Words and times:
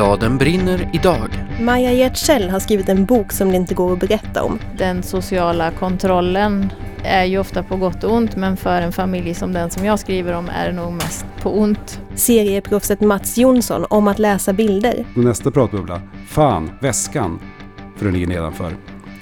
Bladen 0.00 0.38
brinner 0.38 0.90
idag. 0.92 1.28
Maja 1.60 1.92
Giertzell 1.92 2.50
har 2.50 2.60
skrivit 2.60 2.88
en 2.88 3.04
bok 3.04 3.32
som 3.32 3.48
det 3.48 3.56
inte 3.56 3.74
går 3.74 3.92
att 3.92 4.00
berätta 4.00 4.42
om. 4.42 4.58
Den 4.78 5.02
sociala 5.02 5.70
kontrollen 5.70 6.72
är 7.04 7.24
ju 7.24 7.38
ofta 7.38 7.62
på 7.62 7.76
gott 7.76 8.04
och 8.04 8.12
ont 8.12 8.36
men 8.36 8.56
för 8.56 8.82
en 8.82 8.92
familj 8.92 9.34
som 9.34 9.52
den 9.52 9.70
som 9.70 9.84
jag 9.84 9.98
skriver 9.98 10.32
om 10.32 10.48
är 10.48 10.66
det 10.66 10.72
nog 10.72 10.92
mest 10.92 11.26
på 11.42 11.60
ont. 11.60 12.00
Serieproffset 12.14 13.00
Mats 13.00 13.38
Jonsson 13.38 13.86
om 13.90 14.08
att 14.08 14.18
läsa 14.18 14.52
bilder. 14.52 15.04
Nästa 15.14 15.50
pratbubbla. 15.50 16.02
Fan, 16.26 16.70
väskan. 16.80 17.40
För 17.96 18.04
den 18.04 18.14
ligger 18.14 18.26
nedanför. 18.26 18.72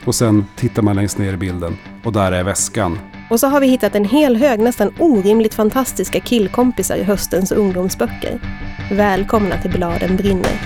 Och 0.05 0.15
sen 0.15 0.45
tittar 0.57 0.83
man 0.83 0.97
längst 0.97 1.19
ner 1.19 1.33
i 1.33 1.37
bilden 1.37 1.77
och 2.05 2.13
där 2.13 2.33
är 2.33 2.45
väskan. 2.45 2.99
Och 3.31 3.41
så 3.41 3.47
har 3.47 3.61
vi 3.61 3.67
hittat 3.67 3.95
en 3.95 4.05
hel 4.05 4.37
hög 4.37 4.61
nästan 4.61 4.95
orimligt 4.99 5.55
fantastiska 5.55 6.21
killkompisar 6.21 6.97
i 6.97 7.03
höstens 7.03 7.53
ungdomsböcker. 7.53 8.41
Välkomna 8.93 9.63
till 9.63 9.71
Bladen 9.71 10.17
brinner. 10.17 10.59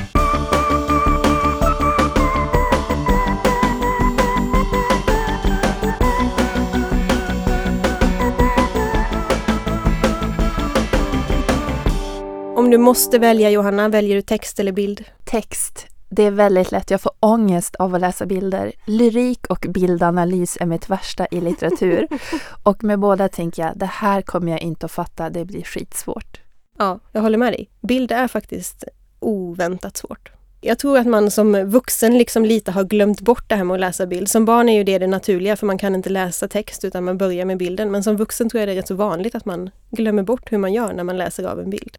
Om 12.57 12.71
du 12.71 12.79
måste 12.79 13.19
välja 13.19 13.51
Johanna, 13.51 13.89
väljer 13.89 14.17
du 14.17 14.23
text 14.23 14.61
eller 14.61 14.73
bild? 14.73 15.05
Text. 15.25 15.92
Det 16.15 16.23
är 16.23 16.31
väldigt 16.31 16.73
lätt. 16.73 16.91
Jag 16.91 17.01
får 17.01 17.13
ångest 17.21 17.77
av 17.77 17.95
att 17.95 18.01
läsa 18.01 18.27
bilder. 18.27 18.73
Lyrik 18.85 19.47
och 19.47 19.67
bildanalys 19.69 20.59
är 20.61 20.67
mitt 20.67 20.91
värsta 20.91 21.27
i 21.31 21.41
litteratur. 21.41 22.09
och 22.63 22.85
med 22.85 22.99
båda 22.99 23.29
tänker 23.29 23.63
jag, 23.63 23.73
det 23.77 23.87
här 23.87 24.23
kommer 24.23 24.53
jag 24.53 24.61
inte 24.61 24.87
att 24.87 24.93
fatta. 24.93 25.31
Det 25.31 25.45
blir 25.45 25.63
skitsvårt. 25.63 26.41
Ja, 26.79 26.99
jag 27.13 27.23
håller 27.23 27.39
med 27.39 27.53
dig. 27.53 27.71
Bild 27.81 28.13
är 28.13 28.29
faktiskt 28.29 28.85
oväntat 29.21 29.97
svårt. 29.97 30.33
Jag 30.61 30.79
tror 30.79 30.99
att 30.99 31.07
man 31.07 31.31
som 31.31 31.71
vuxen 31.71 32.19
liksom 32.19 32.45
lite 32.45 32.71
har 32.71 32.85
glömt 32.85 33.21
bort 33.21 33.49
det 33.49 33.55
här 33.55 33.65
med 33.65 33.75
att 33.75 33.81
läsa 33.81 34.07
bild. 34.07 34.29
Som 34.29 34.45
barn 34.45 34.69
är 34.69 34.77
ju 34.77 34.85
det 34.85 34.99
det 34.99 35.07
naturliga 35.07 35.57
för 35.57 35.67
man 35.67 35.79
kan 35.79 35.95
inte 35.95 36.11
läsa 36.11 36.49
text 36.49 36.85
utan 36.85 37.05
man 37.05 37.19
börjar 37.19 37.45
med 37.45 37.59
bilden. 37.59 37.91
Men 37.91 38.03
som 38.03 38.17
vuxen 38.17 38.51
tror 38.51 38.61
jag 38.61 38.69
det 38.69 38.73
är 38.73 38.77
rätt 38.77 38.89
så 38.89 38.95
vanligt 38.95 39.35
att 39.35 39.45
man 39.45 39.71
glömmer 39.91 40.23
bort 40.23 40.53
hur 40.53 40.59
man 40.59 40.73
gör 40.73 40.93
när 40.93 41.05
man 41.05 41.19
läser 41.19 41.45
av 41.45 41.61
en 41.61 41.71
bild. 41.71 41.99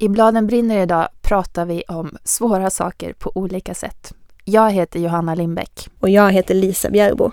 I 0.00 0.08
Bladen 0.08 0.46
brinner 0.46 0.82
idag 0.82 1.08
pratar 1.22 1.64
vi 1.64 1.82
om 1.88 2.16
svåra 2.24 2.70
saker 2.70 3.12
på 3.12 3.32
olika 3.34 3.74
sätt. 3.74 4.12
Jag 4.44 4.70
heter 4.70 5.00
Johanna 5.00 5.34
Lindbäck. 5.34 5.88
Och 6.00 6.10
jag 6.10 6.32
heter 6.32 6.54
Lisa 6.54 6.90
Bjärbo. 6.90 7.32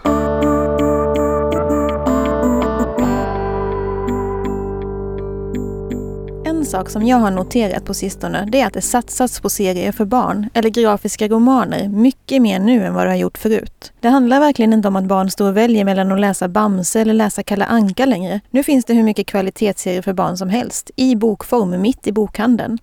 En 6.66 6.72
sak 6.72 6.90
som 6.90 7.06
jag 7.06 7.18
har 7.18 7.32
noterat 7.32 7.86
på 7.86 7.94
sistone 7.94 8.48
det 8.52 8.62
är 8.62 8.68
att 8.68 8.74
det 8.74 8.82
satsas 8.82 9.40
på 9.40 9.50
serier 9.50 9.92
för 9.92 10.06
barn, 10.06 10.50
eller 10.54 10.70
grafiska 10.70 11.28
romaner, 11.28 11.90
mycket 11.90 12.42
mer 12.42 12.60
nu 12.60 12.86
än 12.86 12.94
vad 12.94 13.06
det 13.06 13.10
har 13.10 13.18
gjort 13.18 13.38
förut. 13.38 13.94
Det 14.00 14.10
handlar 14.10 14.40
verkligen 14.40 14.74
inte 14.74 14.88
om 14.88 14.96
att 14.96 15.06
barn 15.06 15.30
står 15.30 15.50
och 15.50 15.58
väljer 15.58 15.86
mellan 15.86 16.12
att 16.12 16.20
läsa 16.20 16.48
Bamse 16.48 17.02
eller 17.02 17.14
läsa 17.14 17.44
Kalle 17.44 17.66
Anka 17.66 18.06
längre. 18.06 18.40
Nu 18.50 18.64
finns 18.64 18.86
det 18.86 18.94
hur 18.94 19.04
mycket 19.04 19.28
kvalitetsserier 19.28 20.02
för 20.02 20.14
barn 20.14 20.38
som 20.38 20.50
helst, 20.50 20.92
i 20.96 21.16
bokform, 21.16 21.82
mitt 21.82 22.08
i 22.08 22.12
bokhandeln. 22.12 22.78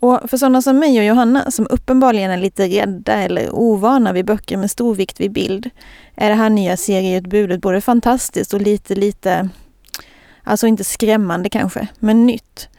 Och 0.00 0.20
för 0.30 0.36
sådana 0.36 0.62
som 0.62 0.78
mig 0.78 0.98
och 0.98 1.04
Johanna, 1.04 1.50
som 1.50 1.66
uppenbarligen 1.70 2.30
är 2.30 2.38
lite 2.38 2.68
rädda 2.68 3.12
eller 3.12 3.50
ovana 3.54 4.12
vid 4.12 4.26
böcker 4.26 4.56
med 4.56 4.70
stor 4.70 4.94
vikt 4.94 5.20
vid 5.20 5.32
bild, 5.32 5.70
är 6.14 6.28
det 6.28 6.36
här 6.36 6.50
nya 6.50 6.76
serieutbudet 6.76 7.60
både 7.60 7.80
fantastiskt 7.80 8.54
och 8.54 8.60
lite, 8.60 8.94
lite, 8.94 9.48
alltså 10.44 10.66
inte 10.66 10.84
skrämmande 10.84 11.48
kanske, 11.48 11.88
men 11.98 12.26
nytt. 12.26 12.69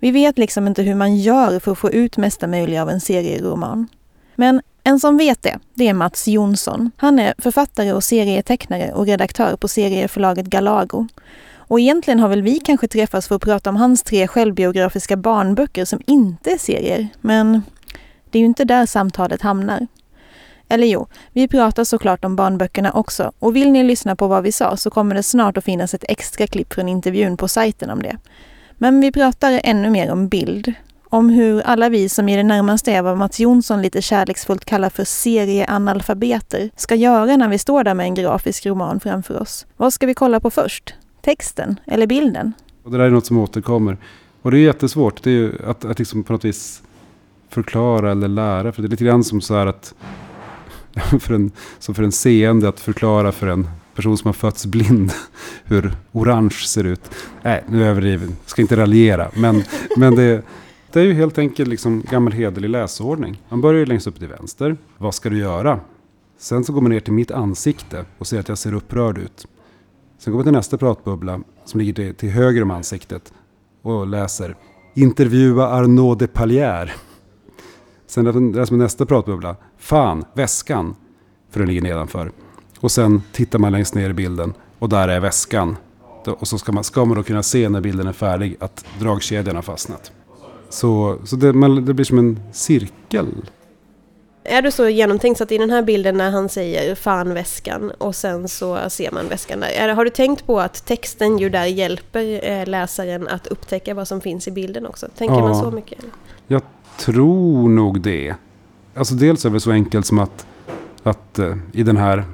Vi 0.00 0.10
vet 0.10 0.38
liksom 0.38 0.66
inte 0.66 0.82
hur 0.82 0.94
man 0.94 1.16
gör 1.16 1.58
för 1.58 1.72
att 1.72 1.78
få 1.78 1.90
ut 1.90 2.16
mesta 2.16 2.46
möjliga 2.46 2.82
av 2.82 2.90
en 2.90 3.00
serieroman. 3.00 3.88
Men 4.34 4.60
en 4.84 5.00
som 5.00 5.16
vet 5.16 5.42
det, 5.42 5.58
det 5.74 5.88
är 5.88 5.94
Mats 5.94 6.28
Jonsson. 6.28 6.90
Han 6.96 7.18
är 7.18 7.34
författare 7.38 7.92
och 7.92 8.04
serietecknare 8.04 8.92
och 8.92 9.06
redaktör 9.06 9.56
på 9.56 9.68
serieförlaget 9.68 10.46
Galago. 10.46 11.08
Och 11.52 11.80
egentligen 11.80 12.20
har 12.20 12.28
väl 12.28 12.42
vi 12.42 12.60
kanske 12.60 12.88
träffats 12.88 13.28
för 13.28 13.34
att 13.34 13.42
prata 13.42 13.70
om 13.70 13.76
hans 13.76 14.02
tre 14.02 14.28
självbiografiska 14.28 15.16
barnböcker 15.16 15.84
som 15.84 16.00
inte 16.06 16.50
är 16.50 16.58
serier. 16.58 17.08
Men 17.20 17.62
det 18.30 18.38
är 18.38 18.40
ju 18.40 18.46
inte 18.46 18.64
där 18.64 18.86
samtalet 18.86 19.42
hamnar. 19.42 19.86
Eller 20.68 20.86
jo, 20.86 21.06
vi 21.32 21.48
pratar 21.48 21.84
såklart 21.84 22.24
om 22.24 22.36
barnböckerna 22.36 22.92
också. 22.92 23.32
Och 23.38 23.56
vill 23.56 23.72
ni 23.72 23.82
lyssna 23.82 24.16
på 24.16 24.26
vad 24.26 24.42
vi 24.42 24.52
sa 24.52 24.76
så 24.76 24.90
kommer 24.90 25.14
det 25.14 25.22
snart 25.22 25.56
att 25.56 25.64
finnas 25.64 25.94
ett 25.94 26.04
extra 26.08 26.46
klipp 26.46 26.72
från 26.72 26.88
intervjun 26.88 27.36
på 27.36 27.48
sajten 27.48 27.90
om 27.90 28.02
det. 28.02 28.16
Men 28.82 29.00
vi 29.00 29.12
pratar 29.12 29.60
ännu 29.64 29.90
mer 29.90 30.10
om 30.10 30.28
bild. 30.28 30.72
Om 31.08 31.30
hur 31.30 31.60
alla 31.60 31.88
vi 31.88 32.08
som 32.08 32.28
i 32.28 32.36
det 32.36 32.42
närmaste 32.42 32.92
är 32.92 33.02
vad 33.02 33.18
Mats 33.18 33.40
Jonsson 33.40 33.82
lite 33.82 34.02
kärleksfullt 34.02 34.64
kallar 34.64 34.90
för 34.90 35.04
serieanalfabeter 35.04 36.70
ska 36.76 36.94
göra 36.94 37.36
när 37.36 37.48
vi 37.48 37.58
står 37.58 37.84
där 37.84 37.94
med 37.94 38.04
en 38.04 38.14
grafisk 38.14 38.66
roman 38.66 39.00
framför 39.00 39.42
oss. 39.42 39.66
Vad 39.76 39.92
ska 39.92 40.06
vi 40.06 40.14
kolla 40.14 40.40
på 40.40 40.50
först? 40.50 40.94
Texten 41.22 41.80
eller 41.86 42.06
bilden? 42.06 42.52
Och 42.82 42.90
det 42.90 42.98
där 42.98 43.04
är 43.04 43.10
något 43.10 43.26
som 43.26 43.38
återkommer. 43.38 43.96
Och 44.42 44.50
det 44.50 44.58
är 44.58 44.60
jättesvårt. 44.60 45.22
Det 45.22 45.30
är 45.30 45.34
ju 45.34 45.52
att, 45.66 45.84
att 45.84 45.98
liksom 45.98 46.22
på 46.22 46.32
något 46.32 46.44
vis 46.44 46.82
förklara 47.48 48.10
eller 48.10 48.28
lära. 48.28 48.72
För 48.72 48.82
det 48.82 48.88
är 48.88 48.90
lite 48.90 49.04
grann 49.04 49.24
som 49.24 49.40
så 49.40 49.54
här 49.54 49.66
att 49.66 49.94
för 51.20 51.34
en, 51.34 51.50
som 51.78 51.94
för 51.94 52.02
en 52.02 52.12
seende 52.12 52.68
att 52.68 52.80
förklara 52.80 53.32
för 53.32 53.46
en 53.46 53.68
person 53.94 54.18
som 54.18 54.28
har 54.28 54.32
fötts 54.32 54.66
blind 54.66 55.12
hur 55.64 55.92
orange 56.12 56.50
ser 56.50 56.84
ut. 56.84 57.10
Nej, 57.42 57.64
nu 57.68 57.84
överdriver 57.84 58.26
jag. 58.26 58.34
Ska 58.46 58.62
inte 58.62 58.76
raljera. 58.76 59.30
Men, 59.34 59.62
men 59.96 60.14
det, 60.14 60.42
det 60.92 61.00
är 61.00 61.04
ju 61.04 61.14
helt 61.14 61.38
enkelt 61.38 61.68
liksom 61.68 62.02
gammal 62.10 62.32
hederlig 62.32 62.70
läsordning. 62.70 63.42
Man 63.48 63.60
börjar 63.60 63.78
ju 63.78 63.86
längst 63.86 64.06
upp 64.06 64.18
till 64.18 64.28
vänster. 64.28 64.76
Vad 64.98 65.14
ska 65.14 65.30
du 65.30 65.38
göra? 65.38 65.80
Sen 66.38 66.64
så 66.64 66.72
går 66.72 66.80
man 66.80 66.90
ner 66.90 67.00
till 67.00 67.12
mitt 67.12 67.30
ansikte 67.30 68.04
och 68.18 68.26
ser 68.26 68.40
att 68.40 68.48
jag 68.48 68.58
ser 68.58 68.74
upprörd 68.74 69.18
ut. 69.18 69.46
Sen 70.18 70.32
går 70.32 70.38
man 70.38 70.44
till 70.44 70.52
nästa 70.52 70.78
pratbubbla 70.78 71.40
som 71.64 71.80
ligger 71.80 71.92
till, 71.92 72.14
till 72.14 72.30
höger 72.30 72.62
om 72.62 72.70
ansiktet 72.70 73.32
och 73.82 74.06
läser 74.06 74.56
Intervjua 74.94 75.68
Arnaud 75.68 76.18
de 76.18 76.26
Palier. 76.26 76.94
Sen 78.06 78.24
läser 78.52 78.72
man 78.72 78.78
nästa 78.78 79.06
pratbubbla. 79.06 79.56
Fan, 79.78 80.24
väskan. 80.34 80.94
För 81.50 81.60
den 81.60 81.68
ligger 81.68 81.82
nedanför. 81.82 82.32
Och 82.80 82.90
sen 82.90 83.22
tittar 83.32 83.58
man 83.58 83.72
längst 83.72 83.94
ner 83.94 84.10
i 84.10 84.12
bilden 84.12 84.54
och 84.78 84.88
där 84.88 85.08
är 85.08 85.20
väskan. 85.20 85.76
Och 86.26 86.48
så 86.48 86.58
ska 86.58 86.72
man, 86.72 86.84
ska 86.84 87.04
man 87.04 87.16
då 87.16 87.22
kunna 87.22 87.42
se 87.42 87.68
när 87.68 87.80
bilden 87.80 88.06
är 88.06 88.12
färdig 88.12 88.56
att 88.60 88.84
dragkedjan 89.00 89.56
har 89.56 89.62
fastnat. 89.62 90.12
Så, 90.68 91.18
så 91.24 91.36
det, 91.36 91.52
man, 91.52 91.84
det 91.84 91.94
blir 91.94 92.04
som 92.04 92.18
en 92.18 92.40
cirkel. 92.52 93.26
Är 94.44 94.62
du 94.62 94.70
så 94.70 94.88
genomtänkt 94.88 95.38
så 95.38 95.44
att 95.44 95.52
i 95.52 95.58
den 95.58 95.70
här 95.70 95.82
bilden 95.82 96.16
när 96.16 96.30
han 96.30 96.48
säger 96.48 96.94
fan 96.94 97.34
väskan 97.34 97.90
och 97.98 98.14
sen 98.16 98.48
så 98.48 98.78
ser 98.90 99.10
man 99.12 99.28
väskan 99.28 99.60
där. 99.60 99.68
Är, 99.68 99.88
har 99.88 100.04
du 100.04 100.10
tänkt 100.10 100.46
på 100.46 100.60
att 100.60 100.86
texten 100.86 101.38
ju 101.38 101.50
där 101.50 101.64
hjälper 101.66 102.50
eh, 102.50 102.66
läsaren 102.66 103.28
att 103.28 103.46
upptäcka 103.46 103.94
vad 103.94 104.08
som 104.08 104.20
finns 104.20 104.48
i 104.48 104.50
bilden 104.50 104.86
också? 104.86 105.08
Tänker 105.18 105.34
Ja. 105.34 105.40
man 105.40 105.54
så 105.54 105.70
mycket? 105.70 105.98
Eller? 105.98 106.10
Jag 106.46 106.62
tror 106.98 107.68
nog 107.68 108.00
det. 108.00 108.34
Alltså 108.94 109.14
dels 109.14 109.44
är 109.44 109.50
det 109.50 109.60
så 109.60 109.70
enkelt 109.70 110.06
som 110.06 110.18
att, 110.18 110.46
att 111.02 111.38
eh, 111.38 111.56
i 111.72 111.82
den 111.82 111.96
här 111.96 112.24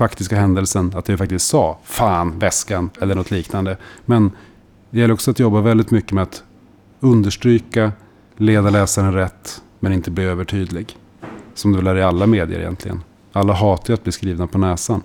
faktiska 0.00 0.36
händelsen 0.36 0.92
att 0.96 1.08
jag 1.08 1.18
faktiskt 1.18 1.48
sa 1.48 1.78
fan 1.84 2.38
väskan 2.38 2.90
eller 3.00 3.14
något 3.14 3.30
liknande. 3.30 3.76
Men 4.06 4.30
det 4.90 5.00
gäller 5.00 5.14
också 5.14 5.30
att 5.30 5.38
jobba 5.38 5.60
väldigt 5.60 5.90
mycket 5.90 6.12
med 6.12 6.22
att 6.22 6.42
understryka, 7.00 7.92
leda 8.36 8.70
läsaren 8.70 9.14
rätt 9.14 9.62
men 9.80 9.92
inte 9.92 10.10
bli 10.10 10.24
övertydlig. 10.24 10.96
Som 11.54 11.72
det 11.72 11.78
väl 11.78 11.86
är 11.86 11.96
i 11.96 12.02
alla 12.02 12.26
medier 12.26 12.60
egentligen. 12.60 13.02
Alla 13.32 13.52
hatar 13.52 13.88
ju 13.88 13.94
att 13.94 14.02
bli 14.02 14.12
skrivna 14.12 14.46
på 14.46 14.58
näsan. 14.58 15.02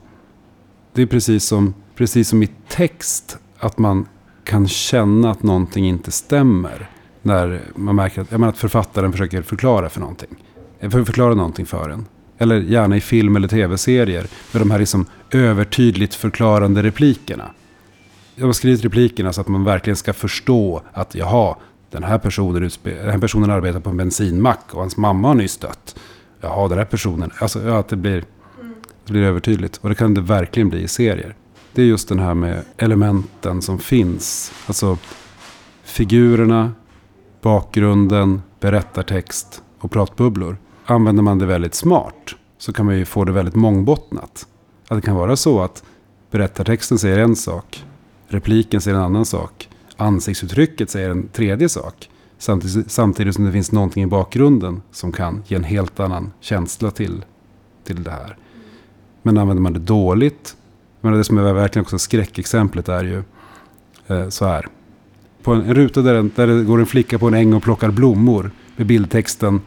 Det 0.93 1.01
är 1.01 1.05
precis 1.05 1.43
som, 1.43 1.73
precis 1.95 2.29
som 2.29 2.43
i 2.43 2.49
text 2.67 3.37
att 3.57 3.77
man 3.77 4.07
kan 4.43 4.67
känna 4.67 5.31
att 5.31 5.43
någonting 5.43 5.87
inte 5.87 6.11
stämmer. 6.11 6.89
När 7.21 7.61
man 7.75 7.95
märker 7.95 8.21
att, 8.21 8.31
jag 8.31 8.39
menar, 8.39 8.53
att 8.53 8.59
författaren 8.59 9.11
försöker 9.11 9.41
förklara 9.41 9.89
för 9.89 9.99
någonting. 9.99 10.35
För 10.79 11.03
förklara 11.03 11.33
någonting 11.33 11.65
för 11.65 11.89
en. 11.89 12.05
Eller 12.37 12.59
gärna 12.59 12.97
i 12.97 13.01
film 13.01 13.35
eller 13.35 13.47
tv-serier. 13.47 14.27
Med 14.51 14.61
de 14.61 14.71
här 14.71 14.79
liksom 14.79 15.05
övertydligt 15.31 16.15
förklarande 16.15 16.83
replikerna. 16.83 17.51
Jag 18.35 18.45
har 18.45 18.53
skrivit 18.53 18.85
replikerna 18.85 19.33
så 19.33 19.41
att 19.41 19.47
man 19.47 19.63
verkligen 19.63 19.97
ska 19.97 20.13
förstå 20.13 20.81
att 20.93 21.15
jaha, 21.15 21.55
den 21.91 22.03
här 22.03 22.17
personen, 22.17 22.69
den 22.83 23.09
här 23.11 23.17
personen 23.17 23.49
arbetar 23.49 23.79
på 23.79 23.89
en 23.89 23.97
bensinmack 23.97 24.73
och 24.73 24.79
hans 24.79 24.97
mamma 24.97 25.27
har 25.27 25.35
nyss 25.35 25.57
dött. 25.57 25.95
Jaha, 26.41 26.67
den 26.67 26.77
här 26.77 26.85
personen. 26.85 27.31
Alltså 27.39 27.67
ja, 27.67 27.79
att 27.79 27.87
det 27.87 27.95
blir, 27.95 28.23
det 29.05 29.13
blir 29.13 29.23
övertydligt. 29.23 29.77
Och 29.77 29.89
det 29.89 29.95
kan 29.95 30.13
det 30.13 30.21
verkligen 30.21 30.69
bli 30.69 30.81
i 30.81 30.87
serier. 30.87 31.35
Det 31.73 31.81
är 31.81 31.85
just 31.85 32.09
den 32.09 32.19
här 32.19 32.33
med 32.33 32.61
elementen 32.77 33.61
som 33.61 33.79
finns. 33.79 34.51
Alltså 34.67 34.97
figurerna, 35.83 36.71
bakgrunden, 37.41 38.41
berättartext 38.59 39.61
och 39.79 39.91
pratbubblor. 39.91 40.57
Använder 40.85 41.23
man 41.23 41.37
det 41.39 41.45
väldigt 41.45 41.75
smart 41.75 42.35
så 42.57 42.73
kan 42.73 42.85
man 42.85 42.97
ju 42.97 43.05
få 43.05 43.23
det 43.23 43.31
väldigt 43.31 43.55
mångbottnat. 43.55 44.47
Att 44.87 44.97
det 44.97 45.01
kan 45.01 45.15
vara 45.15 45.35
så 45.35 45.61
att 45.61 45.83
berättartexten 46.31 46.97
säger 46.97 47.19
en 47.19 47.35
sak, 47.35 47.83
repliken 48.27 48.81
säger 48.81 48.97
en 48.97 49.03
annan 49.03 49.25
sak, 49.25 49.69
ansiktsuttrycket 49.97 50.89
säger 50.89 51.09
en 51.09 51.27
tredje 51.27 51.69
sak. 51.69 52.09
Samtidigt, 52.37 52.91
samtidigt 52.91 53.35
som 53.35 53.45
det 53.45 53.51
finns 53.51 53.71
någonting 53.71 54.03
i 54.03 54.07
bakgrunden 54.07 54.81
som 54.91 55.11
kan 55.11 55.43
ge 55.47 55.55
en 55.55 55.63
helt 55.63 55.99
annan 55.99 56.31
känsla 56.39 56.91
till, 56.91 57.25
till 57.83 58.03
det 58.03 58.11
här. 58.11 58.37
Men 59.21 59.37
använder 59.37 59.61
man 59.61 59.73
det 59.73 59.79
dåligt, 59.79 60.55
men 61.01 61.13
det 61.13 61.23
som 61.23 61.37
är 61.37 61.53
verkligen 61.53 61.83
också 61.83 61.97
skräckexemplet 61.99 62.89
är 62.89 63.03
ju 63.03 63.23
eh, 64.07 64.29
så 64.29 64.45
här. 64.45 64.67
På 65.43 65.53
en, 65.53 65.61
en 65.61 65.73
ruta 65.75 66.01
där, 66.01 66.15
en- 66.15 66.31
där 66.35 66.47
det 66.47 66.63
går 66.63 66.79
en 66.79 66.85
flicka 66.85 67.19
på 67.19 67.27
en 67.27 67.33
äng 67.33 67.53
och 67.53 67.63
plockar 67.63 67.91
blommor 67.91 68.51
med 68.75 68.87
bildtexten 68.87 69.61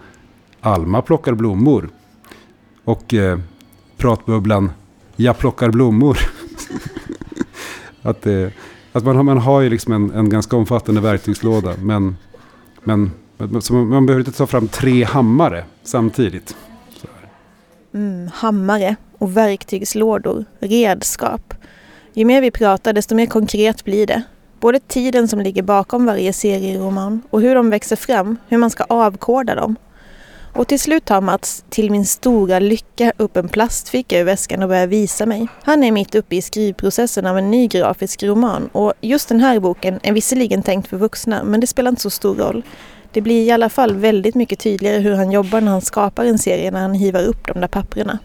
Alma 0.60 1.02
plockar 1.02 1.32
blommor. 1.32 1.90
Och 2.84 3.14
eh, 3.14 3.38
pratbubblan 3.96 4.70
Jag 5.16 5.38
plockar 5.38 5.70
blommor. 5.70 6.18
att 8.02 8.26
eh, 8.26 8.48
att 8.92 9.04
man, 9.04 9.16
har, 9.16 9.22
man 9.22 9.38
har 9.38 9.60
ju 9.60 9.70
liksom 9.70 9.92
en, 9.92 10.10
en 10.10 10.28
ganska 10.28 10.56
omfattande 10.56 11.00
verktygslåda. 11.00 11.74
Men, 11.82 12.16
men 12.84 13.10
så 13.60 13.74
man, 13.74 13.88
man 13.88 14.06
behöver 14.06 14.20
inte 14.20 14.38
ta 14.38 14.46
fram 14.46 14.68
tre 14.68 15.04
hammare 15.04 15.64
samtidigt. 15.82 16.56
Mm, 17.94 18.30
hammare 18.34 18.96
och 19.18 19.36
verktygslådor, 19.36 20.44
redskap. 20.58 21.54
Ju 22.12 22.24
mer 22.24 22.40
vi 22.40 22.50
pratar 22.50 22.92
desto 22.92 23.14
mer 23.14 23.26
konkret 23.26 23.84
blir 23.84 24.06
det. 24.06 24.22
Både 24.60 24.80
tiden 24.80 25.28
som 25.28 25.40
ligger 25.40 25.62
bakom 25.62 26.06
varje 26.06 26.32
serieroman 26.32 27.22
och 27.30 27.40
hur 27.40 27.54
de 27.54 27.70
växer 27.70 27.96
fram, 27.96 28.36
hur 28.48 28.58
man 28.58 28.70
ska 28.70 28.84
avkoda 28.84 29.54
dem. 29.54 29.76
Och 30.58 30.68
till 30.68 30.80
slut 30.80 31.04
tar 31.04 31.20
Mats, 31.20 31.64
till 31.68 31.90
min 31.90 32.06
stora 32.06 32.58
lycka, 32.58 33.12
upp 33.16 33.36
en 33.36 33.48
plastficka 33.48 34.20
ur 34.20 34.24
väskan 34.24 34.62
och 34.62 34.68
börjar 34.68 34.86
visa 34.86 35.26
mig. 35.26 35.46
Han 35.62 35.84
är 35.84 35.92
mitt 35.92 36.14
uppe 36.14 36.36
i 36.36 36.42
skrivprocessen 36.42 37.26
av 37.26 37.38
en 37.38 37.50
ny 37.50 37.66
grafisk 37.66 38.22
roman 38.22 38.68
och 38.72 38.92
just 39.00 39.28
den 39.28 39.40
här 39.40 39.60
boken 39.60 40.00
är 40.02 40.12
visserligen 40.12 40.62
tänkt 40.62 40.88
för 40.88 40.96
vuxna 40.96 41.44
men 41.44 41.60
det 41.60 41.66
spelar 41.66 41.88
inte 41.88 42.02
så 42.02 42.10
stor 42.10 42.34
roll. 42.34 42.62
Det 43.12 43.20
blir 43.20 43.44
i 43.44 43.50
alla 43.50 43.68
fall 43.68 43.94
väldigt 43.94 44.34
mycket 44.34 44.58
tydligare 44.58 44.98
hur 44.98 45.14
han 45.14 45.32
jobbar 45.32 45.60
när 45.60 45.72
han 45.72 45.82
skapar 45.82 46.24
en 46.24 46.38
serie 46.38 46.70
när 46.70 46.80
han 46.80 46.94
hivar 46.94 47.22
upp 47.22 47.46
de 47.46 47.60
där 47.60 47.68
papperna. 47.68 48.18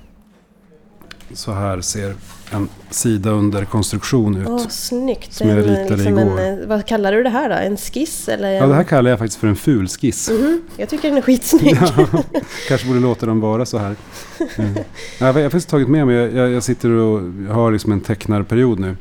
Så 1.34 1.52
här 1.52 1.82
ser 1.82 2.16
en 2.52 2.70
sida 2.90 3.30
under 3.30 3.66
konstruktion 3.66 4.38
ut. 4.38 4.48
Åh, 4.50 4.68
snyggt. 4.70 5.34
Som 5.34 5.50
jag 5.50 5.58
En, 5.58 5.64
ritade 5.64 5.90
liksom 5.96 6.20
igår. 6.20 6.40
en, 6.40 6.60
eh, 6.62 6.68
vad 6.68 6.86
kallar 6.86 7.12
du 7.12 7.24
det 7.24 7.30
här 7.30 7.50
då? 7.50 7.56
En 7.56 7.78
skiss 7.78 8.28
eller? 8.30 8.48
En... 8.48 8.56
Ja, 8.56 8.66
det 8.68 8.74
här 8.76 8.84
kallar 8.84 9.10
jag 9.10 9.20
faktiskt 9.20 9.40
för 9.40 9.48
en 9.48 9.56
fulskiss. 9.56 10.30
Mhm, 10.30 10.62
Jag 10.78 10.90
tycker 10.90 11.08
den 11.10 11.18
är 11.18 11.22
skitsnygg. 11.22 11.78
Ja, 11.98 12.08
kanske 12.68 12.88
borde 12.88 13.00
låta 13.00 13.26
dem 13.26 13.40
vara 13.40 13.66
så 13.66 13.78
här. 13.78 13.96
Mm. 14.58 14.74
Jag 15.20 15.28
har 15.34 15.44
faktiskt 15.44 15.70
tagit 15.70 15.88
med 15.88 16.08
mig, 16.08 16.16
jag, 16.16 16.50
jag 16.52 16.64
sitter 16.64 16.90
och 16.90 17.22
har 17.56 17.72
liksom 17.72 17.92
en 17.92 18.02
tecknarperiod 18.02 18.80
nu. 18.80 18.98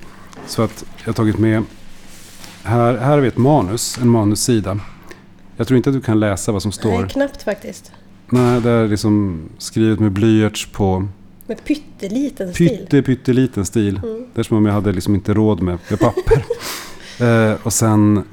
Så 0.46 0.62
att 0.62 0.84
jag 0.98 1.06
har 1.06 1.12
tagit 1.12 1.38
med, 1.38 1.62
här, 2.62 2.96
här 2.96 3.10
har 3.10 3.18
vi 3.18 3.28
ett 3.28 3.36
manus, 3.36 3.98
en 4.02 4.08
manussida. 4.08 4.78
Jag 5.56 5.66
tror 5.66 5.76
inte 5.76 5.90
att 5.90 5.94
du 5.96 6.00
kan 6.02 6.20
läsa 6.20 6.52
vad 6.52 6.62
som 6.62 6.72
står. 6.72 6.98
Nej, 7.00 7.08
knappt 7.08 7.42
faktiskt. 7.42 7.92
Nej, 8.30 8.60
det 8.60 8.70
är 8.70 8.88
liksom 8.88 9.42
skrivet 9.58 10.00
med 10.00 10.12
blyerts 10.12 10.66
på 10.72 11.08
Med 11.46 11.64
pytteliten 11.64 12.54
stil. 12.54 12.68
pytte, 12.68 13.02
pytteliten 13.02 13.64
stil. 13.64 14.00
Mm. 14.02 14.24
Det 14.34 14.40
är 14.40 14.42
som 14.42 14.56
om 14.56 14.66
jag 14.66 14.72
hade 14.72 14.92
liksom 14.92 15.14
inte 15.14 15.34
råd 15.34 15.62
med, 15.62 15.78
med 15.90 16.00
papper. 16.00 16.44
eh, 17.50 17.56
och 17.62 17.72
sen, 17.72 18.24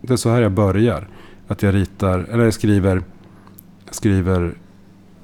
det 0.00 0.12
är 0.12 0.16
så 0.16 0.30
här 0.30 0.42
jag 0.42 0.52
börjar. 0.52 1.08
Att 1.48 1.62
jag 1.62 1.74
ritar, 1.74 2.18
eller 2.18 2.44
jag 2.44 2.54
skriver, 2.54 3.02
jag 3.84 3.94
skriver 3.94 4.54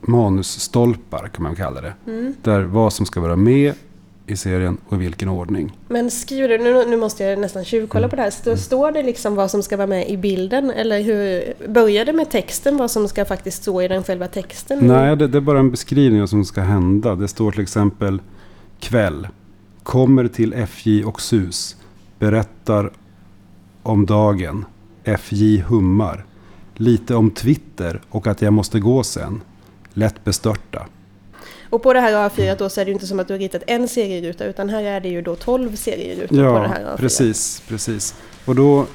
manusstolpar 0.01 1.29
kan 1.29 1.43
man 1.43 1.57
kalla 1.57 1.81
det. 1.81 1.95
Mm. 2.07 2.35
Där 2.43 2.63
vad 2.63 2.93
som 2.93 3.07
ska 3.07 3.21
vara 3.21 3.37
med 3.37 3.75
i 4.27 4.37
serien 4.37 4.77
och 4.89 4.95
i 4.97 5.01
vilken 5.01 5.29
ordning. 5.29 5.77
Men 5.89 6.11
skriver 6.11 6.49
du, 6.49 6.59
nu, 6.59 6.85
nu 6.91 6.97
måste 6.97 7.25
jag 7.25 7.39
nästan 7.39 7.65
tjuvkolla 7.65 7.99
Mm. 8.05 8.11
på 8.11 8.17
det 8.17 8.23
här. 8.23 8.31
Stå, 8.31 8.57
står 8.57 8.93
det 8.93 9.03
liksom 9.03 9.35
vad 9.35 9.51
som 9.51 9.63
ska 9.63 9.77
vara 9.77 9.87
med 9.87 10.09
i 10.09 10.17
bilden? 10.17 10.71
Eller 10.71 11.01
hur, 11.03 11.55
börjar 11.69 12.05
det 12.05 12.13
med 12.13 12.31
texten 12.31 12.77
vad 12.77 12.91
som 12.91 13.09
ska 13.09 13.25
faktiskt 13.25 13.63
stå 13.63 13.83
i 13.83 13.89
den 13.89 14.03
själva 14.03 14.29
texten? 14.29 14.79
Nej, 14.87 15.17
det, 15.17 15.27
det 15.29 15.39
är 15.39 15.43
bara 15.43 15.59
en 15.59 15.71
beskrivning 15.71 16.21
av 16.21 16.23
vad 16.23 16.31
som 16.31 16.45
ska 16.45 16.61
hända. 16.61 17.15
Det 17.15 17.29
står 17.29 17.53
till 17.53 17.61
exempel 17.63 18.21
kväll. 18.81 19.29
Kommer 19.83 20.29
till 20.29 20.55
FJ 20.55 21.05
och 21.05 21.21
SUS. 21.21 21.77
Berättar 22.19 22.91
om 23.83 24.07
dagen. 24.07 24.65
FJ 25.05 25.59
hummar. 25.59 26.25
Lite 26.75 27.15
om 27.15 27.31
Twitter 27.31 28.01
och 28.11 28.27
att 28.27 28.43
jag 28.43 28.53
måste 28.53 28.81
gå 28.81 29.03
sen. 29.03 29.41
Lätt 29.95 30.25
bestörta. 30.25 30.87
Och 31.73 31.83
på 31.83 31.93
det 31.93 32.01
här 32.01 32.29
A4 32.29 32.57
då 32.59 32.69
så 32.69 32.81
är 32.81 32.85
det 32.85 32.89
ju 32.89 32.93
inte 32.93 33.07
som 33.07 33.21
att 33.21 33.29
du 33.29 33.35
har 33.35 33.39
ritat 33.39 33.63
en 33.67 33.89
serieruta 33.89 34.45
utan 34.45 34.69
här 34.69 34.83
är 34.83 35.01
det 35.01 35.09
ju 35.09 35.23
då 35.23 35.37
12 35.37 35.77
serierutor 35.77 36.29
på 36.29 36.35
det 36.35 36.43
Ja, 36.43 36.67
här 36.67 36.85
A4. 36.85 36.97
precis, 36.97 37.63
precis. 37.69 38.15
Och 38.45 38.55
då, 38.55 38.87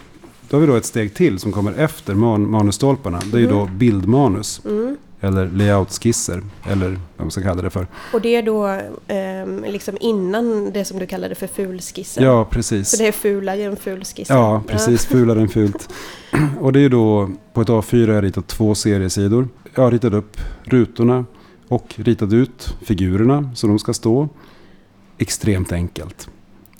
då 0.50 0.58
har 0.58 0.62
vi 0.62 0.68
då 0.68 0.76
ett 0.76 0.86
steg 0.86 1.14
till 1.14 1.40
som 1.40 1.52
kommer 1.52 1.74
efter 1.74 2.14
man, 2.14 2.50
manusstolparna. 2.50 3.22
Det 3.32 3.38
är 3.38 3.42
ju 3.42 3.48
då 3.48 3.66
bildmanus. 3.66 4.62
Mm. 4.66 4.98
Eller 5.22 5.48
layoutskisser. 5.48 6.42
Eller 6.72 6.90
vad 6.90 7.00
man 7.18 7.32
ska 7.32 7.42
kalla 7.42 7.62
det 7.62 7.70
för. 7.70 7.88
Och 8.14 8.22
det 8.22 8.36
är 8.36 8.44
då 8.44 8.80
ehm, 9.08 9.66
liksom 9.68 9.98
innan 10.00 10.72
det 10.72 10.86
som 10.86 11.00
du 11.00 11.06
kallade 11.06 11.36
för 11.36 11.48
fulskissen? 11.48 12.24
Ja, 12.24 12.46
precis. 12.46 12.90
Så 12.90 12.98
det 12.98 13.08
är 13.08 13.12
fulare 13.12 13.64
än 13.64 13.76
fulskissen? 13.76 14.38
Ja, 14.38 14.62
precis. 14.68 15.06
Fulare 15.06 15.42
än 15.42 15.50
fult. 15.50 15.90
Och 16.60 16.74
det 16.74 16.80
är 16.80 16.84
ju 16.84 16.90
då 16.90 17.30
på 17.54 17.62
ett 17.62 17.68
A4 17.68 18.08
har 18.08 18.14
jag 18.14 18.24
ritat 18.24 18.48
två 18.48 18.76
seriesidor. 18.76 19.48
Jag 19.76 19.84
har 19.84 19.92
ritat 19.92 20.14
upp 20.14 20.38
rutorna 20.64 21.26
och 21.68 21.94
ritat 21.98 22.34
ut 22.34 22.76
figurerna 22.82 23.52
så 23.56 23.68
de 23.68 23.80
ska 23.80 23.94
stå. 23.94 24.30
Extremt 25.18 25.72
enkelt. 25.72 26.30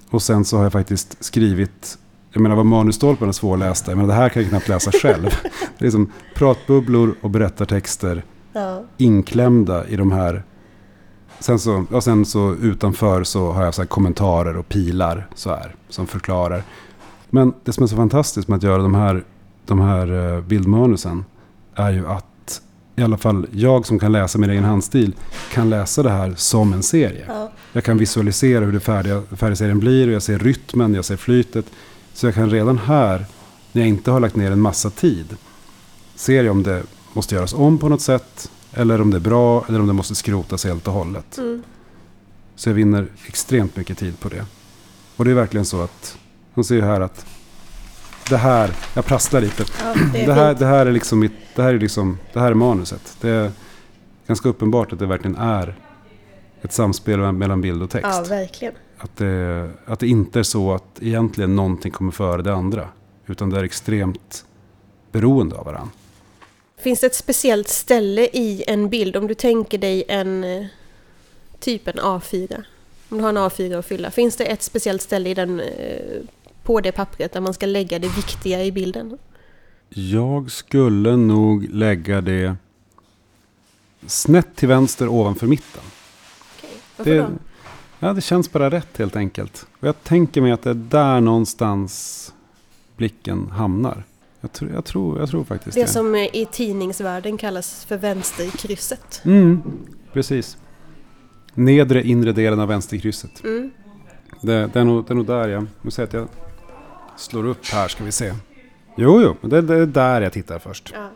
Och 0.10 0.22
sen 0.22 0.46
så 0.46 0.58
har 0.58 0.64
jag 0.64 0.72
faktiskt 0.72 1.24
skrivit, 1.24 1.98
jag 2.32 2.42
menar 2.42 2.56
vad 2.56 2.66
manusstolpen 2.66 3.28
är 3.28 3.32
svårlästa, 3.32 3.96
men 3.96 4.08
det 4.08 4.14
här 4.14 4.30
kan 4.30 4.42
jag 4.42 4.50
knappt 4.50 4.68
läsa 4.68 4.92
själv. 4.92 5.30
Det 5.80 5.86
är 5.86 5.92
som 5.92 6.12
pratbubblor 6.36 7.16
och 7.22 7.30
berättartexter 7.30 8.24
Ja. 8.54 8.84
inklämda 8.98 9.88
i 9.88 9.96
de 9.96 10.12
här. 10.12 10.44
Sen 11.40 11.60
så, 11.60 11.86
och 11.92 12.04
sen 12.04 12.26
så 12.26 12.54
utanför 12.56 13.24
så 13.24 13.52
har 13.52 13.64
jag 13.64 13.74
så 13.74 13.86
kommentarer 13.86 14.58
och 14.58 14.70
pilar 14.70 15.28
så 15.36 15.50
här 15.50 15.76
som 15.90 16.08
förklarar. 16.08 16.64
Men 17.30 17.54
det 17.64 17.74
som 17.74 17.84
är 17.84 17.88
så 17.88 17.96
fantastiskt 17.96 18.48
med 18.48 18.58
att 18.58 18.64
göra 18.64 18.82
de 18.82 18.96
här, 18.96 19.24
de 19.66 19.80
här 19.80 20.36
eh, 20.36 20.42
bildmanusen 20.42 21.26
är 21.76 21.92
ju 21.92 22.08
att 22.08 22.26
i 22.98 23.04
alla 23.04 23.18
fall 23.18 23.48
jag 23.52 23.86
som 23.86 24.00
kan 24.00 24.12
läsa 24.12 24.38
min 24.38 24.50
egen 24.50 24.64
handstil 24.64 25.16
kan 25.54 25.70
läsa 25.70 26.04
det 26.04 26.10
här 26.10 26.34
som 26.38 26.74
en 26.74 26.84
serie. 26.84 27.26
Ja. 27.28 27.52
Jag 27.74 27.84
kan 27.84 27.98
visualisera 27.98 28.66
hur 28.66 28.72
det 28.72 28.80
färdiga, 28.80 29.24
serien 29.56 29.80
blir 29.80 30.08
och 30.08 30.14
jag 30.14 30.22
ser 30.22 30.40
rytmen, 30.40 30.94
jag 30.94 31.06
ser 31.06 31.18
flytet. 31.18 31.66
Så 32.14 32.28
jag 32.28 32.36
kan 32.36 32.50
redan 32.50 32.78
här, 32.78 33.26
när 33.72 33.82
jag 33.82 33.90
inte 33.90 34.12
har 34.12 34.20
lagt 34.20 34.36
ner 34.36 34.52
en 34.52 34.62
massa 34.62 34.90
tid, 34.90 35.36
ser 36.16 36.44
jag 36.44 36.52
om 36.52 36.64
det 36.64 36.84
måste 37.14 37.36
göras 37.36 37.54
om 37.54 37.78
på 37.78 37.90
något 37.90 38.02
sätt. 38.02 38.52
Eller 38.74 39.02
om 39.02 39.12
det 39.12 39.18
är 39.18 39.22
bra 39.22 39.66
eller 39.70 39.80
om 39.80 39.88
det 39.88 39.94
måste 39.94 40.16
skrotas 40.16 40.66
helt 40.66 40.88
och 40.88 40.94
hållet. 40.94 41.38
Mm. 41.38 41.64
Så 42.56 42.70
jag 42.70 42.74
vinner 42.74 43.08
extremt 43.26 43.76
mycket 43.76 43.98
tid 43.98 44.20
på 44.20 44.30
det. 44.30 44.46
Och 45.16 45.26
det 45.26 45.32
är 45.32 45.36
verkligen 45.36 45.66
så 45.66 45.82
att, 45.82 46.18
man 46.54 46.64
ser 46.64 46.76
ju 46.76 46.82
här 46.82 47.02
att 47.02 47.26
det 48.30 48.38
här, 48.38 48.72
jag 48.94 49.06
prasslar 49.06 49.42
lite. 49.42 49.66
Ja, 49.84 49.94
det 50.14 50.26
Det 50.26 50.34
här, 50.34 50.54
det 50.54 50.66
här 50.66 50.86
är 50.86 50.92
liksom 50.92 51.20
mitt, 51.20 51.32
det 51.56 51.62
här 51.62 51.74
är 51.74 51.80
liksom, 51.80 52.18
det 52.34 52.40
här 52.40 52.52
är 52.52 52.54
manuset. 52.54 53.18
Det 53.22 53.30
är 53.30 53.52
ganska 54.28 54.50
uppenbart 54.50 54.94
att 54.94 55.00
det 55.00 55.06
verkligen 55.06 55.36
är 55.36 55.76
ett 56.62 56.74
samspel 56.74 57.32
mellan 57.32 57.62
bild 57.62 57.82
och 57.84 57.90
text. 57.90 58.08
Ja, 58.12 58.26
verkligen. 58.30 58.74
Att 58.98 59.18
det, 59.18 59.70
att 59.86 60.00
det 60.00 60.08
inte 60.08 60.40
är 60.40 60.44
så 60.44 60.74
att 60.74 61.02
egentligen 61.02 61.56
någonting 61.56 61.92
kommer 61.92 62.12
före 62.12 62.42
det 62.42 62.54
andra. 62.54 62.90
Utan 63.26 63.50
det 63.50 63.60
är 63.60 63.64
extremt 63.64 64.46
beroende 65.12 65.56
av 65.56 65.66
varandra. 65.66 65.92
Finns 66.78 67.00
det 67.00 67.08
ett 67.08 67.16
speciellt 67.16 67.68
ställe 67.68 68.22
i 68.22 68.64
en 68.68 68.90
bild 68.90 69.16
om 69.16 69.28
du 69.28 69.34
tänker 69.34 69.78
dig 69.78 70.04
en 70.08 70.44
eh, 70.44 70.66
typ 71.60 71.88
en 71.88 71.94
A4? 72.00 72.64
Om 73.10 73.18
du 73.18 73.24
har 73.24 73.30
en 73.30 73.38
A4 73.38 73.80
att 73.80 73.86
fylla. 73.86 74.12
Finns 74.12 74.36
det 74.36 74.46
ett 74.46 74.64
speciellt 74.64 75.02
ställe 75.02 75.30
i 75.30 75.34
den, 75.34 75.60
eh, 75.60 76.22
på 76.68 76.82
det 76.82 76.92
pappret 76.92 77.32
där 77.34 77.42
man 77.42 77.54
ska 77.54 77.66
lägga 77.66 78.00
det 78.00 78.16
viktiga 78.16 78.64
i 78.64 78.72
bilden? 78.72 79.18
Jag 79.90 80.52
skulle 80.52 81.16
nog 81.16 81.70
lägga 81.70 82.22
det 82.22 82.56
snett 84.06 84.56
till 84.56 84.68
vänster 84.68 85.08
ovanför 85.08 85.48
mitten. 85.48 85.82
Varför 86.98 87.12
Det, 87.12 87.18
då? 87.18 87.28
ja, 88.00 88.14
det 88.14 88.22
känns 88.22 88.52
bara 88.52 88.70
rätt 88.70 88.98
helt 88.98 89.16
enkelt. 89.16 89.66
Och 89.80 89.88
jag 89.88 90.04
tänker 90.04 90.42
mig 90.42 90.52
att 90.52 90.62
det 90.62 90.70
är 90.70 90.74
där 90.74 91.22
någonstans 91.22 92.34
blicken 92.98 93.50
hamnar. 93.52 94.04
Jag, 94.42 94.52
tror- 94.52 94.72
jag, 94.72 94.86
tror, 94.86 95.20
jag 95.20 95.30
tror 95.30 95.44
faktiskt 95.44 95.76
det. 95.76 95.82
Det 95.82 95.88
som 95.88 96.16
eh, 96.16 96.36
i 96.36 96.48
tidningsvärlden 96.52 97.38
kallas 97.38 97.86
för 97.86 97.98
vänsterkrysset. 97.98 99.22
Mm, 99.26 99.62
precis. 100.14 100.58
Nedre 101.54 102.04
inre 102.08 102.32
delen 102.32 102.60
av 102.60 102.68
vänsterkrysset. 102.68 103.44
Mm. 103.44 103.72
Det, 104.42 104.70
det, 104.74 104.80
är 104.80 104.84
nog, 104.84 105.06
det 105.08 105.14
är 105.14 105.16
nog 105.16 105.26
där 105.26 105.48
jag... 105.48 105.68
Nu 105.82 105.92
säger 105.92 106.08
att 106.08 106.14
jag 106.14 106.28
slår 107.18 107.46
upp 107.46 107.66
här 107.66 107.88
ska 107.88 108.04
vi 108.04 108.12
se. 108.12 108.34
Jo, 108.96 109.22
jo, 109.22 109.36
men 109.42 109.50
det, 109.50 109.62
det 109.62 109.76
är 109.76 109.86
där 109.86 110.22
jag 110.22 110.34
tittar 110.34 110.60
först. 110.60 110.92
Ja. 110.96 111.10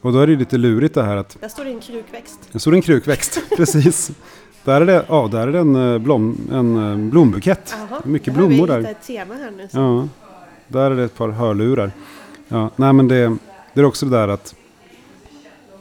Och 0.00 0.12
då 0.12 0.18
är 0.20 0.26
det 0.26 0.36
lite 0.36 0.58
lurigt 0.58 0.94
det 0.94 1.02
här 1.02 1.16
att 1.16 1.36
Där 1.40 1.48
står 1.48 1.64
det 1.64 1.70
en 1.70 1.80
krukväxt. 1.80 2.40
det 2.52 2.58
står 2.60 2.74
en 2.74 2.82
krukväxt. 2.82 3.40
precis. 3.56 4.10
Där 4.64 4.80
är 4.80 4.86
det, 4.86 5.04
ja, 5.08 5.28
där 5.32 5.48
är 5.48 5.52
det 5.52 5.58
en, 5.58 5.92
eh, 5.92 5.98
blom, 5.98 6.38
en 6.52 6.90
eh, 6.90 7.10
blombukett. 7.10 7.74
Jaha, 7.90 8.00
Mycket 8.04 8.28
vi 8.28 8.36
blommor 8.36 8.66
där. 8.66 8.80
ett 8.80 9.02
tema 9.06 9.34
här 9.34 9.50
nu. 9.50 9.68
så- 9.70 9.78
Ja, 9.78 10.08
där 10.68 10.90
är 10.90 10.96
det 10.96 11.04
ett 11.04 11.16
par 11.16 11.28
hörlurar. 11.28 11.92
Ja, 12.48 12.70
nej 12.76 12.92
men 12.92 13.08
det, 13.08 13.36
det 13.74 13.80
är 13.80 13.84
också 13.84 14.06
det 14.06 14.16
där 14.16 14.28
att 14.28 14.54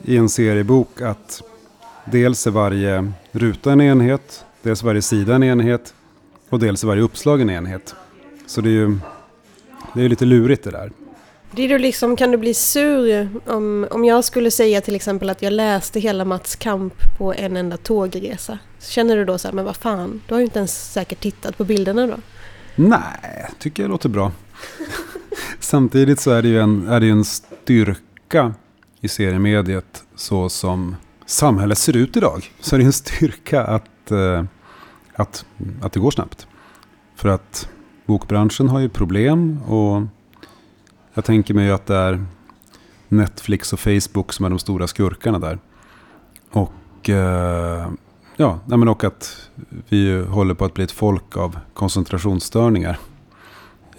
i 0.03 0.17
en 0.17 0.29
seriebok 0.29 1.01
att 1.01 1.41
dels 2.05 2.47
är 2.47 2.51
varje 2.51 3.11
ruta 3.31 3.71
en 3.71 3.81
enhet, 3.81 4.45
dels 4.61 4.81
är 4.81 4.85
varje 4.85 5.01
sida 5.01 5.35
en 5.35 5.43
enhet 5.43 5.93
och 6.49 6.59
dels 6.59 6.83
är 6.83 6.87
varje 6.87 7.01
uppslag 7.01 7.41
en 7.41 7.49
enhet. 7.49 7.95
Så 8.51 8.61
det 8.61 8.69
är 8.69 8.71
ju 8.71 8.97
det 9.93 10.01
är 10.01 10.09
lite 10.09 10.25
lurigt 10.25 10.63
det 10.63 10.71
där. 10.71 10.91
Blir 11.51 11.69
du 11.69 11.77
liksom, 11.77 12.15
kan 12.15 12.31
du 12.31 12.37
bli 12.37 12.53
sur 12.53 13.29
om, 13.45 13.87
om 13.91 14.05
jag 14.05 14.23
skulle 14.23 14.51
säga 14.51 14.81
till 14.81 14.95
exempel 14.95 15.29
att 15.29 15.41
jag 15.41 15.53
läste 15.53 15.99
hela 15.99 16.25
Mats 16.25 16.55
kamp 16.55 16.93
på 17.17 17.33
en 17.33 17.57
enda 17.57 17.77
tågresa? 17.77 18.59
Känner 18.79 19.17
du 19.17 19.25
då 19.25 19.37
så 19.37 19.47
här, 19.47 19.55
men 19.55 19.65
vad 19.65 19.75
fan, 19.75 20.21
du 20.27 20.33
har 20.33 20.39
ju 20.39 20.45
inte 20.45 20.59
ens 20.59 20.93
säkert 20.93 21.19
tittat 21.19 21.57
på 21.57 21.63
bilderna 21.63 22.07
då? 22.07 22.15
Nej, 22.75 23.49
tycker 23.59 23.83
jag 23.83 23.89
låter 23.89 24.09
bra. 24.09 24.31
Samtidigt 25.59 26.19
så 26.19 26.31
är 26.31 26.41
det 26.41 26.47
ju 26.47 26.59
en, 26.59 26.87
är 26.87 26.99
det 26.99 27.09
en 27.09 27.25
styrka 27.25 28.53
i 29.01 29.07
seriemediet 29.07 30.03
så 30.15 30.49
som 30.49 30.95
samhället 31.25 31.77
ser 31.77 31.97
ut 31.97 32.17
idag. 32.17 32.51
Så 32.59 32.75
är 32.75 32.79
det 32.79 32.85
en 32.85 32.93
styrka 32.93 33.63
att, 33.63 34.11
eh, 34.11 34.43
att, 35.13 35.45
att 35.81 35.91
det 35.91 35.99
går 35.99 36.11
snabbt. 36.11 36.47
För 37.15 37.29
att 37.29 37.69
bokbranschen 38.11 38.69
har 38.69 38.79
ju 38.79 38.89
problem 38.89 39.59
och 39.67 40.01
jag 41.13 41.25
tänker 41.25 41.53
mig 41.53 41.71
att 41.71 41.85
det 41.85 41.95
är 41.95 42.25
Netflix 43.07 43.73
och 43.73 43.79
Facebook 43.79 44.33
som 44.33 44.45
är 44.45 44.49
de 44.49 44.59
stora 44.59 44.87
skurkarna 44.87 45.39
där. 45.39 45.59
Och, 46.51 47.09
eh, 47.09 47.91
ja, 48.35 48.59
men 48.65 48.87
och 48.87 49.03
att 49.03 49.49
vi 49.89 50.25
håller 50.25 50.53
på 50.53 50.65
att 50.65 50.73
bli 50.73 50.83
ett 50.83 50.91
folk 50.91 51.37
av 51.37 51.59
koncentrationsstörningar. 51.73 52.99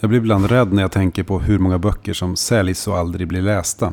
Jag 0.00 0.10
blir 0.10 0.18
ibland 0.18 0.50
rädd 0.50 0.72
när 0.72 0.82
jag 0.82 0.92
tänker 0.92 1.22
på 1.22 1.38
hur 1.38 1.58
många 1.58 1.78
böcker 1.78 2.12
som 2.12 2.36
säljs 2.36 2.88
och 2.88 2.98
aldrig 2.98 3.28
blir 3.28 3.42
lästa. 3.42 3.92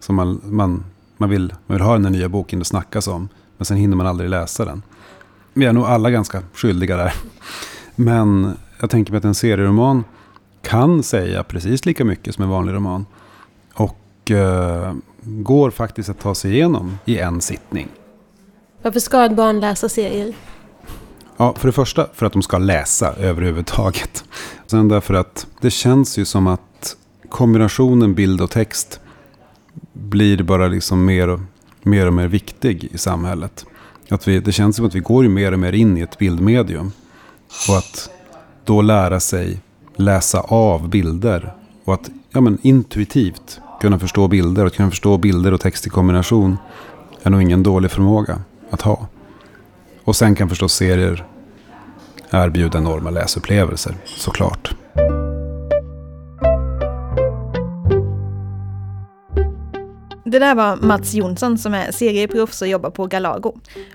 Som 0.00 0.16
man, 0.16 0.40
man, 0.44 0.84
man, 1.16 1.30
vill, 1.30 1.54
man 1.66 1.76
vill 1.76 1.86
ha 1.86 1.98
den 1.98 2.12
nya 2.12 2.28
boken 2.28 2.58
det 2.58 2.64
snackas 2.64 3.08
om. 3.08 3.28
Men 3.56 3.64
sen 3.64 3.76
hinner 3.76 3.96
man 3.96 4.06
aldrig 4.06 4.30
läsa 4.30 4.64
den. 4.64 4.82
Vi 5.52 5.64
är 5.64 5.72
nog 5.72 5.84
alla 5.84 6.10
ganska 6.10 6.42
skyldiga 6.52 6.96
där. 6.96 7.14
Men 7.96 8.56
jag 8.84 8.90
tänker 8.90 9.12
mig 9.12 9.18
att 9.18 9.24
en 9.24 9.34
serieroman 9.34 10.04
kan 10.62 11.02
säga 11.02 11.42
precis 11.42 11.86
lika 11.86 12.04
mycket 12.04 12.34
som 12.34 12.44
en 12.44 12.50
vanlig 12.50 12.72
roman. 12.72 13.06
Och 13.74 14.30
eh, 14.30 14.94
går 15.20 15.70
faktiskt 15.70 16.08
att 16.08 16.20
ta 16.20 16.34
sig 16.34 16.52
igenom 16.52 16.98
i 17.04 17.18
en 17.18 17.40
sittning. 17.40 17.88
Varför 18.82 19.00
ska 19.00 19.24
ett 19.24 19.36
barn 19.36 19.60
läsa 19.60 19.88
serier? 19.88 20.34
Ja, 21.36 21.54
för 21.56 21.68
det 21.68 21.72
första 21.72 22.06
för 22.14 22.26
att 22.26 22.32
de 22.32 22.42
ska 22.42 22.58
läsa 22.58 23.12
överhuvudtaget. 23.12 24.24
Sen 24.66 24.88
därför 24.88 25.14
att 25.14 25.46
det 25.60 25.70
känns 25.70 26.18
ju 26.18 26.24
som 26.24 26.46
att 26.46 26.96
kombinationen 27.28 28.14
bild 28.14 28.40
och 28.40 28.50
text 28.50 29.00
blir 29.92 30.42
bara 30.42 30.68
liksom 30.68 31.04
mer 31.04 31.28
och 31.28 31.40
mer, 31.82 32.06
och 32.06 32.12
mer 32.12 32.28
viktig 32.28 32.84
i 32.84 32.98
samhället. 32.98 33.66
Att 34.08 34.28
vi, 34.28 34.40
det 34.40 34.52
känns 34.52 34.76
som 34.76 34.86
att 34.86 34.94
vi 34.94 35.00
går 35.00 35.24
ju 35.24 35.30
mer 35.30 35.52
och 35.52 35.58
mer 35.58 35.72
in 35.72 35.98
i 35.98 36.00
ett 36.00 36.18
bildmedium. 36.18 36.92
Och 37.68 37.76
att 37.78 38.10
då 38.64 38.82
lära 38.82 39.20
sig 39.20 39.60
läsa 39.96 40.40
av 40.40 40.88
bilder 40.88 41.54
och 41.84 41.94
att 41.94 42.10
ja, 42.30 42.40
men 42.40 42.58
intuitivt 42.62 43.60
kunna 43.80 43.98
förstå 43.98 44.28
bilder 44.28 44.66
och 44.66 44.72
kunna 44.72 44.90
förstå 44.90 45.18
bilder 45.18 45.52
och 45.52 45.60
text 45.60 45.86
i 45.86 45.90
kombination 45.90 46.58
är 47.22 47.30
nog 47.30 47.42
ingen 47.42 47.62
dålig 47.62 47.90
förmåga 47.90 48.38
att 48.70 48.82
ha. 48.82 49.06
Och 50.04 50.16
sen 50.16 50.34
kan 50.34 50.48
förstås 50.48 50.74
serier 50.74 51.24
erbjuda 52.30 52.78
enorma 52.78 53.10
läsupplevelser, 53.10 53.94
såklart. 54.04 54.74
Det 60.24 60.38
där 60.38 60.54
var 60.54 60.76
Mats 60.76 61.14
Jonsson 61.14 61.58
som 61.58 61.74
är 61.74 61.92
serieproffs 61.92 62.62
och 62.62 62.68
jobbar 62.68 62.90
på 62.90 63.06
Galago. 63.06 63.52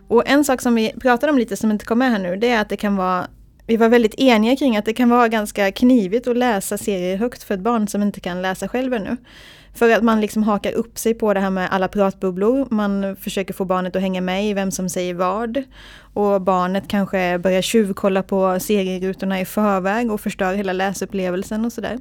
Och 0.07 0.23
en 0.27 0.43
sak 0.43 0.61
som 0.61 0.75
vi 0.75 0.93
pratade 1.01 1.31
om 1.31 1.38
lite 1.38 1.57
som 1.57 1.71
inte 1.71 1.85
kom 1.85 1.99
med 1.99 2.11
här 2.11 2.19
nu, 2.19 2.35
det 2.35 2.49
är 2.49 2.61
att 2.61 2.69
det 2.69 2.77
kan 2.77 2.95
vara 2.95 3.27
vi 3.69 3.77
var 3.77 3.89
väldigt 3.89 4.19
eniga 4.19 4.55
kring 4.55 4.77
att 4.77 4.85
det 4.85 4.93
kan 4.93 5.09
vara 5.09 5.27
ganska 5.27 5.71
knivigt 5.71 6.27
att 6.27 6.38
läsa 6.38 6.77
serier 6.77 7.17
högt 7.17 7.43
för 7.43 7.53
ett 7.53 7.59
barn 7.59 7.88
som 7.88 8.01
inte 8.01 8.19
kan 8.19 8.41
läsa 8.41 8.67
själv 8.67 8.93
ännu. 8.93 9.17
För 9.73 9.89
att 9.89 10.03
man 10.03 10.21
liksom 10.21 10.43
hakar 10.43 10.71
upp 10.71 10.97
sig 10.97 11.13
på 11.13 11.33
det 11.33 11.39
här 11.39 11.49
med 11.49 11.69
alla 11.71 11.88
pratbubblor. 11.88 12.67
Man 12.69 13.15
försöker 13.15 13.53
få 13.53 13.65
barnet 13.65 13.95
att 13.95 14.01
hänga 14.01 14.21
med 14.21 14.45
i 14.45 14.53
vem 14.53 14.71
som 14.71 14.89
säger 14.89 15.13
vad. 15.13 15.63
Och 16.13 16.41
barnet 16.41 16.88
kanske 16.88 17.39
börjar 17.39 17.61
tjuvkolla 17.61 18.23
på 18.23 18.59
serierutorna 18.59 19.39
i 19.41 19.45
förväg 19.45 20.11
och 20.11 20.21
förstör 20.21 20.53
hela 20.53 20.73
läsupplevelsen 20.73 21.65
och 21.65 21.73
sådär. 21.73 21.97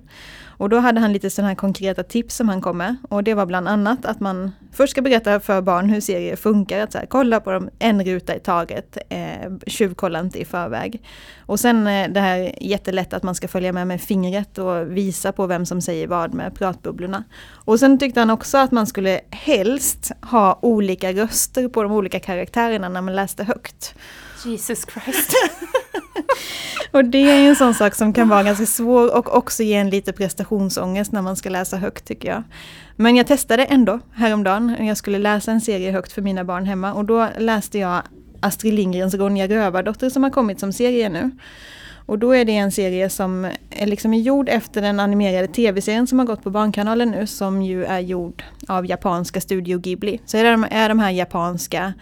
Och 0.59 0.69
då 0.69 0.79
hade 0.79 1.01
han 1.01 1.13
lite 1.13 1.31
sådana 1.31 1.49
här 1.49 1.57
konkreta 1.57 2.03
tips 2.03 2.37
som 2.37 2.49
han 2.49 2.61
kom 2.61 2.79
med. 2.79 2.97
Och 3.09 3.25
det 3.25 3.35
var 3.35 3.47
bland 3.47 3.69
annat 3.69 4.05
att 4.05 4.21
man 4.21 4.53
först 4.73 4.91
ska 4.91 5.03
berätta 5.03 5.41
för 5.41 5.63
barn 5.63 5.89
hur 5.91 6.01
serier 6.01 6.37
funkar. 6.37 6.81
Att 6.81 6.93
så 6.93 6.99
här, 6.99 7.07
kolla 7.07 7.41
på 7.41 7.51
dem 7.51 7.71
en 7.79 8.05
ruta 8.05 8.37
i 8.37 8.41
taget, 8.41 8.99
eh, 9.09 9.53
tjuvkolla 9.67 10.21
inte 10.21 10.41
i 10.41 10.45
förväg. 10.45 11.03
Och 11.47 11.61
sen 11.61 11.87
eh, 11.87 12.09
det 12.09 12.21
här 12.21 12.53
jättelätt 12.61 13.15
att 13.15 13.23
man 13.23 13.35
ska 13.35 13.49
följa 13.49 13.73
med 13.73 13.87
med 13.87 14.01
fingret 14.01 14.59
och 14.59 14.97
visa 14.97 15.33
på 15.33 15.47
vem 15.47 15.67
som 15.67 15.81
säger 15.81 16.07
vad 16.07 16.35
med 16.35 16.55
pratbubblorna. 16.55 17.25
Och 17.51 17.81
sen 17.81 17.99
tyckte 17.99 18.21
han 18.21 18.31
också 18.31 18.59
att 18.59 18.73
man 18.73 18.87
skulle 18.87 19.21
helst 19.31 20.13
ha 20.23 20.59
olika 20.63 21.13
röster 21.13 21.69
på 21.69 21.83
de 21.83 21.93
olika 21.93 22.21
karaktärerna 22.21 22.89
när 22.89 23.03
man 23.03 23.17
läste 23.17 23.45
högt. 23.45 23.95
Jesus 24.45 24.87
Christ. 24.93 25.33
och 26.91 27.05
det 27.05 27.19
är 27.31 27.49
en 27.49 27.57
sån 27.57 27.75
sak 27.75 27.95
som 27.95 28.13
kan 28.13 28.29
vara 28.29 28.43
ganska 28.43 28.67
svår 28.67 29.17
och 29.17 29.37
också 29.37 29.63
ge 29.63 29.75
en 29.75 29.91
lite 29.91 30.13
prestationsångest 30.13 31.13
när 31.13 31.23
man 31.23 31.37
ska 31.37 31.51
läsa 31.51 31.77
högt 31.77 32.05
tycker 32.05 32.29
jag. 32.29 32.43
Men 32.97 33.17
jag 33.17 33.27
testade 33.27 33.65
ändå 33.65 34.01
häromdagen. 34.15 34.87
Jag 34.87 34.97
skulle 34.97 35.19
läsa 35.19 35.53
en 35.53 35.61
serie 35.61 35.93
högt 35.93 36.13
för 36.13 36.23
mina 36.23 36.45
barn 36.45 36.65
hemma 36.65 36.93
och 36.93 37.05
då 37.05 37.29
läste 37.39 37.79
jag 37.79 38.03
Astrid 38.41 38.75
Lindgrens 38.75 39.15
Ronja 39.15 39.49
Rövardotter 39.49 40.11
som 40.11 40.23
har 40.23 40.31
kommit 40.31 40.61
som 40.61 40.73
serie 40.73 41.09
nu. 41.09 41.31
Och 42.09 42.19
då 42.19 42.33
är 42.33 42.45
det 42.45 42.57
en 42.57 42.73
serie 42.73 43.11
som 43.11 43.45
är 43.71 43.87
liksom 43.87 44.15
gjord 44.15 44.49
efter 44.49 44.83
den 44.83 45.01
animerade 45.01 45.49
tv-serien 45.49 46.07
som 46.07 46.19
har 46.19 46.27
gått 46.27 46.43
på 46.43 46.51
Barnkanalen 46.51 47.11
nu 47.11 47.27
som 47.27 47.63
ju 47.63 47.85
är 47.85 48.01
gjord 48.01 48.43
av 48.69 48.87
japanska 48.87 49.41
Studio 49.41 49.79
Ghibli. 49.79 50.21
Så 50.27 50.37
är 50.37 50.45
det 50.45 50.69
är 50.71 50.89
de 50.89 50.99
här 50.99 51.11
japanska 51.11 51.95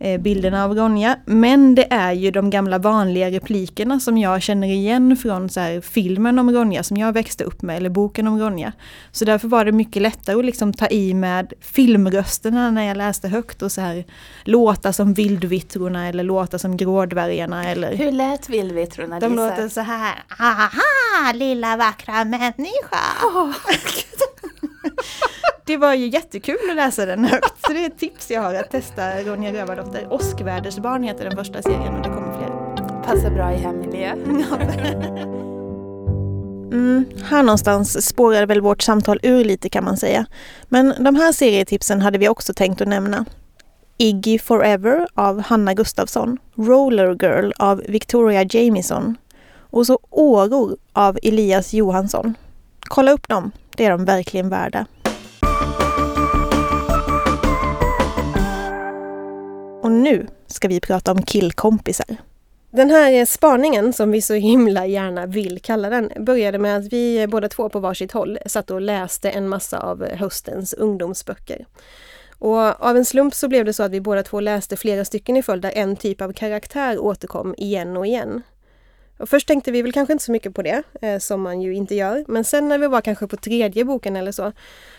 eh, 0.00 0.20
bilderna 0.20 0.64
av 0.64 0.74
Ronja. 0.74 1.16
Men 1.24 1.74
det 1.74 1.92
är 1.92 2.12
ju 2.12 2.30
de 2.30 2.50
gamla 2.50 2.78
vanliga 2.78 3.30
replikerna 3.30 4.00
som 4.00 4.18
jag 4.18 4.42
känner 4.42 4.68
igen 4.68 5.16
från 5.16 5.48
så 5.48 5.60
här, 5.60 5.80
filmen 5.80 6.38
om 6.38 6.50
Ronja 6.50 6.82
som 6.82 6.96
jag 6.96 7.12
växte 7.12 7.44
upp 7.44 7.62
med, 7.62 7.76
eller 7.76 7.90
boken 7.90 8.28
om 8.28 8.40
Ronja. 8.40 8.72
Så 9.12 9.24
därför 9.24 9.48
var 9.48 9.64
det 9.64 9.72
mycket 9.72 10.02
lättare 10.02 10.38
att 10.38 10.44
liksom 10.44 10.72
ta 10.72 10.86
i 10.86 11.14
med 11.14 11.52
filmrösterna 11.60 12.70
när 12.70 12.82
jag 12.82 12.96
läste 12.96 13.28
högt 13.28 13.62
och 13.62 13.72
så 13.72 13.80
här 13.80 14.04
låta 14.44 14.92
som 14.92 15.14
Vildvittrorna 15.14 16.08
eller 16.08 16.24
låta 16.24 16.58
som 16.58 16.76
Grådvärgarna 16.76 17.70
eller... 17.70 17.96
Hur 17.96 18.12
lät 18.12 18.48
Vildvittrorna? 18.48 19.20
De 19.20 19.34
låter 19.34 19.68
så 19.68 19.80
här. 19.80 20.14
Aha, 20.40 21.32
lilla 21.34 21.76
vackra 21.76 22.24
människa! 22.24 23.00
Oh. 23.22 23.52
det 25.68 25.76
var 25.76 25.94
ju 25.94 26.06
jättekul 26.06 26.70
att 26.70 26.76
läsa 26.76 27.06
den 27.06 27.24
högt. 27.24 27.54
Så 27.66 27.72
det 27.72 27.84
är 27.84 27.86
ett 27.86 27.98
tips 27.98 28.30
jag 28.30 28.42
har 28.42 28.54
att 28.54 28.70
testa 28.70 29.22
Ronja 29.22 29.52
Rövardotter. 29.52 30.12
Åskvädersbarn 30.12 31.02
heter 31.02 31.24
den 31.24 31.36
första 31.36 31.62
serien 31.62 31.96
och 31.96 32.02
det 32.02 32.08
kommer 32.08 32.38
fler. 32.38 32.48
Passar 33.02 33.30
bra 33.30 33.52
i 33.52 33.56
hemmiljö. 33.56 34.14
Mm, 36.72 37.04
här 37.24 37.42
någonstans 37.42 38.06
spårade 38.06 38.46
väl 38.46 38.60
vårt 38.60 38.82
samtal 38.82 39.20
ur 39.22 39.44
lite 39.44 39.68
kan 39.68 39.84
man 39.84 39.96
säga. 39.96 40.26
Men 40.68 40.94
de 41.04 41.14
här 41.14 41.32
serietipsen 41.32 42.02
hade 42.02 42.18
vi 42.18 42.28
också 42.28 42.54
tänkt 42.54 42.80
att 42.80 42.88
nämna. 42.88 43.24
Iggy 43.96 44.38
Forever 44.38 45.08
av 45.14 45.40
Hanna 45.40 45.74
Gustafsson, 45.74 46.38
Roller 46.54 47.16
Girl 47.22 47.50
av 47.58 47.82
Victoria 47.88 48.46
Jamieson 48.50 49.16
och 49.58 49.86
så 49.86 49.98
Åror 50.10 50.76
av 50.92 51.18
Elias 51.22 51.72
Johansson. 51.74 52.34
Kolla 52.80 53.12
upp 53.12 53.28
dem, 53.28 53.50
det 53.76 53.84
är 53.84 53.90
de 53.90 54.04
verkligen 54.04 54.48
värda. 54.48 54.86
Nu 60.02 60.26
ska 60.46 60.68
vi 60.68 60.80
prata 60.80 61.12
om 61.12 61.22
killkompisar. 61.22 62.16
Den 62.70 62.90
här 62.90 63.24
spaningen, 63.24 63.92
som 63.92 64.10
vi 64.10 64.22
så 64.22 64.34
himla 64.34 64.86
gärna 64.86 65.26
vill 65.26 65.58
kalla 65.62 65.90
den, 65.90 66.12
började 66.16 66.58
med 66.58 66.76
att 66.76 66.92
vi 66.92 67.26
båda 67.26 67.48
två 67.48 67.68
på 67.68 67.80
varsitt 67.80 68.12
håll 68.12 68.38
satt 68.46 68.70
och 68.70 68.80
läste 68.80 69.30
en 69.30 69.48
massa 69.48 69.78
av 69.78 70.04
höstens 70.04 70.72
ungdomsböcker. 70.72 71.66
Och 72.38 72.58
av 72.58 72.96
en 72.96 73.04
slump 73.04 73.34
så 73.34 73.48
blev 73.48 73.64
det 73.64 73.72
så 73.72 73.82
att 73.82 73.92
vi 73.92 74.00
båda 74.00 74.22
två 74.22 74.40
läste 74.40 74.76
flera 74.76 75.04
stycken 75.04 75.36
i 75.36 75.42
följd 75.42 75.62
där 75.62 75.72
en 75.74 75.96
typ 75.96 76.20
av 76.20 76.32
karaktär 76.32 76.98
återkom 76.98 77.54
igen 77.58 77.96
och 77.96 78.06
igen. 78.06 78.42
Och 79.18 79.28
först 79.28 79.48
tänkte 79.48 79.70
vi 79.70 79.82
väl 79.82 79.92
kanske 79.92 80.12
inte 80.12 80.24
så 80.24 80.32
mycket 80.32 80.54
på 80.54 80.62
det, 80.62 80.82
eh, 81.02 81.18
som 81.18 81.42
man 81.42 81.60
ju 81.60 81.74
inte 81.74 81.94
gör. 81.94 82.24
Men 82.28 82.44
sen 82.44 82.68
när 82.68 82.78
vi 82.78 82.86
var 82.86 83.00
kanske 83.00 83.26
på 83.26 83.36
tredje 83.36 83.84
boken 83.84 84.16
eller 84.16 84.32
så, 84.32 84.52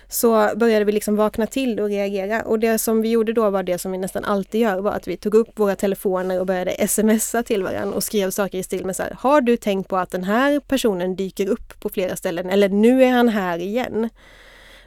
så 0.07 0.49
började 0.55 0.85
vi 0.85 0.91
liksom 0.91 1.15
vakna 1.15 1.47
till 1.47 1.79
och 1.79 1.89
reagera. 1.89 2.41
Och 2.41 2.59
det 2.59 2.79
som 2.79 3.01
vi 3.01 3.09
gjorde 3.09 3.33
då 3.33 3.49
var 3.49 3.63
det 3.63 3.77
som 3.77 3.91
vi 3.91 3.97
nästan 3.97 4.25
alltid 4.25 4.61
gör, 4.61 4.79
var 4.81 4.91
att 4.91 5.07
vi 5.07 5.17
tog 5.17 5.35
upp 5.35 5.59
våra 5.59 5.75
telefoner 5.75 6.39
och 6.39 6.45
började 6.45 6.87
smsa 6.87 7.43
till 7.43 7.63
varandra 7.63 7.95
och 7.95 8.03
skrev 8.03 8.31
saker 8.31 8.57
i 8.57 8.63
stil 8.63 8.85
med 8.85 8.95
så 8.95 9.03
här, 9.03 9.15
har 9.19 9.41
du 9.41 9.57
tänkt 9.57 9.89
på 9.89 9.97
att 9.97 10.11
den 10.11 10.23
här 10.23 10.59
personen 10.59 11.15
dyker 11.15 11.49
upp 11.49 11.79
på 11.79 11.89
flera 11.89 12.15
ställen? 12.15 12.49
Eller 12.49 12.69
nu 12.69 13.03
är 13.03 13.11
han 13.11 13.29
här 13.29 13.59
igen. 13.59 14.09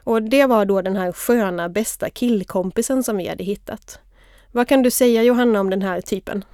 Och 0.05 0.23
det 0.23 0.47
var 0.47 0.65
då 0.65 0.83
den 0.83 0.97
här 0.97 1.13
sköna 1.13 1.69
bästa 1.69 2.11
killkompisen 2.11 3.03
som 3.03 3.17
vi 3.17 3.29
hade 3.29 3.45
hittat. 3.45 3.99
Vad 4.53 4.69
kan 4.69 4.83
du 4.83 4.91
säga 4.91 5.23
Johanna 5.23 5.61
om 5.61 5.71
den 5.71 5.83
här 5.83 6.01
typen? 6.01 6.45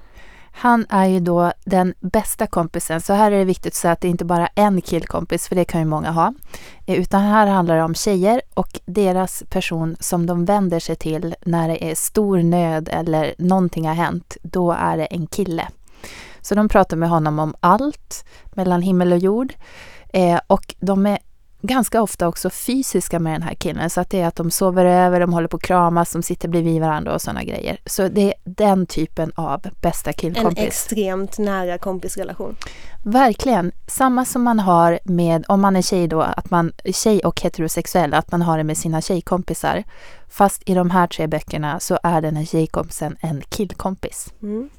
Han 0.61 0.87
är 0.88 1.07
ju 1.07 1.21
då 1.21 1.53
den 1.65 1.95
bästa 2.00 2.47
kompisen, 2.47 3.00
så 3.00 3.12
här 3.12 3.33
är 3.33 3.38
det 3.38 3.45
viktigt 3.45 3.73
att 3.73 3.77
säga 3.77 3.93
att 3.93 4.00
det 4.00 4.09
inte 4.09 4.25
bara 4.25 4.47
är 4.47 4.62
en 4.62 4.81
killkompis, 4.81 5.49
för 5.49 5.57
det 5.57 5.65
kan 5.65 5.81
ju 5.81 5.87
många 5.87 6.11
ha. 6.11 6.35
Eh, 6.87 7.00
utan 7.00 7.23
här 7.23 7.47
handlar 7.47 7.77
det 7.77 7.83
om 7.83 7.95
tjejer 7.95 8.43
och 8.55 8.81
deras 8.85 9.43
person 9.50 9.97
som 10.00 10.27
de 10.27 10.45
vänder 10.45 10.81
sig 10.81 10.97
till 10.97 11.35
när 11.47 11.69
det 11.69 11.91
är 11.91 11.95
stor 11.95 12.38
nöd 12.43 12.88
eller 12.93 13.35
någonting 13.38 13.88
har 13.88 13.95
hänt. 13.95 14.37
Då 14.43 14.73
är 14.73 14.97
det 14.97 15.07
en 15.07 15.27
kille. 15.27 15.69
Så 16.41 16.55
de 16.55 16.69
pratar 16.69 16.97
med 16.97 17.09
honom 17.09 17.38
om 17.38 17.55
allt 17.61 18.25
mellan 18.53 18.83
himmel 18.83 19.12
och 19.12 19.19
jord. 19.19 19.55
Eh, 20.12 20.41
och 20.47 20.75
de 20.81 21.07
är 21.07 21.19
ganska 21.61 22.03
ofta 22.03 22.29
också 22.29 22.50
fysiska 22.50 23.19
med 23.19 23.33
den 23.33 23.43
här 23.43 23.55
killen. 23.55 23.91
Så 23.91 24.00
att 24.00 24.11
det 24.11 24.21
är 24.21 24.27
att 24.27 24.37
de 24.37 24.50
sover 24.50 24.85
över, 24.85 25.21
de 25.21 25.33
håller 25.33 25.49
på 25.49 25.57
att 25.57 25.62
kramas, 25.62 26.12
de 26.12 26.23
sitter 26.23 26.49
bredvid 26.49 26.81
varandra 26.81 27.15
och 27.15 27.23
sådana 27.23 27.45
grejer. 27.45 27.81
Så 27.87 28.09
det 28.09 28.23
är 28.23 28.35
den 28.45 28.87
typen 28.87 29.33
av 29.35 29.67
bästa 29.81 30.12
killkompis. 30.12 30.59
En 30.59 30.67
extremt 30.67 31.38
nära 31.38 31.79
kompisrelation. 31.79 32.57
Verkligen. 33.05 33.73
Samma 33.87 34.25
som 34.25 34.43
man 34.43 34.61
har 34.61 34.99
med, 35.05 35.45
om 35.49 35.61
man 35.61 35.77
är 35.77 35.83
tjej 35.83 36.09
då, 36.09 36.21
att 36.21 36.50
man, 36.50 36.73
tjej 36.85 37.21
och 37.21 37.41
heterosexuell, 37.41 38.15
att 38.15 38.33
man 38.33 38.43
har 38.43 38.59
det 38.59 38.65
med 38.65 38.77
sina 38.77 39.00
tjejkompisar. 39.00 39.85
Fast 40.29 40.62
i 40.67 40.75
de 40.75 40.91
här 40.91 41.07
tre 41.07 41.27
böckerna 41.27 41.81
så 41.81 41.99
är 42.03 42.21
den 42.21 42.37
här 42.37 42.45
tjejkompisen 42.45 43.17
en 43.21 43.41
killkompis. 43.49 44.33
Mm. 44.43 44.71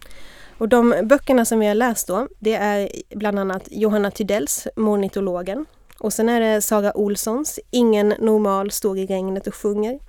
Och 0.57 0.69
de 0.69 0.95
böckerna 1.03 1.45
som 1.45 1.59
vi 1.59 1.67
har 1.67 1.75
läst 1.75 2.07
då, 2.07 2.27
det 2.39 2.55
är 2.55 2.89
bland 3.15 3.39
annat 3.39 3.63
Johanna 3.71 4.11
Tydells 4.11 4.67
Monitologen 4.75 5.65
och 5.99 6.13
sen 6.13 6.29
är 6.29 6.39
det 6.39 6.61
Sara 6.61 6.97
Olssons 6.97 7.59
Ingen 7.71 8.13
normal 8.19 8.71
står 8.71 8.97
i 8.97 9.05
regnet 9.05 9.47
och 9.47 9.55
sjunger. 9.55 9.99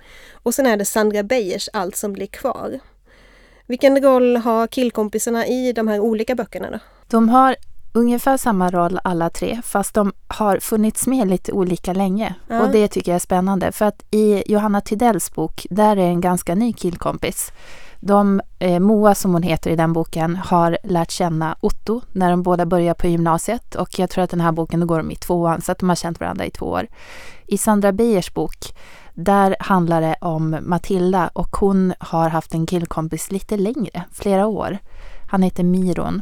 Och 0.43 0.53
sen 0.53 0.65
är 0.65 0.77
det 0.77 0.85
Sandra 0.85 1.23
Beijers 1.23 1.69
Allt 1.73 1.95
som 1.95 2.13
blir 2.13 2.27
kvar. 2.27 2.79
Vilken 3.67 4.03
roll 4.03 4.37
har 4.37 4.67
killkompisarna 4.67 5.47
i 5.47 5.73
de 5.73 5.87
här 5.87 5.99
olika 5.99 6.35
böckerna 6.35 6.71
då? 6.71 6.79
De 7.07 7.29
har 7.29 7.55
ungefär 7.93 8.37
samma 8.37 8.69
roll 8.69 8.99
alla 9.03 9.29
tre, 9.29 9.61
fast 9.63 9.93
de 9.93 10.13
har 10.27 10.59
funnits 10.59 11.07
med 11.07 11.27
lite 11.27 11.51
olika 11.51 11.93
länge. 11.93 12.35
Ja. 12.47 12.61
Och 12.61 12.71
det 12.71 12.87
tycker 12.87 13.11
jag 13.11 13.15
är 13.15 13.19
spännande, 13.19 13.71
för 13.71 13.85
att 13.85 14.03
i 14.11 14.51
Johanna 14.51 14.81
Tydells 14.81 15.33
bok, 15.33 15.67
där 15.69 15.97
är 15.97 16.07
en 16.07 16.21
ganska 16.21 16.55
ny 16.55 16.73
killkompis. 16.73 17.51
De, 18.03 18.41
eh, 18.59 18.79
Moa 18.79 19.15
som 19.15 19.33
hon 19.33 19.43
heter 19.43 19.71
i 19.71 19.75
den 19.75 19.93
boken, 19.93 20.35
har 20.35 20.77
lärt 20.83 21.11
känna 21.11 21.55
Otto 21.59 22.01
när 22.11 22.29
de 22.29 22.43
båda 22.43 22.65
börjar 22.65 22.93
på 22.93 23.07
gymnasiet 23.07 23.75
och 23.75 23.99
jag 23.99 24.09
tror 24.09 24.23
att 24.23 24.29
den 24.29 24.41
här 24.41 24.51
boken, 24.51 24.79
då 24.79 24.85
går 24.85 24.97
de 24.97 25.11
i 25.11 25.15
tvåan, 25.15 25.61
så 25.61 25.71
att 25.71 25.79
de 25.79 25.89
har 25.89 25.95
känt 25.95 26.19
varandra 26.19 26.45
i 26.45 26.51
två 26.51 26.65
år. 26.65 26.87
I 27.47 27.57
Sandra 27.57 27.91
Beijers 27.91 28.33
bok, 28.33 28.57
där 29.13 29.55
handlar 29.59 30.01
det 30.01 30.15
om 30.21 30.57
Matilda 30.61 31.27
och 31.27 31.55
hon 31.55 31.93
har 31.99 32.29
haft 32.29 32.53
en 32.53 32.65
killkompis 32.65 33.31
lite 33.31 33.57
längre, 33.57 34.03
flera 34.11 34.47
år. 34.47 34.77
Han 35.31 35.43
heter 35.43 35.63
Miron. 35.63 36.21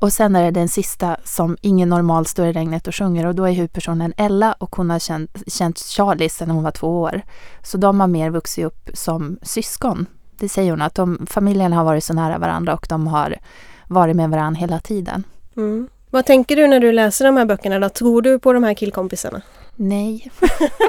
Och 0.00 0.12
sen 0.12 0.36
är 0.36 0.42
det 0.44 0.50
den 0.50 0.68
sista 0.68 1.16
som 1.24 1.56
ingen 1.60 1.88
normal 1.88 2.26
står 2.26 2.46
i 2.46 2.52
regnet 2.52 2.86
och 2.86 2.94
sjunger 2.94 3.26
och 3.26 3.34
då 3.34 3.44
är 3.44 3.52
huvudpersonen 3.52 4.14
Ella 4.16 4.52
och 4.52 4.76
hon 4.76 4.90
har 4.90 4.98
känt, 4.98 5.42
känt 5.46 5.78
Charlie 5.78 6.28
sedan 6.28 6.50
hon 6.50 6.62
var 6.62 6.70
två 6.70 7.00
år. 7.00 7.22
Så 7.62 7.78
de 7.78 8.00
har 8.00 8.06
mer 8.06 8.30
vuxit 8.30 8.64
upp 8.64 8.90
som 8.94 9.38
syskon 9.42 10.06
det 10.44 10.48
säger 10.48 10.70
hon, 10.70 10.82
att 10.82 10.94
de, 10.94 11.26
familjerna 11.30 11.76
har 11.76 11.84
varit 11.84 12.04
så 12.04 12.14
nära 12.14 12.38
varandra 12.38 12.74
och 12.74 12.86
de 12.88 13.06
har 13.06 13.38
varit 13.88 14.16
med 14.16 14.30
varandra 14.30 14.60
hela 14.60 14.80
tiden. 14.80 15.24
Mm. 15.56 15.88
Vad 16.10 16.26
tänker 16.26 16.56
du 16.56 16.66
när 16.66 16.80
du 16.80 16.92
läser 16.92 17.24
de 17.24 17.36
här 17.36 17.44
böckerna 17.44 17.78
då? 17.78 17.88
Tror 17.88 18.22
du 18.22 18.38
på 18.38 18.52
de 18.52 18.64
här 18.64 18.74
killkompisarna? 18.74 19.42
Nej. 19.76 20.30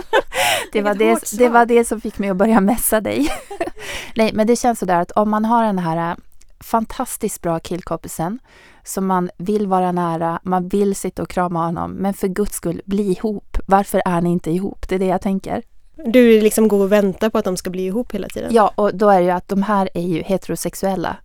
det, 0.73 0.81
var 0.81 0.93
det, 0.95 1.37
det 1.37 1.49
var 1.49 1.65
det 1.65 1.85
som 1.85 2.01
fick 2.01 2.19
mig 2.19 2.29
att 2.29 2.37
börja 2.37 2.61
mässa 2.61 3.01
dig. 3.01 3.27
Nej, 4.15 4.31
men 4.33 4.47
det 4.47 4.55
känns 4.55 4.79
sådär 4.79 5.01
att 5.01 5.11
om 5.11 5.29
man 5.29 5.45
har 5.45 5.63
den 5.63 5.79
här 5.79 6.11
äh, 6.11 6.17
fantastiskt 6.59 7.41
bra 7.41 7.59
killkompisen 7.59 8.39
som 8.83 9.07
man 9.07 9.29
vill 9.37 9.67
vara 9.67 9.91
nära, 9.91 10.39
man 10.43 10.67
vill 10.67 10.95
sitta 10.95 11.21
och 11.21 11.29
krama 11.29 11.65
honom, 11.65 11.91
men 11.91 12.13
för 12.13 12.27
guds 12.27 12.55
skull, 12.55 12.81
bli 12.85 13.11
ihop. 13.11 13.57
Varför 13.67 14.01
är 14.05 14.21
ni 14.21 14.31
inte 14.31 14.51
ihop? 14.51 14.89
Det 14.89 14.95
är 14.95 14.99
det 14.99 15.05
jag 15.05 15.21
tänker. 15.21 15.63
Du 15.95 16.41
liksom 16.41 16.67
går 16.67 16.79
och 16.83 16.91
väntar 16.91 17.29
på 17.29 17.37
att 17.37 17.45
de 17.45 17.57
ska 17.57 17.69
bli 17.69 17.85
ihop 17.85 18.11
hela 18.11 18.27
tiden? 18.27 18.53
Ja, 18.53 18.71
och 18.75 18.95
då 18.95 19.09
är 19.09 19.19
det 19.19 19.25
ju 19.25 19.31
att 19.31 19.47
de 19.47 19.63
här 19.63 19.89
är 19.93 20.01
ju 20.01 20.23
heterosexuella. 20.23 21.17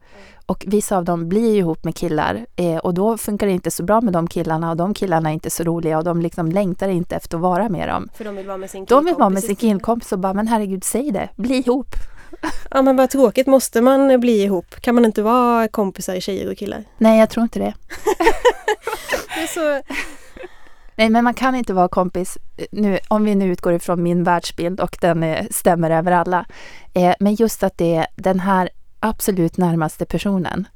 Och 0.46 0.64
vissa 0.66 0.96
av 0.96 1.04
dem 1.04 1.28
blir 1.28 1.52
ju 1.52 1.59
ihop 1.59 1.85
med 1.85 1.96
killar 1.96 2.46
eh, 2.56 2.76
och 2.76 2.94
då 2.94 3.18
funkar 3.18 3.46
det 3.46 3.52
inte 3.52 3.70
så 3.70 3.83
bra 3.83 4.00
med 4.00 4.12
de 4.12 4.26
killarna 4.26 4.70
och 4.70 4.76
de 4.76 4.94
killarna 4.94 5.28
är 5.28 5.35
inte 5.35 5.50
så 5.50 5.64
roliga 5.64 5.98
och 5.98 6.04
de 6.04 6.20
liksom 6.20 6.52
längtar 6.52 6.88
inte 6.88 7.16
efter 7.16 7.37
att 7.37 7.42
vara 7.42 7.68
med 7.68 7.88
dem. 7.88 8.09
För 8.14 8.24
de 8.24 8.37
vill 8.37 8.46
vara 8.46 8.56
med 8.56 8.70
sin 8.70 8.87
killkompis? 8.87 9.06
De 9.06 9.12
vill 9.12 9.18
vara 9.18 9.30
med 9.30 9.44
sin 9.44 9.56
killkompis 9.56 10.12
och 10.12 10.18
bara, 10.18 10.35
men 10.35 10.48
herregud, 10.48 10.85
säg 10.85 11.11
det, 11.11 11.28
bli 11.37 11.54
ihop! 11.54 11.94
Ja 12.70 12.83
men 12.83 12.96
vad 12.96 13.11
tråkigt, 13.11 13.46
måste 13.46 13.80
man 13.80 14.20
bli 14.20 14.42
ihop? 14.42 14.74
Kan 14.80 14.94
man 14.94 15.04
inte 15.04 15.22
vara 15.22 15.68
kompisar, 15.68 16.20
tjejer 16.20 16.50
och 16.50 16.56
killar? 16.59 16.85
Nej, 16.98 17.18
jag 17.18 17.30
tror 17.30 17.42
inte 17.42 17.59
det. 17.59 17.74
det 19.35 19.42
är 19.42 19.46
så 19.46 19.92
Nej, 21.00 21.10
men 21.10 21.24
man 21.24 21.34
kan 21.34 21.54
inte 21.54 21.72
vara 21.72 21.88
kompis, 21.88 22.38
eh, 22.56 22.66
nu, 22.72 22.98
om 23.08 23.24
vi 23.24 23.34
nu 23.34 23.52
utgår 23.52 23.72
ifrån 23.72 24.02
min 24.02 24.24
världsbild 24.24 24.80
och 24.80 24.96
den 25.00 25.22
eh, 25.22 25.46
stämmer 25.50 25.90
över 25.90 26.12
alla. 26.12 26.46
Eh, 26.94 27.14
men 27.20 27.34
just 27.34 27.62
att 27.62 27.78
det 27.78 27.94
är 27.94 28.06
den 28.16 28.40
här 28.40 28.70
absolut 28.98 29.56
närmaste 29.56 30.04
personen. 30.04 30.68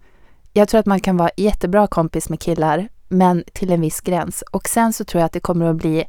Jag 0.53 0.69
tror 0.69 0.79
att 0.79 0.87
man 0.87 1.01
kan 1.01 1.17
vara 1.17 1.31
jättebra 1.37 1.87
kompis 1.87 2.29
med 2.29 2.41
killar, 2.41 2.89
men 3.09 3.45
till 3.53 3.73
en 3.73 3.81
viss 3.81 4.01
gräns. 4.01 4.43
Och 4.43 4.69
sen 4.69 4.93
så 4.93 5.05
tror 5.05 5.21
jag 5.21 5.27
att 5.27 5.33
det 5.33 5.41
kommer 5.41 5.67
att 5.67 5.77
bli 5.77 6.05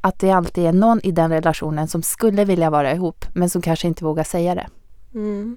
att 0.00 0.18
det 0.18 0.30
alltid 0.30 0.64
är 0.64 0.72
någon 0.72 1.00
i 1.00 1.12
den 1.12 1.30
relationen 1.30 1.88
som 1.88 2.02
skulle 2.02 2.44
vilja 2.44 2.70
vara 2.70 2.92
ihop, 2.92 3.24
men 3.34 3.50
som 3.50 3.62
kanske 3.62 3.88
inte 3.88 4.04
vågar 4.04 4.24
säga 4.24 4.54
det. 4.54 4.66
Mm. 5.14 5.56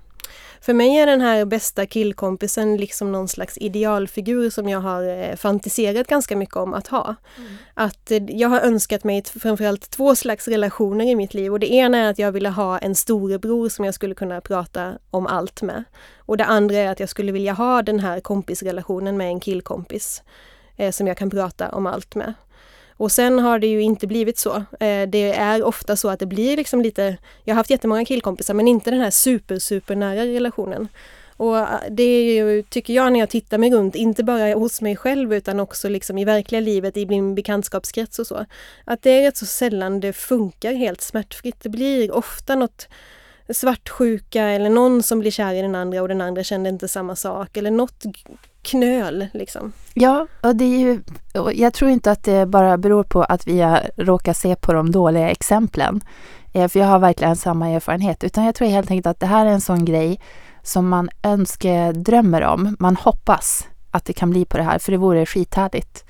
För 0.61 0.73
mig 0.73 0.97
är 0.97 1.05
den 1.05 1.21
här 1.21 1.45
bästa 1.45 1.85
killkompisen 1.85 2.77
liksom 2.77 3.11
någon 3.11 3.27
slags 3.27 3.57
idealfigur 3.57 4.49
som 4.49 4.69
jag 4.69 4.79
har 4.79 5.03
eh, 5.03 5.35
fantiserat 5.35 6.07
ganska 6.07 6.35
mycket 6.35 6.55
om 6.55 6.73
att 6.73 6.87
ha. 6.87 7.15
Mm. 7.37 7.51
Att 7.73 8.11
eh, 8.11 8.23
jag 8.27 8.49
har 8.49 8.59
önskat 8.59 9.03
mig 9.03 9.23
framförallt 9.23 9.89
två 9.89 10.15
slags 10.15 10.47
relationer 10.47 11.05
i 11.05 11.15
mitt 11.15 11.33
liv 11.33 11.51
och 11.51 11.59
det 11.59 11.73
ena 11.73 11.97
är 11.97 12.09
att 12.09 12.19
jag 12.19 12.31
ville 12.31 12.49
ha 12.49 12.77
en 12.77 12.95
storebror 12.95 13.69
som 13.69 13.85
jag 13.85 13.93
skulle 13.93 14.15
kunna 14.15 14.41
prata 14.41 14.93
om 15.09 15.27
allt 15.27 15.61
med. 15.61 15.83
Och 16.17 16.37
det 16.37 16.45
andra 16.45 16.75
är 16.75 16.91
att 16.91 16.99
jag 16.99 17.09
skulle 17.09 17.31
vilja 17.31 17.53
ha 17.53 17.81
den 17.81 17.99
här 17.99 18.19
kompisrelationen 18.19 19.17
med 19.17 19.27
en 19.27 19.39
killkompis 19.39 20.23
eh, 20.77 20.91
som 20.91 21.07
jag 21.07 21.17
kan 21.17 21.29
prata 21.29 21.69
om 21.69 21.85
allt 21.85 22.15
med. 22.15 22.33
Och 22.97 23.11
sen 23.11 23.39
har 23.39 23.59
det 23.59 23.67
ju 23.67 23.81
inte 23.81 24.07
blivit 24.07 24.37
så. 24.37 24.55
Eh, 24.55 25.07
det 25.07 25.31
är 25.31 25.63
ofta 25.63 25.95
så 25.95 26.09
att 26.09 26.19
det 26.19 26.25
blir 26.25 26.57
liksom 26.57 26.81
lite, 26.81 27.17
jag 27.43 27.53
har 27.53 27.57
haft 27.57 27.69
jättemånga 27.69 28.05
killkompisar 28.05 28.53
men 28.53 28.67
inte 28.67 28.91
den 28.91 29.01
här 29.01 29.11
super, 29.11 29.59
super 29.59 29.95
nära 29.95 30.25
relationen. 30.25 30.87
Och 31.37 31.57
eh, 31.57 31.67
det 31.89 32.03
är 32.03 32.33
ju, 32.33 32.63
tycker 32.63 32.93
jag 32.93 33.13
när 33.13 33.19
jag 33.19 33.29
tittar 33.29 33.57
mig 33.57 33.71
runt, 33.71 33.95
inte 33.95 34.23
bara 34.23 34.53
hos 34.53 34.81
mig 34.81 34.95
själv 34.95 35.33
utan 35.33 35.59
också 35.59 35.89
liksom 35.89 36.17
i 36.17 36.25
verkliga 36.25 36.61
livet, 36.61 36.97
i 36.97 37.05
min 37.05 37.35
bekantskapskrets 37.35 38.19
och 38.19 38.27
så. 38.27 38.45
Att 38.85 39.01
det 39.01 39.09
är 39.09 39.21
rätt 39.21 39.37
så 39.37 39.45
sällan 39.45 39.99
det 39.99 40.13
funkar 40.13 40.73
helt 40.73 41.01
smärtfritt. 41.01 41.61
Det 41.61 41.69
blir 41.69 42.11
ofta 42.11 42.55
något 42.55 42.87
svartsjuka 43.49 44.43
eller 44.43 44.69
någon 44.69 45.03
som 45.03 45.19
blir 45.19 45.31
kär 45.31 45.53
i 45.53 45.61
den 45.61 45.75
andra 45.75 46.01
och 46.01 46.07
den 46.07 46.21
andra 46.21 46.43
kände 46.43 46.69
inte 46.69 46.87
samma 46.87 47.15
sak 47.15 47.57
eller 47.57 47.71
något 47.71 48.03
knöl 48.65 49.27
liksom. 49.33 49.73
Ja, 49.93 50.27
och 50.41 50.55
det 50.55 50.65
är 50.65 50.79
ju, 50.79 51.01
jag 51.53 51.73
tror 51.73 51.91
inte 51.91 52.11
att 52.11 52.23
det 52.23 52.45
bara 52.45 52.77
beror 52.77 53.03
på 53.03 53.23
att 53.23 53.47
vi 53.47 53.61
har 53.61 53.89
råkat 53.97 54.37
se 54.37 54.55
på 54.55 54.73
de 54.73 54.91
dåliga 54.91 55.29
exemplen. 55.29 56.01
Eh, 56.53 56.67
för 56.67 56.79
jag 56.79 56.87
har 56.87 56.99
verkligen 56.99 57.35
samma 57.35 57.69
erfarenhet. 57.69 58.23
Utan 58.23 58.45
jag 58.45 58.55
tror 58.55 58.67
helt 58.67 58.91
enkelt 58.91 59.07
att 59.07 59.19
det 59.19 59.25
här 59.25 59.45
är 59.45 59.49
en 59.49 59.61
sån 59.61 59.85
grej 59.85 60.19
som 60.63 60.89
man 60.89 61.09
önskar 61.23 61.93
drömmer 61.93 62.41
om. 62.41 62.75
Man 62.79 62.95
hoppas 62.95 63.67
att 63.91 64.05
det 64.05 64.13
kan 64.13 64.29
bli 64.29 64.45
på 64.45 64.57
det 64.57 64.63
här, 64.63 64.79
för 64.79 64.91
det 64.91 64.97
vore 64.97 65.25
skithärligt. 65.25 66.05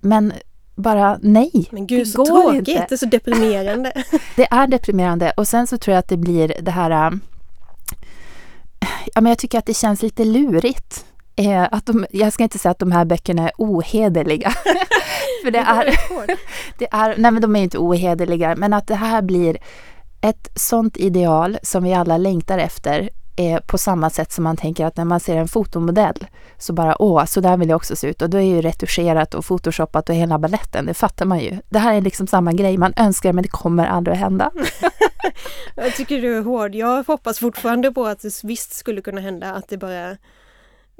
Men 0.00 0.32
bara 0.74 1.18
nej. 1.22 1.68
Men 1.70 1.86
gud, 1.86 2.00
det 2.00 2.06
så 2.06 2.18
går 2.18 2.26
tråkigt. 2.26 2.68
Inte. 2.68 2.86
Det 2.88 2.94
är 2.94 2.96
så 2.96 3.06
deprimerande. 3.06 3.92
det 4.36 4.46
är 4.50 4.66
deprimerande. 4.66 5.32
Och 5.36 5.48
sen 5.48 5.66
så 5.66 5.78
tror 5.78 5.92
jag 5.92 5.98
att 5.98 6.08
det 6.08 6.16
blir 6.16 6.54
det 6.62 6.70
här... 6.70 7.18
Ja, 9.14 9.20
men 9.20 9.26
jag 9.26 9.38
tycker 9.38 9.58
att 9.58 9.66
det 9.66 9.74
känns 9.74 10.02
lite 10.02 10.24
lurigt. 10.24 11.04
Eh, 11.40 11.68
att 11.70 11.86
de, 11.86 12.06
jag 12.10 12.32
ska 12.32 12.42
inte 12.42 12.58
säga 12.58 12.70
att 12.70 12.78
de 12.78 12.92
här 12.92 13.04
böckerna 13.04 13.42
är 13.42 13.52
ohederliga. 13.58 14.50
För 15.44 15.50
det 15.50 15.58
är, 15.58 15.84
det 16.78 16.88
är... 16.92 17.14
Nej, 17.18 17.30
men 17.30 17.42
de 17.42 17.56
är 17.56 17.62
inte 17.62 17.78
ohederliga. 17.78 18.54
Men 18.56 18.72
att 18.72 18.86
det 18.86 18.94
här 18.94 19.22
blir 19.22 19.58
ett 20.20 20.48
sånt 20.54 20.96
ideal 20.96 21.58
som 21.62 21.84
vi 21.84 21.94
alla 21.94 22.16
längtar 22.16 22.58
efter 22.58 23.10
eh, 23.36 23.60
på 23.60 23.78
samma 23.78 24.10
sätt 24.10 24.32
som 24.32 24.44
man 24.44 24.56
tänker 24.56 24.86
att 24.86 24.96
när 24.96 25.04
man 25.04 25.20
ser 25.20 25.36
en 25.36 25.48
fotomodell 25.48 26.26
så 26.58 26.72
bara 26.72 27.02
åh, 27.02 27.24
så 27.24 27.40
där 27.40 27.56
vill 27.56 27.68
jag 27.68 27.76
också 27.76 27.96
se 27.96 28.08
ut. 28.08 28.22
Och 28.22 28.30
då 28.30 28.38
är 28.38 28.42
ju 28.42 28.60
retuscherat 28.60 29.34
och 29.34 29.44
photoshoppat 29.44 30.08
och 30.08 30.14
hela 30.14 30.38
balletten, 30.38 30.86
det 30.86 30.94
fattar 30.94 31.26
man 31.26 31.40
ju. 31.40 31.58
Det 31.68 31.78
här 31.78 31.94
är 31.94 32.00
liksom 32.00 32.26
samma 32.26 32.52
grej, 32.52 32.78
man 32.78 32.92
önskar 32.96 33.32
men 33.32 33.42
det 33.42 33.48
kommer 33.48 33.86
aldrig 33.86 34.14
att 34.14 34.20
hända. 34.20 34.50
Jag 35.74 35.94
tycker 35.96 36.22
du 36.22 36.36
är 36.36 36.42
hård. 36.42 36.74
Jag 36.74 37.04
hoppas 37.04 37.38
fortfarande 37.38 37.92
på 37.92 38.06
att 38.06 38.20
det 38.20 38.44
visst 38.44 38.72
skulle 38.72 39.00
kunna 39.00 39.20
hända 39.20 39.52
att 39.52 39.68
det 39.68 39.76
bara... 39.76 40.16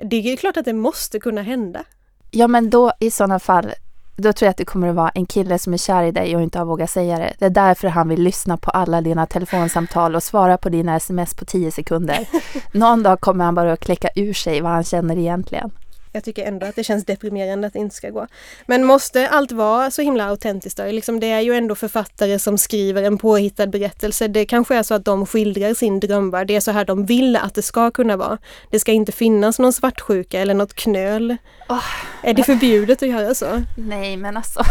Det 0.02 0.32
är 0.32 0.36
klart 0.36 0.56
att 0.56 0.64
det 0.64 0.72
måste 0.72 1.20
kunna 1.20 1.42
hända. 1.42 1.84
Ja 2.30 2.48
men 2.48 2.70
då 2.70 2.92
i 2.98 3.10
sådana 3.10 3.38
fall, 3.38 3.72
då 4.16 4.32
tror 4.32 4.46
jag 4.46 4.50
att 4.50 4.56
det 4.56 4.64
kommer 4.64 4.88
att 4.88 4.94
vara 4.94 5.08
en 5.08 5.26
kille 5.26 5.58
som 5.58 5.72
är 5.74 5.78
kär 5.78 6.02
i 6.02 6.12
dig 6.12 6.36
och 6.36 6.42
inte 6.42 6.58
har 6.58 6.66
vågat 6.66 6.90
säga 6.90 7.18
det. 7.18 7.32
Det 7.38 7.44
är 7.44 7.50
därför 7.50 7.88
han 7.88 8.08
vill 8.08 8.22
lyssna 8.22 8.56
på 8.56 8.70
alla 8.70 9.00
dina 9.00 9.26
telefonsamtal 9.26 10.14
och 10.14 10.22
svara 10.22 10.56
på 10.56 10.68
dina 10.68 10.96
sms 10.96 11.34
på 11.34 11.44
tio 11.44 11.70
sekunder. 11.70 12.28
Någon 12.72 13.02
dag 13.02 13.20
kommer 13.20 13.44
han 13.44 13.54
bara 13.54 13.72
att 13.72 13.80
kläcka 13.80 14.08
ur 14.14 14.32
sig 14.32 14.60
vad 14.60 14.72
han 14.72 14.84
känner 14.84 15.18
egentligen. 15.18 15.70
Jag 16.12 16.25
tycker 16.25 16.44
ändå 16.44 16.66
att 16.66 16.77
det 16.77 16.85
känns 16.85 17.05
deprimerande 17.05 17.66
att 17.66 17.73
det 17.73 17.79
inte 17.79 17.96
ska 17.96 18.11
gå. 18.11 18.27
Men 18.66 18.85
måste 18.85 19.29
allt 19.29 19.53
vara 19.53 19.90
så 19.90 20.03
himla 20.03 20.25
autentiskt 20.25 20.79
då? 20.79 20.85
Liksom 20.87 21.20
det 21.20 21.31
är 21.31 21.40
ju 21.40 21.55
ändå 21.55 21.75
författare 21.75 22.38
som 22.38 22.59
skriver 22.59 23.03
en 23.03 23.18
påhittad 23.18 23.66
berättelse. 23.66 24.29
Det 24.29 24.46
kanske 24.46 24.77
är 24.77 24.83
så 24.83 24.94
att 24.94 25.05
de 25.05 25.27
skildrar 25.27 25.75
sin 25.75 26.01
drömvärld. 26.01 26.46
Det 26.46 26.57
är 26.57 26.61
så 26.61 26.70
här 26.70 26.85
de 26.85 27.07
vill 27.07 27.37
att 27.37 27.55
det 27.55 27.62
ska 27.62 27.90
kunna 27.90 28.16
vara. 28.16 28.38
Det 28.70 28.81
ska 28.81 28.92
inte 28.92 29.12
finnas 29.12 29.59
någon 29.59 29.73
svartsjuka 29.73 30.40
eller 30.40 30.55
något 30.55 30.75
knöl. 30.75 31.37
Oh, 31.68 31.85
är 32.23 32.35
det 32.35 32.42
förbjudet 32.42 33.03
att 33.03 33.09
göra 33.09 33.35
så? 33.35 33.62
Nej, 33.77 34.16
men 34.16 34.37
alltså. 34.37 34.62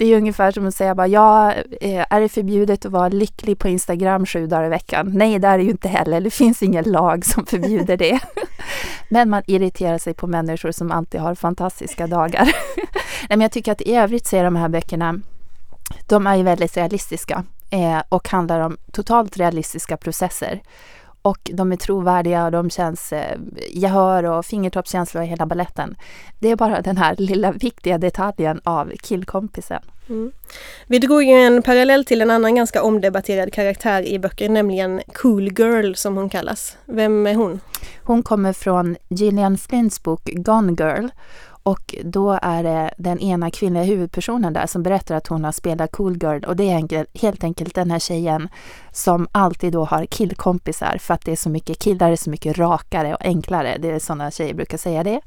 Det 0.00 0.04
är 0.04 0.08
ju 0.08 0.16
ungefär 0.16 0.52
som 0.52 0.66
att 0.66 0.74
säga 0.74 0.94
bara, 0.94 1.06
ja, 1.06 1.52
eh, 1.80 2.06
är 2.10 2.20
det 2.20 2.28
förbjudet 2.28 2.86
att 2.86 2.92
vara 2.92 3.08
lycklig 3.08 3.58
på 3.58 3.68
Instagram 3.68 4.26
sju 4.26 4.46
dagar 4.46 4.64
i 4.64 4.68
veckan? 4.68 5.10
Nej, 5.14 5.38
det 5.38 5.48
är 5.48 5.58
det 5.58 5.64
ju 5.64 5.70
inte 5.70 5.88
heller. 5.88 6.20
Det 6.20 6.30
finns 6.30 6.62
ingen 6.62 6.84
lag 6.84 7.24
som 7.24 7.46
förbjuder 7.46 7.96
det. 7.96 8.20
Men 9.08 9.30
man 9.30 9.42
irriterar 9.46 9.98
sig 9.98 10.14
på 10.14 10.26
människor 10.26 10.72
som 10.72 10.90
alltid 10.90 11.20
har 11.20 11.34
fantastiska 11.34 12.06
dagar. 12.06 12.44
Nej, 13.28 13.28
men 13.28 13.40
jag 13.40 13.52
tycker 13.52 13.72
att 13.72 13.80
i 13.80 13.94
övrigt 13.94 14.26
så 14.26 14.36
är 14.36 14.44
de 14.44 14.56
här 14.56 14.68
böckerna, 14.68 15.20
de 16.06 16.26
är 16.26 16.36
ju 16.36 16.42
väldigt 16.42 16.76
realistiska 16.76 17.44
eh, 17.70 18.02
och 18.08 18.28
handlar 18.28 18.60
om 18.60 18.76
totalt 18.92 19.36
realistiska 19.36 19.96
processer. 19.96 20.60
Och 21.22 21.50
de 21.52 21.72
är 21.72 21.76
trovärdiga 21.76 22.44
och 22.44 22.52
de 22.52 22.70
känns, 22.70 23.12
eh, 23.12 23.38
jag 23.72 23.90
hör 23.90 24.24
och 24.24 24.46
fingertoppskänsla 24.46 25.24
i 25.24 25.26
hela 25.26 25.46
balletten. 25.46 25.96
Det 26.38 26.50
är 26.50 26.56
bara 26.56 26.80
den 26.80 26.96
här 26.96 27.16
lilla 27.18 27.52
viktiga 27.52 27.98
detaljen 27.98 28.60
av 28.64 28.92
killkompisen. 29.02 29.82
Mm. 30.08 30.32
Vi 30.86 30.98
drog 30.98 31.22
ju 31.22 31.32
en 31.32 31.62
parallell 31.62 32.04
till 32.04 32.22
en 32.22 32.30
annan 32.30 32.54
ganska 32.54 32.82
omdebatterad 32.82 33.52
karaktär 33.52 34.02
i 34.02 34.18
böcker, 34.18 34.48
nämligen 34.48 35.02
Cool 35.14 35.48
Girl 35.58 35.94
som 35.94 36.16
hon 36.16 36.28
kallas. 36.28 36.76
Vem 36.84 37.26
är 37.26 37.34
hon? 37.34 37.60
Hon 38.04 38.22
kommer 38.22 38.52
från 38.52 38.96
Gillian 39.08 39.58
Flints 39.58 40.02
bok 40.02 40.22
Gone 40.24 40.72
Girl 40.72 41.08
och 41.70 41.94
då 42.04 42.38
är 42.42 42.62
det 42.62 42.94
den 42.98 43.18
ena 43.18 43.50
kvinnliga 43.50 43.82
huvudpersonen 43.82 44.52
där 44.52 44.66
som 44.66 44.82
berättar 44.82 45.14
att 45.14 45.26
hon 45.26 45.44
har 45.44 45.52
spelat 45.52 45.92
Cool 45.92 46.16
Girl 46.22 46.44
och 46.44 46.56
det 46.56 46.70
är 46.70 47.18
helt 47.18 47.44
enkelt 47.44 47.74
den 47.74 47.90
här 47.90 47.98
tjejen 47.98 48.48
som 48.92 49.28
alltid 49.32 49.72
då 49.72 49.84
har 49.84 50.06
killkompisar 50.06 50.98
för 51.00 51.14
att 51.14 51.24
det 51.24 51.32
är 51.32 51.36
så 51.36 51.50
mycket 51.50 51.78
killar, 51.78 52.12
är 52.12 52.16
så 52.16 52.30
mycket 52.30 52.58
rakare 52.58 53.14
och 53.14 53.24
enklare. 53.24 53.76
Det 53.78 53.90
är 53.90 53.98
sådana 53.98 54.30
tjejer 54.30 54.54
brukar 54.54 54.78
säga 54.78 55.04
det. 55.04 55.20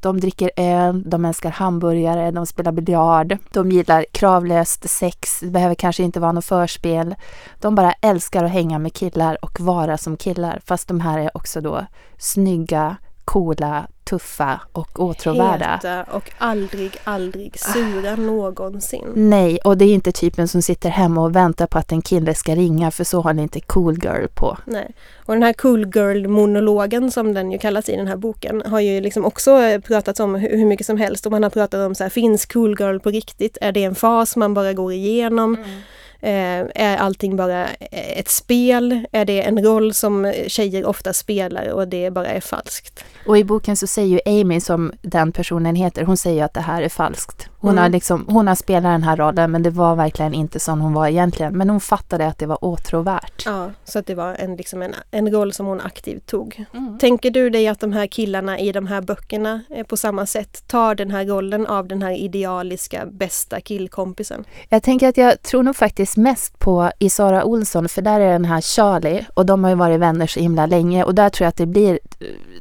De 0.00 0.20
dricker 0.20 0.50
öl, 0.56 1.02
de 1.10 1.24
älskar 1.24 1.50
hamburgare, 1.50 2.30
de 2.30 2.46
spelar 2.46 2.72
biljard, 2.72 3.36
de 3.52 3.70
gillar 3.70 4.04
kravlöst 4.12 4.90
sex, 4.90 5.40
det 5.40 5.50
behöver 5.50 5.74
kanske 5.74 6.02
inte 6.02 6.20
vara 6.20 6.32
något 6.32 6.44
förspel. 6.44 7.14
De 7.60 7.74
bara 7.74 7.92
älskar 7.92 8.44
att 8.44 8.50
hänga 8.50 8.78
med 8.78 8.92
killar 8.92 9.44
och 9.44 9.60
vara 9.60 9.98
som 9.98 10.16
killar 10.16 10.60
fast 10.66 10.88
de 10.88 11.00
här 11.00 11.18
är 11.18 11.36
också 11.36 11.60
då 11.60 11.86
snygga, 12.18 12.96
coola, 13.24 13.86
tuffa 14.08 14.60
och 14.72 15.00
åtråvärda. 15.00 15.72
Heta 15.72 16.04
och 16.04 16.30
aldrig, 16.38 16.96
aldrig 17.04 17.58
sura 17.60 18.12
ah. 18.12 18.16
någonsin. 18.16 19.12
Nej, 19.14 19.58
och 19.64 19.78
det 19.78 19.84
är 19.84 19.94
inte 19.94 20.12
typen 20.12 20.48
som 20.48 20.62
sitter 20.62 20.88
hemma 20.88 21.24
och 21.24 21.36
väntar 21.36 21.66
på 21.66 21.78
att 21.78 21.92
en 21.92 22.02
kille 22.02 22.34
ska 22.34 22.54
ringa 22.54 22.90
för 22.90 23.04
så 23.04 23.20
har 23.20 23.32
ni 23.32 23.42
inte 23.42 23.60
cool 23.60 23.98
girl 24.02 24.26
på. 24.34 24.58
Nej, 24.64 24.94
och 25.26 25.34
den 25.34 25.42
här 25.42 25.52
cool 25.52 25.86
girl-monologen 25.94 27.10
som 27.10 27.34
den 27.34 27.52
ju 27.52 27.58
kallas 27.58 27.88
i 27.88 27.96
den 27.96 28.06
här 28.06 28.16
boken 28.16 28.62
har 28.66 28.80
ju 28.80 29.00
liksom 29.00 29.24
också 29.24 29.80
pratats 29.86 30.20
om 30.20 30.34
hur 30.34 30.66
mycket 30.66 30.86
som 30.86 30.96
helst 30.96 31.26
och 31.26 31.32
man 31.32 31.42
har 31.42 31.50
pratat 31.50 31.86
om 31.86 31.94
så 31.94 32.04
här, 32.04 32.10
finns 32.10 32.46
cool 32.46 32.76
girl 32.78 32.98
på 32.98 33.10
riktigt? 33.10 33.58
Är 33.60 33.72
det 33.72 33.84
en 33.84 33.94
fas 33.94 34.36
man 34.36 34.54
bara 34.54 34.72
går 34.72 34.92
igenom? 34.92 35.54
Mm. 35.54 35.80
Eh, 36.20 36.66
är 36.74 36.96
allting 36.96 37.36
bara 37.36 37.66
ett 37.90 38.28
spel? 38.28 39.06
Är 39.12 39.24
det 39.24 39.42
en 39.42 39.64
roll 39.64 39.94
som 39.94 40.32
tjejer 40.46 40.86
ofta 40.86 41.12
spelar 41.12 41.72
och 41.72 41.88
det 41.88 42.10
bara 42.10 42.26
är 42.26 42.40
falskt? 42.40 43.04
Och 43.26 43.38
i 43.38 43.44
boken 43.44 43.76
så 43.76 43.86
säger 43.86 44.08
ju 44.08 44.40
Amy, 44.40 44.60
som 44.60 44.92
den 45.02 45.32
personen 45.32 45.74
heter, 45.74 46.04
hon 46.04 46.16
säger 46.16 46.44
att 46.44 46.54
det 46.54 46.60
här 46.60 46.82
är 46.82 46.88
falskt. 46.88 47.48
Hon, 47.60 47.70
mm. 47.70 47.82
har 47.82 47.88
liksom, 47.88 48.26
hon 48.28 48.48
har 48.48 48.54
spelat 48.54 48.92
den 48.92 49.02
här 49.02 49.16
rollen 49.16 49.50
men 49.50 49.62
det 49.62 49.70
var 49.70 49.96
verkligen 49.96 50.34
inte 50.34 50.60
som 50.60 50.80
hon 50.80 50.92
var 50.92 51.08
egentligen. 51.08 51.58
Men 51.58 51.70
hon 51.70 51.80
fattade 51.80 52.26
att 52.26 52.38
det 52.38 52.46
var 52.46 52.64
åtråvärt. 52.64 53.42
Ja, 53.46 53.70
så 53.84 53.98
att 53.98 54.06
det 54.06 54.14
var 54.14 54.34
en, 54.34 54.56
liksom 54.56 54.82
en, 54.82 54.94
en 55.10 55.32
roll 55.32 55.52
som 55.52 55.66
hon 55.66 55.80
aktivt 55.80 56.26
tog. 56.26 56.64
Mm. 56.74 56.98
Tänker 56.98 57.30
du 57.30 57.50
dig 57.50 57.68
att 57.68 57.80
de 57.80 57.92
här 57.92 58.06
killarna 58.06 58.58
i 58.58 58.72
de 58.72 58.86
här 58.86 59.00
böckerna 59.00 59.62
på 59.88 59.96
samma 59.96 60.26
sätt 60.26 60.68
tar 60.68 60.94
den 60.94 61.10
här 61.10 61.24
rollen 61.24 61.66
av 61.66 61.88
den 61.88 62.02
här 62.02 62.12
idealiska 62.12 63.06
bästa 63.06 63.60
killkompisen? 63.60 64.44
Jag 64.68 64.82
tänker 64.82 65.08
att 65.08 65.16
jag 65.16 65.42
tror 65.42 65.62
nog 65.62 65.76
faktiskt 65.76 66.07
mest 66.16 66.58
på 66.58 66.90
Sara 67.10 67.44
Olsson 67.44 67.88
för 67.88 68.02
där 68.02 68.20
är 68.20 68.32
den 68.32 68.44
här 68.44 68.60
Charlie 68.60 69.26
och 69.34 69.46
de 69.46 69.64
har 69.64 69.70
ju 69.70 69.76
varit 69.76 70.00
vänner 70.00 70.26
så 70.26 70.40
himla 70.40 70.66
länge 70.66 71.04
och 71.04 71.14
där 71.14 71.30
tror 71.30 71.44
jag 71.44 71.48
att 71.48 71.56
det 71.56 71.66
blir, 71.66 71.98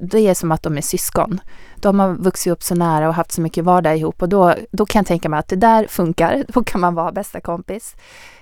det 0.01 0.27
är 0.27 0.33
som 0.33 0.51
att 0.51 0.63
de 0.63 0.77
är 0.77 0.81
syskon 0.81 1.39
de 1.81 1.99
har 1.99 2.13
vuxit 2.13 2.53
upp 2.53 2.63
så 2.63 2.75
nära 2.75 3.07
och 3.07 3.13
haft 3.13 3.31
så 3.31 3.41
mycket 3.41 3.63
vardag 3.63 3.97
ihop 3.97 4.21
och 4.21 4.29
då, 4.29 4.55
då 4.71 4.85
kan 4.85 4.99
jag 4.99 5.07
tänka 5.07 5.29
mig 5.29 5.39
att 5.39 5.47
det 5.47 5.55
där 5.55 5.87
funkar. 5.87 6.45
Då 6.53 6.63
kan 6.63 6.81
man 6.81 6.95
vara 6.95 7.11
bästa 7.11 7.41
kompis. 7.41 7.95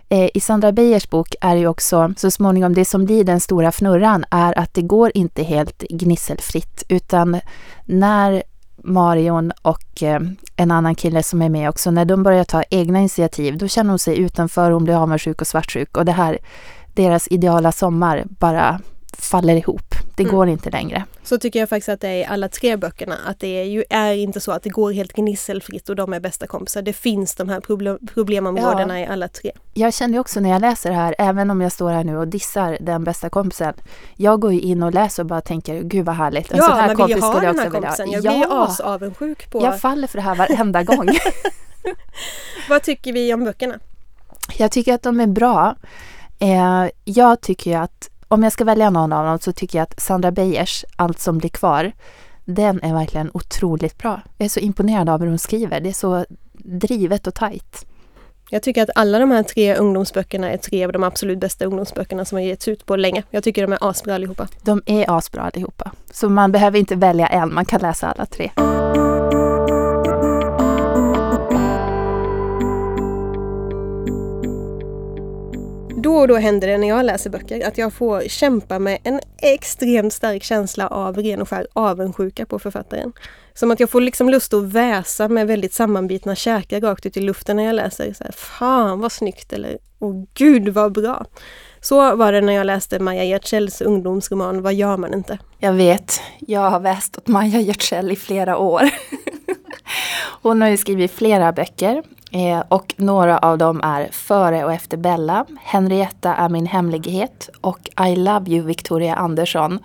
Eh, 0.10 0.30
I 0.34 0.40
Sandra 0.40 0.72
Beijers 0.72 1.10
bok 1.10 1.36
är 1.42 1.56
ju 1.56 1.68
också 1.68 2.14
så 2.18 2.32
småningom 2.32 2.74
det 2.74 2.86
som 2.86 3.06
blir 3.06 3.24
den 3.24 3.40
stora 3.40 3.72
fnurran 3.72 4.26
är 4.32 4.60
att 4.60 4.74
det 4.74 4.82
går 4.82 5.12
inte 5.16 5.44
helt 5.44 5.82
gnisselfritt 5.82 6.84
utan 6.90 7.40
när 7.86 8.44
Marion 8.84 9.52
och 9.62 10.04
eh, 10.04 10.20
en 10.56 10.72
annan 10.72 10.96
kille 10.96 11.24
som 11.24 11.42
är 11.42 11.50
med 11.50 11.70
också, 11.70 11.92
när 11.92 12.06
de 12.06 12.24
börjar 12.24 12.44
ta 12.44 12.64
egna 12.70 13.00
initiativ, 13.00 13.58
då 13.58 13.68
känner 13.68 13.90
hon 13.90 14.00
sig 14.00 14.20
utanför, 14.20 14.72
hon 14.72 14.84
blir 14.84 14.96
avundsjuk 15.04 15.42
och 15.42 15.48
svartsjuk 15.48 15.98
och 15.98 16.06
det 16.06 16.12
här, 16.12 16.38
deras 16.94 17.28
ideala 17.28 17.72
sommar 17.72 18.24
bara 18.30 18.80
faller 19.18 19.56
ihop. 19.56 19.95
Det 20.18 20.24
mm. 20.24 20.36
går 20.36 20.48
inte 20.48 20.70
längre. 20.70 21.06
Så 21.24 21.38
tycker 21.38 21.60
jag 21.60 21.70
faktiskt 21.70 21.90
att 21.90 22.02
det 22.02 22.08
är 22.08 22.18
i 22.18 22.26
alla 22.26 22.50
tre 22.50 22.78
böckerna. 22.78 23.18
Att 23.26 23.40
det 23.40 23.48
är 23.48 23.64
ju 23.64 23.84
är 23.90 24.14
inte 24.14 24.40
så 24.40 24.52
att 24.52 24.64
det 24.64 24.70
går 24.70 24.92
helt 24.92 25.14
gnisselfritt 25.14 25.90
och 25.90 25.96
de 25.96 26.14
är 26.14 26.20
bästa 26.20 26.48
kompisar. 26.48 26.82
Det 26.82 26.94
finns 26.94 27.36
de 27.36 27.50
här 27.50 27.60
problem, 27.60 27.98
problemområdena 28.14 29.00
ja. 29.00 29.06
i 29.06 29.10
alla 29.10 29.28
tre. 29.28 29.52
Jag 29.74 29.94
känner 29.94 30.20
också 30.20 30.40
när 30.40 30.50
jag 30.50 30.62
läser 30.62 30.90
det 30.90 30.96
här, 30.96 31.16
även 31.18 31.52
om 31.52 31.62
jag 31.62 31.72
står 31.72 31.92
här 31.92 32.04
nu 32.04 32.18
och 32.18 32.28
dissar 32.28 32.78
den 32.82 33.04
bästa 33.04 33.30
kompisen. 33.30 33.74
Jag 34.16 34.40
går 34.40 34.54
ju 34.54 34.60
in 34.60 34.84
och 34.84 34.94
läser 34.94 35.24
och 35.24 35.28
bara 35.28 35.42
tänker, 35.42 35.82
gud 35.82 36.06
vad 36.06 36.16
härligt. 36.16 36.52
En 36.52 36.58
ja, 36.58 36.64
sån 36.64 36.74
här 36.74 36.96
man 36.96 37.08
vill 37.08 37.16
ju 37.16 37.22
ha 37.22 37.40
den 37.40 37.60
här 37.60 37.70
kompisen. 37.70 38.12
Jag 38.12 38.22
blir 38.22 38.38
ju 38.38 38.46
asavundsjuk 38.50 39.52
på... 39.52 39.64
Jag 39.64 39.82
faller 39.82 40.08
för 40.08 40.18
det 40.18 40.24
här 40.24 40.36
varenda 40.36 40.84
gång. 40.84 41.10
vad 42.70 42.84
tycker 42.84 43.14
vi 43.14 43.34
om 43.34 43.44
böckerna? 43.44 43.80
Jag 44.58 44.72
tycker 44.72 44.94
att 44.94 45.04
de 45.04 45.20
är 45.20 45.28
bra. 45.28 45.76
Eh, 46.40 46.86
jag 47.04 47.42
tycker 47.42 47.78
att 47.78 48.10
om 48.28 48.44
jag 48.44 48.54
ska 48.54 48.64
välja 48.64 48.90
någon 48.90 49.14
av 49.14 49.26
dem 49.26 49.40
så 49.40 49.54
tycker 49.54 49.78
jag 49.78 49.84
att 49.84 50.00
Sandra 50.00 50.32
Beijers 50.32 50.86
Allt 50.96 51.20
som 51.20 51.38
blir 51.38 51.50
kvar, 51.50 51.92
den 52.46 52.84
är 52.84 52.94
verkligen 52.94 53.32
otroligt 53.34 53.98
bra. 53.98 54.22
Jag 54.38 54.46
är 54.46 54.50
så 54.50 54.60
imponerad 54.60 55.10
av 55.10 55.20
hur 55.20 55.28
hon 55.28 55.40
skriver. 55.40 55.80
Det 55.80 55.90
är 55.90 55.94
så 55.94 56.26
drivet 56.54 57.28
och 57.28 57.34
tajt. 57.34 57.86
Jag 58.50 58.64
tycker 58.64 58.84
att 58.84 58.90
alla 58.96 59.20
de 59.20 59.32
här 59.32 59.44
tre 59.44 59.76
ungdomsböckerna 59.76 60.52
är 60.52 60.58
tre 60.58 60.86
av 60.86 60.92
de 60.92 61.04
absolut 61.04 61.40
bästa 61.40 61.66
ungdomsböckerna 61.66 62.26
som 62.26 62.36
har 62.36 62.44
getts 62.44 62.68
ut 62.68 62.86
på 62.86 62.96
länge. 62.96 63.24
Jag 63.30 63.44
tycker 63.44 63.62
de 63.62 63.74
är 63.74 63.90
asbra 63.90 64.16
allihopa. 64.16 64.48
De 64.62 64.82
är 64.86 65.18
asbra 65.18 65.42
allihopa. 65.42 65.92
Så 66.12 66.30
man 66.30 66.52
behöver 66.52 66.80
inte 66.80 66.96
välja 66.96 67.28
en, 67.28 67.54
man 67.54 67.66
kan 67.66 67.82
läsa 67.82 68.08
alla 68.12 68.26
tre. 68.26 68.52
Då 76.16 76.22
och 76.22 76.28
då 76.28 76.36
händer 76.36 76.68
det 76.68 76.78
när 76.78 76.88
jag 76.88 77.06
läser 77.06 77.30
böcker 77.30 77.68
att 77.68 77.78
jag 77.78 77.94
får 77.94 78.22
kämpa 78.22 78.80
med 78.80 78.98
en 79.04 79.20
extremt 79.42 80.14
stark 80.14 80.44
känsla 80.44 80.88
av 80.88 81.18
ren 81.18 81.42
och 81.42 81.50
skär 81.50 81.68
avundsjuka 81.74 82.46
på 82.46 82.60
författaren. 82.60 83.14
Som 83.54 83.72
att 83.72 83.80
jag 83.80 83.90
får 83.90 84.02
liksom 84.02 84.30
lust 84.30 84.54
att 84.54 84.64
väsa 84.64 85.28
med 85.28 85.48
väldigt 85.48 85.74
sammanbitna 85.74 86.36
käkar 86.36 86.82
rakt 86.82 87.06
ut 87.06 87.18
i 87.18 87.20
luften 87.20 87.56
när 87.56 87.64
jag 87.64 87.76
läser. 87.76 88.14
Så 88.14 88.24
här, 88.24 88.32
Fan 88.32 89.00
vad 89.00 89.12
snyggt! 89.12 89.54
Eller 89.54 89.78
Åh 90.00 90.24
gud 90.34 90.70
vad 90.70 90.94
bra! 90.94 91.26
Så 91.82 92.16
var 92.16 92.32
det 92.32 92.42
när 92.42 92.54
jag 92.54 92.66
läste 92.66 93.00
Maja 93.00 93.24
Giertzells 93.24 93.82
ungdomsroman 93.82 94.62
Vad 94.62 94.74
gör 94.74 94.98
man 94.98 95.14
inte? 95.14 95.40
Jag 95.60 95.74
vet. 95.74 96.22
Jag 96.40 96.70
har 96.70 96.80
väst 96.80 97.18
åt 97.18 97.28
Maja 97.28 97.60
Giertzell 97.60 98.12
i 98.12 98.16
flera 98.16 98.58
år. 98.58 98.90
Hon 100.42 100.62
har 100.62 100.70
ju 100.70 100.78
skrivit 100.78 101.12
flera 101.12 101.52
böcker 101.52 102.04
Eh, 102.36 102.64
och 102.68 102.94
några 102.98 103.38
av 103.38 103.58
dem 103.58 103.82
är 103.84 104.10
Före 104.12 104.66
och 104.66 104.74
efter 104.74 104.98
Bella, 104.98 105.46
Henrietta 105.62 106.36
är 106.36 106.50
min 106.50 106.66
hemlighet 106.66 107.50
och 107.62 107.90
I 108.08 108.16
love 108.16 108.52
you 108.52 108.66
Victoria 108.66 109.16
Andersson. 109.16 109.80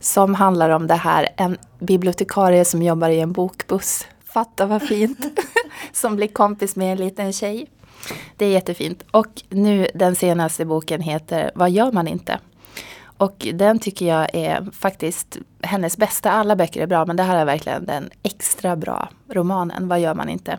Som 0.00 0.34
handlar 0.34 0.70
om 0.70 0.86
det 0.86 0.94
här, 0.94 1.28
en 1.36 1.56
bibliotekarie 1.78 2.64
som 2.64 2.82
jobbar 2.82 3.08
i 3.08 3.20
en 3.20 3.32
bokbuss. 3.32 4.06
Fatta 4.24 4.66
vad 4.66 4.82
fint! 4.82 5.18
som 5.92 6.16
blir 6.16 6.28
kompis 6.28 6.76
med 6.76 6.92
en 6.92 6.98
liten 6.98 7.32
tjej. 7.32 7.66
Det 8.36 8.46
är 8.46 8.50
jättefint. 8.50 9.04
Och 9.10 9.42
nu 9.48 9.86
den 9.94 10.14
senaste 10.16 10.64
boken 10.64 11.00
heter 11.00 11.50
Vad 11.54 11.70
gör 11.70 11.92
man 11.92 12.08
inte? 12.08 12.38
Och 13.16 13.48
den 13.54 13.78
tycker 13.78 14.06
jag 14.06 14.28
är 14.32 14.70
faktiskt 14.72 15.38
hennes 15.62 15.96
bästa. 15.96 16.30
Alla 16.30 16.56
böcker 16.56 16.82
är 16.82 16.86
bra 16.86 17.04
men 17.04 17.16
det 17.16 17.22
här 17.22 17.36
är 17.36 17.44
verkligen 17.44 17.86
den 17.86 18.10
extra 18.22 18.76
bra 18.76 19.08
romanen. 19.28 19.88
Vad 19.88 20.00
gör 20.00 20.14
man 20.14 20.28
inte? 20.28 20.58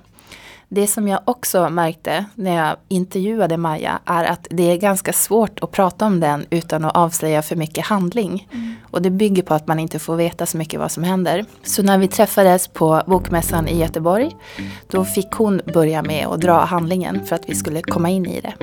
Det 0.69 0.87
som 0.87 1.07
jag 1.07 1.19
också 1.25 1.69
märkte 1.69 2.25
när 2.35 2.55
jag 2.55 2.75
intervjuade 2.87 3.57
Maja 3.57 3.99
är 4.05 4.23
att 4.23 4.47
det 4.49 4.71
är 4.71 4.77
ganska 4.77 5.13
svårt 5.13 5.59
att 5.63 5.71
prata 5.71 6.05
om 6.05 6.19
den 6.19 6.45
utan 6.49 6.85
att 6.85 6.95
avslöja 6.95 7.41
för 7.41 7.55
mycket 7.55 7.85
handling. 7.85 8.47
Mm. 8.51 8.73
Och 8.91 9.01
det 9.01 9.09
bygger 9.09 9.43
på 9.43 9.53
att 9.53 9.67
man 9.67 9.79
inte 9.79 9.99
får 9.99 10.15
veta 10.15 10.45
så 10.45 10.57
mycket 10.57 10.79
vad 10.79 10.91
som 10.91 11.03
händer. 11.03 11.45
Så 11.63 11.83
när 11.83 11.97
vi 11.97 12.07
träffades 12.07 12.67
på 12.67 13.01
Bokmässan 13.07 13.67
i 13.67 13.79
Göteborg 13.79 14.31
då 14.87 15.05
fick 15.05 15.31
hon 15.31 15.61
börja 15.73 16.03
med 16.03 16.27
att 16.27 16.41
dra 16.41 16.59
handlingen 16.59 17.25
för 17.25 17.35
att 17.35 17.49
vi 17.49 17.55
skulle 17.55 17.81
komma 17.81 18.09
in 18.09 18.25
i 18.25 18.41
det. 18.41 18.53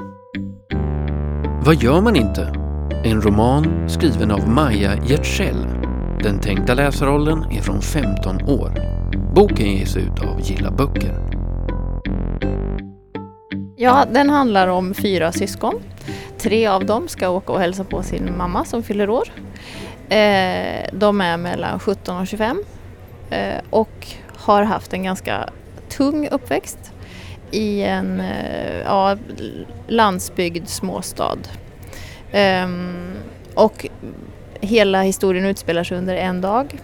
Vad 1.64 1.82
gör 1.82 2.00
man 2.00 2.16
inte? 2.16 2.42
En 3.04 3.22
roman 3.22 3.88
skriven 3.88 4.30
av 4.30 4.48
Maja 4.48 5.04
Giertzel. 5.06 5.66
Den 6.22 6.40
tänkta 6.40 6.74
läsarrollen 6.74 7.44
är 7.50 7.60
från 7.60 7.80
15 7.82 8.42
år. 8.42 8.72
Boken 9.34 9.66
ges 9.66 9.96
ut 9.96 10.20
av 10.20 10.40
Gilla 10.40 10.70
Böcker. 10.70 11.41
Ja, 13.82 14.04
den 14.12 14.30
handlar 14.30 14.68
om 14.68 14.94
fyra 14.94 15.32
syskon. 15.32 15.82
Tre 16.38 16.66
av 16.66 16.84
dem 16.84 17.08
ska 17.08 17.28
åka 17.28 17.52
och 17.52 17.60
hälsa 17.60 17.84
på 17.84 18.02
sin 18.02 18.36
mamma 18.36 18.64
som 18.64 18.82
fyller 18.82 19.10
år. 19.10 19.28
Eh, 20.08 20.86
de 20.92 21.20
är 21.20 21.36
mellan 21.36 21.80
17 21.80 22.16
och 22.16 22.26
25 22.26 22.64
eh, 23.30 23.54
och 23.70 24.06
har 24.36 24.62
haft 24.62 24.92
en 24.92 25.02
ganska 25.02 25.48
tung 25.88 26.28
uppväxt 26.28 26.92
i 27.50 27.82
en 27.82 28.20
eh, 28.20 28.80
ja, 28.84 29.16
landsbygd 29.88 30.68
småstad. 30.68 31.38
Ehm, 32.32 33.12
och 33.54 33.86
hela 34.60 35.02
historien 35.02 35.44
utspelar 35.46 35.84
sig 35.84 35.98
under 35.98 36.16
en 36.16 36.40
dag. 36.40 36.78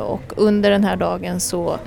Och 0.00 0.32
under 0.36 0.70
den 0.70 0.84
här 0.84 0.96
dagen 0.96 1.40
så 1.40 1.78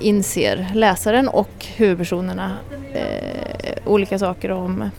inser 0.00 0.70
läsaren 0.74 1.28
och 1.28 1.66
huvudpersonerna 1.76 2.56
Eh, 2.94 3.74
olika 3.84 4.18
saker 4.18 4.50
om 4.50 4.90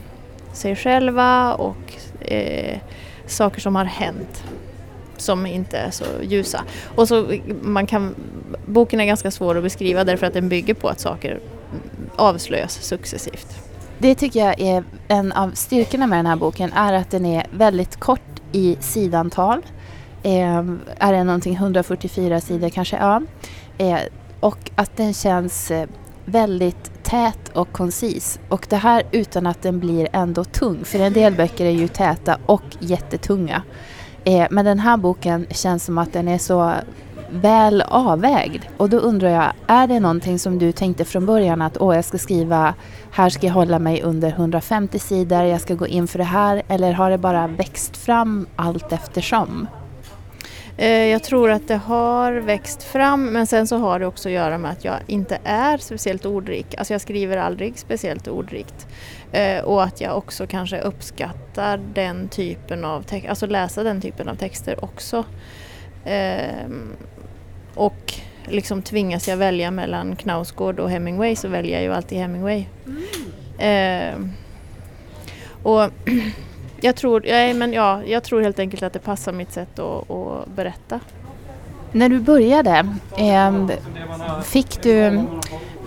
sig 0.53 0.75
själva 0.75 1.53
och 1.53 1.93
eh, 2.21 2.77
saker 3.25 3.61
som 3.61 3.75
har 3.75 3.85
hänt 3.85 4.43
som 5.17 5.45
inte 5.45 5.77
är 5.77 5.91
så 5.91 6.05
ljusa. 6.23 6.63
Och 6.95 7.07
så 7.07 7.33
man 7.61 7.87
kan, 7.87 8.15
boken 8.65 8.99
är 8.99 9.05
ganska 9.05 9.31
svår 9.31 9.57
att 9.57 9.63
beskriva 9.63 10.03
därför 10.03 10.27
att 10.27 10.33
den 10.33 10.49
bygger 10.49 10.73
på 10.73 10.87
att 10.87 10.99
saker 10.99 11.31
mm, 11.31 11.41
avslöjas 12.15 12.73
successivt. 12.73 13.47
Det 13.97 14.15
tycker 14.15 14.45
jag 14.45 14.61
är 14.61 14.83
en 15.07 15.31
av 15.31 15.51
styrkorna 15.51 16.07
med 16.07 16.19
den 16.19 16.25
här 16.25 16.35
boken 16.35 16.73
är 16.73 16.93
att 16.93 17.11
den 17.11 17.25
är 17.25 17.45
väldigt 17.51 17.95
kort 17.95 18.41
i 18.51 18.77
sidantal. 18.79 19.61
Eh, 20.23 20.63
är 20.97 21.13
det 21.13 21.23
någonting 21.23 21.55
144 21.55 22.41
sidor 22.41 22.69
kanske? 22.69 22.97
Ja. 22.97 23.21
Eh, 23.77 23.99
och 24.39 24.71
att 24.75 24.97
den 24.97 25.13
känns 25.13 25.71
eh, 25.71 25.87
väldigt 26.25 27.00
tät 27.11 27.49
och 27.53 27.71
koncis. 27.71 28.39
Och 28.49 28.67
det 28.69 28.75
här 28.75 29.03
utan 29.11 29.47
att 29.47 29.61
den 29.61 29.79
blir 29.79 30.07
ändå 30.13 30.43
tung. 30.43 30.85
För 30.85 30.99
en 30.99 31.13
del 31.13 31.35
böcker 31.35 31.65
är 31.65 31.71
ju 31.71 31.87
täta 31.87 32.37
och 32.45 32.63
jättetunga. 32.79 33.63
Eh, 34.23 34.47
men 34.51 34.65
den 34.65 34.79
här 34.79 34.97
boken 34.97 35.47
känns 35.49 35.85
som 35.85 35.97
att 35.97 36.13
den 36.13 36.27
är 36.27 36.37
så 36.37 36.73
väl 37.31 37.81
avvägd. 37.81 38.61
Och 38.77 38.89
då 38.89 38.97
undrar 38.97 39.29
jag, 39.29 39.53
är 39.67 39.87
det 39.87 39.99
någonting 39.99 40.39
som 40.39 40.59
du 40.59 40.71
tänkte 40.71 41.05
från 41.05 41.25
början 41.25 41.61
att 41.61 41.77
åh, 41.77 41.95
jag 41.95 42.05
ska 42.05 42.17
skriva, 42.17 42.73
här 43.11 43.29
ska 43.29 43.47
jag 43.47 43.53
hålla 43.53 43.79
mig 43.79 44.01
under 44.01 44.29
150 44.29 44.99
sidor, 44.99 45.43
jag 45.43 45.61
ska 45.61 45.75
gå 45.75 45.87
in 45.87 46.07
för 46.07 46.17
det 46.17 46.23
här, 46.23 46.63
eller 46.67 46.91
har 46.93 47.09
det 47.09 47.17
bara 47.17 47.47
växt 47.47 47.97
fram 47.97 48.47
allt 48.55 48.91
eftersom? 48.93 49.67
Eh, 50.81 51.05
jag 51.05 51.23
tror 51.23 51.51
att 51.51 51.67
det 51.67 51.75
har 51.75 52.33
växt 52.33 52.83
fram 52.83 53.25
men 53.25 53.47
sen 53.47 53.67
så 53.67 53.77
har 53.77 53.99
det 53.99 54.05
också 54.05 54.29
att 54.29 54.33
göra 54.33 54.57
med 54.57 54.71
att 54.71 54.85
jag 54.85 54.95
inte 55.07 55.39
är 55.43 55.77
speciellt 55.77 56.25
ordrik. 56.25 56.75
Alltså 56.77 56.93
jag 56.93 57.01
skriver 57.01 57.37
aldrig 57.37 57.79
speciellt 57.79 58.27
ordrikt. 58.27 58.87
Eh, 59.31 59.63
och 59.63 59.83
att 59.83 60.01
jag 60.01 60.17
också 60.17 60.47
kanske 60.47 60.81
uppskattar 60.81 61.77
den 61.93 62.29
typen 62.29 62.85
av 62.85 63.01
texter, 63.01 63.29
alltså 63.29 63.45
läsa 63.45 63.83
den 63.83 64.01
typen 64.01 64.29
av 64.29 64.35
texter 64.35 64.83
också. 64.83 65.25
Ehm, 66.05 66.95
och 67.75 68.13
liksom 68.45 68.81
tvingas 68.81 69.27
jag 69.27 69.37
välja 69.37 69.71
mellan 69.71 70.15
Knausgård 70.15 70.79
och 70.79 70.89
Hemingway 70.89 71.35
så 71.35 71.47
väljer 71.47 71.73
jag 71.73 71.83
ju 71.83 71.93
alltid 71.93 72.17
Hemingway. 72.17 72.65
Mm. 72.85 73.03
Eh, 73.59 74.27
och 75.63 75.89
jag 76.81 76.95
tror, 76.95 77.27
ja, 77.27 77.53
men 77.53 77.73
ja, 77.73 78.01
jag 78.05 78.23
tror 78.23 78.41
helt 78.41 78.59
enkelt 78.59 78.83
att 78.83 78.93
det 78.93 78.99
passar 78.99 79.31
mitt 79.31 79.51
sätt 79.51 79.79
att, 79.79 80.11
att 80.11 80.47
berätta. 80.47 80.99
När 81.91 82.09
du 82.09 82.19
började, 82.19 82.87
eh, 83.17 83.67
fick 84.43 84.83
du, 84.83 85.23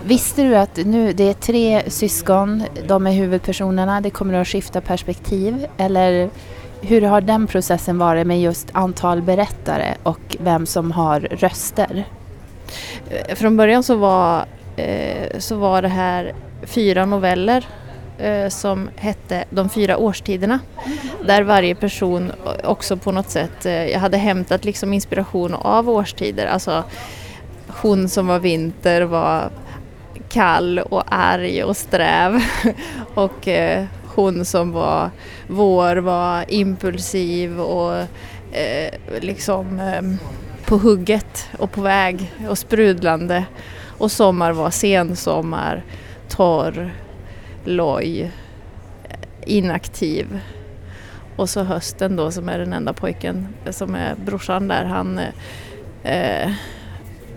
visste 0.05 0.43
du 0.43 0.55
att 0.55 0.77
nu 0.77 1.13
det 1.13 1.29
är 1.29 1.33
tre 1.33 1.83
syskon, 1.87 2.63
de 2.87 3.07
är 3.07 3.11
huvudpersonerna, 3.11 4.01
det 4.01 4.09
kommer 4.09 4.33
att 4.33 4.47
skifta 4.47 4.81
perspektiv? 4.81 5.67
Eller 5.77 6.29
hur 6.81 7.01
har 7.01 7.21
den 7.21 7.47
processen 7.47 7.97
varit 7.97 8.27
med 8.27 8.41
just 8.41 8.67
antal 8.71 9.21
berättare 9.21 9.95
och 10.03 10.37
vem 10.39 10.65
som 10.65 10.91
har 10.91 11.19
röster? 11.19 12.05
Eh, 13.09 13.35
från 13.35 13.57
början 13.57 13.83
så 13.83 13.95
var, 13.95 14.45
eh, 14.75 15.39
så 15.39 15.55
var 15.55 15.81
det 15.81 15.87
här 15.87 16.33
fyra 16.63 17.05
noveller 17.05 17.65
Eh, 18.17 18.49
som 18.49 18.89
hette 18.95 19.45
De 19.49 19.69
fyra 19.69 19.97
årstiderna. 19.97 20.59
Där 21.25 21.43
varje 21.43 21.75
person 21.75 22.31
också 22.63 22.97
på 22.97 23.11
något 23.11 23.29
sätt, 23.29 23.65
eh, 23.65 23.85
jag 23.85 23.99
hade 23.99 24.17
hämtat 24.17 24.65
liksom 24.65 24.93
inspiration 24.93 25.53
av 25.53 25.89
årstider. 25.89 26.45
Alltså 26.45 26.83
hon 27.67 28.09
som 28.09 28.27
var 28.27 28.39
vinter 28.39 29.01
var 29.01 29.49
kall 30.29 30.79
och 30.79 31.03
arg 31.07 31.63
och 31.63 31.77
sträv. 31.77 32.43
och 33.13 33.47
eh, 33.47 33.85
hon 34.15 34.45
som 34.45 34.71
var 34.71 35.11
vår 35.47 35.95
var 35.95 36.45
impulsiv 36.47 37.59
och 37.61 37.97
eh, 38.51 38.93
liksom 39.21 39.79
eh, 39.79 40.01
på 40.65 40.77
hugget 40.77 41.49
och 41.59 41.71
på 41.71 41.81
väg 41.81 42.33
och 42.49 42.57
sprudlande. 42.57 43.45
Och 43.97 44.11
sommar 44.11 44.51
var 44.51 44.69
sensommar, 44.69 45.83
torr, 46.29 46.91
loj, 47.67 48.31
inaktiv. 49.45 50.39
Och 51.35 51.49
så 51.49 51.63
hösten 51.63 52.15
då 52.15 52.31
som 52.31 52.49
är 52.49 52.59
den 52.59 52.73
enda 52.73 52.93
pojken 52.93 53.47
som 53.69 53.95
är 53.95 54.15
brorsan 54.25 54.67
där, 54.67 54.85
han 54.85 55.19
eh, 56.03 56.51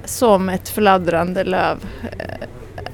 som 0.05 0.49
ett 0.49 0.69
fladdrande 0.69 1.45
löv. 1.45 1.85
Eh, 2.19 2.49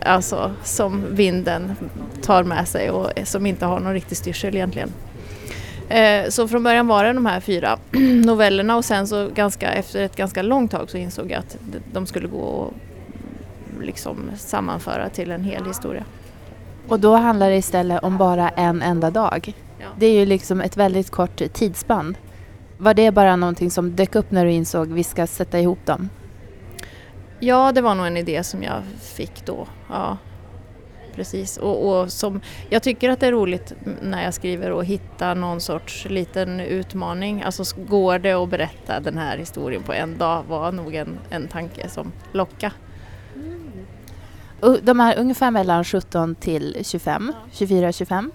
alltså 0.04 0.52
som 0.62 1.04
vinden 1.10 1.76
tar 2.22 2.44
med 2.44 2.68
sig 2.68 2.90
och 2.90 3.10
som 3.24 3.46
inte 3.46 3.66
har 3.66 3.80
någon 3.80 3.92
riktig 3.92 4.18
styrsel 4.18 4.54
egentligen. 4.54 4.92
Eh, 5.88 6.28
så 6.28 6.48
från 6.48 6.62
början 6.62 6.86
var 6.86 7.04
det 7.04 7.12
de 7.12 7.26
här 7.26 7.40
fyra 7.40 7.78
novellerna 8.24 8.76
och 8.76 8.84
sen 8.84 9.06
så 9.06 9.28
ganska, 9.34 9.72
efter 9.72 10.00
ett 10.00 10.16
ganska 10.16 10.42
långt 10.42 10.70
tag 10.70 10.90
så 10.90 10.96
insåg 10.96 11.30
jag 11.30 11.38
att 11.38 11.56
de 11.92 12.06
skulle 12.06 12.28
gå 12.28 12.72
att 13.76 13.84
liksom 13.84 14.30
sammanföra 14.36 15.08
till 15.08 15.30
en 15.30 15.44
hel 15.44 15.66
historia. 15.66 16.04
Och 16.88 17.00
då 17.00 17.16
handlar 17.16 17.50
det 17.50 17.56
istället 17.56 18.02
om 18.02 18.18
bara 18.18 18.48
en 18.48 18.82
enda 18.82 19.10
dag. 19.10 19.52
Ja. 19.78 19.86
Det 19.98 20.06
är 20.06 20.20
ju 20.20 20.26
liksom 20.26 20.60
ett 20.60 20.76
väldigt 20.76 21.10
kort 21.10 21.42
tidsspann. 21.52 22.16
Var 22.78 22.94
det 22.94 23.10
bara 23.10 23.36
någonting 23.36 23.70
som 23.70 23.96
dök 23.96 24.14
upp 24.14 24.30
när 24.30 24.44
du 24.44 24.52
insåg 24.52 24.82
att 24.82 24.98
vi 24.98 25.04
ska 25.04 25.26
sätta 25.26 25.60
ihop 25.60 25.86
dem? 25.86 26.08
Ja, 27.40 27.72
det 27.72 27.80
var 27.80 27.94
nog 27.94 28.06
en 28.06 28.16
idé 28.16 28.44
som 28.44 28.62
jag 28.62 28.82
fick 29.00 29.46
då. 29.46 29.66
Ja, 29.88 30.18
precis. 31.14 31.56
Och, 31.56 31.88
och, 31.88 32.12
som, 32.12 32.40
jag 32.70 32.82
tycker 32.82 33.10
att 33.10 33.20
det 33.20 33.26
är 33.26 33.32
roligt 33.32 33.72
när 34.02 34.24
jag 34.24 34.34
skriver 34.34 34.80
att 34.80 34.86
hitta 34.86 35.34
någon 35.34 35.60
sorts 35.60 36.06
liten 36.10 36.60
utmaning. 36.60 37.42
Alltså 37.42 37.80
går 37.88 38.18
det 38.18 38.32
att 38.32 38.48
berätta 38.48 39.00
den 39.00 39.18
här 39.18 39.38
historien 39.38 39.82
på 39.82 39.92
en 39.92 40.18
dag 40.18 40.44
var 40.48 40.72
nog 40.72 40.94
en, 40.94 41.18
en 41.30 41.48
tanke 41.48 41.88
som 41.88 42.12
lockade. 42.32 42.74
De 44.82 45.00
är 45.00 45.18
ungefär 45.18 45.50
mellan 45.50 45.84
17 45.84 46.34
till 46.34 46.76
25, 46.82 47.32
24-25. 47.52 48.18
Mm. 48.18 48.30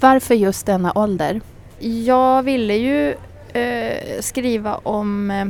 Varför 0.00 0.34
just 0.34 0.66
denna 0.66 0.92
ålder? 0.94 1.40
Jag 1.78 2.42
ville 2.42 2.74
ju 2.74 3.14
eh, 3.52 4.20
skriva 4.20 4.74
om 4.74 5.30
eh, 5.30 5.46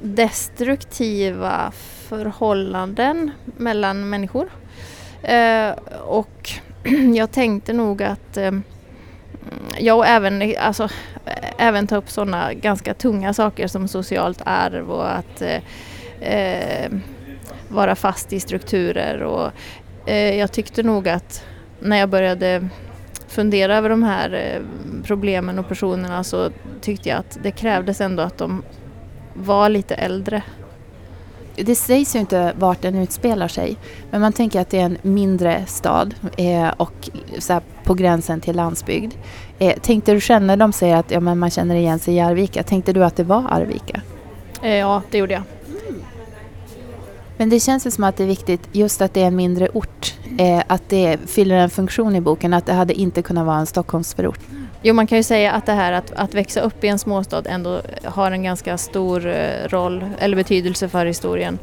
destruktiva 0.00 1.72
förhållanden 2.08 3.30
mellan 3.56 4.10
människor. 4.10 4.48
Eh, 5.22 5.70
och 6.00 6.50
jag 7.14 7.32
tänkte 7.32 7.72
nog 7.72 8.02
att 8.02 8.36
eh, 8.36 8.52
jag 9.78 9.98
och 9.98 10.06
även, 10.06 10.54
alltså, 10.58 10.88
även 11.58 11.86
ta 11.86 11.96
upp 11.96 12.10
sådana 12.10 12.54
ganska 12.54 12.94
tunga 12.94 13.34
saker 13.34 13.66
som 13.66 13.88
socialt 13.88 14.42
arv 14.44 14.90
och 14.90 15.14
att 15.14 15.42
eh, 15.42 15.60
eh 16.20 16.90
vara 17.72 17.94
fast 17.94 18.32
i 18.32 18.40
strukturer. 18.40 19.22
Och, 19.22 19.50
eh, 20.06 20.34
jag 20.38 20.52
tyckte 20.52 20.82
nog 20.82 21.08
att 21.08 21.44
när 21.80 21.96
jag 21.96 22.08
började 22.08 22.68
fundera 23.28 23.76
över 23.76 23.88
de 23.88 24.02
här 24.02 24.32
eh, 24.32 24.62
problemen 25.04 25.58
och 25.58 25.68
personerna 25.68 26.24
så 26.24 26.50
tyckte 26.80 27.08
jag 27.08 27.18
att 27.18 27.38
det 27.42 27.50
krävdes 27.50 28.00
ändå 28.00 28.22
att 28.22 28.38
de 28.38 28.62
var 29.34 29.68
lite 29.68 29.94
äldre. 29.94 30.42
Det 31.56 31.74
sägs 31.74 32.16
ju 32.16 32.20
inte 32.20 32.52
vart 32.58 32.82
den 32.82 32.94
utspelar 32.94 33.48
sig, 33.48 33.76
men 34.10 34.20
man 34.20 34.32
tänker 34.32 34.60
att 34.60 34.70
det 34.70 34.78
är 34.78 34.84
en 34.84 34.98
mindre 35.02 35.66
stad 35.66 36.14
eh, 36.36 36.68
och 36.76 37.10
så 37.38 37.60
på 37.84 37.94
gränsen 37.94 38.40
till 38.40 38.56
landsbygd. 38.56 39.14
Eh, 39.58 39.78
tänkte 39.78 40.12
du 40.12 40.20
själv 40.20 40.42
när 40.44 40.56
de 40.56 40.72
säger 40.72 40.96
att 40.96 41.10
ja, 41.10 41.20
men 41.20 41.38
man 41.38 41.50
känner 41.50 41.74
igen 41.74 41.98
sig 41.98 42.14
i 42.14 42.20
Arvika, 42.20 42.62
tänkte 42.62 42.92
du 42.92 43.04
att 43.04 43.16
det 43.16 43.24
var 43.24 43.44
Arvika? 43.50 44.00
Eh, 44.62 44.74
ja, 44.74 45.02
det 45.10 45.18
gjorde 45.18 45.34
jag. 45.34 45.42
Men 47.42 47.48
det 47.48 47.60
känns 47.60 47.86
ju 47.86 47.90
som 47.90 48.04
att 48.04 48.16
det 48.16 48.22
är 48.22 48.28
viktigt 48.28 48.68
just 48.72 49.02
att 49.02 49.14
det 49.14 49.22
är 49.22 49.26
en 49.26 49.36
mindre 49.36 49.68
ort. 49.68 50.14
Eh, 50.38 50.62
att 50.66 50.88
det 50.88 51.18
fyller 51.26 51.56
en 51.56 51.70
funktion 51.70 52.16
i 52.16 52.20
boken, 52.20 52.54
att 52.54 52.66
det 52.66 52.72
hade 52.72 52.94
inte 52.94 53.22
kunnat 53.22 53.46
vara 53.46 53.56
en 53.56 53.66
Stockholmsförort. 53.66 54.38
Jo, 54.82 54.94
man 54.94 55.06
kan 55.06 55.18
ju 55.18 55.24
säga 55.24 55.52
att 55.52 55.66
det 55.66 55.72
här 55.72 55.92
att, 55.92 56.12
att 56.12 56.34
växa 56.34 56.60
upp 56.60 56.84
i 56.84 56.88
en 56.88 56.98
småstad 56.98 57.42
ändå 57.46 57.80
har 58.04 58.30
en 58.30 58.42
ganska 58.42 58.78
stor 58.78 59.26
eh, 59.26 59.68
roll 59.68 60.04
eller 60.18 60.36
betydelse 60.36 60.88
för 60.88 61.06
historien. 61.06 61.58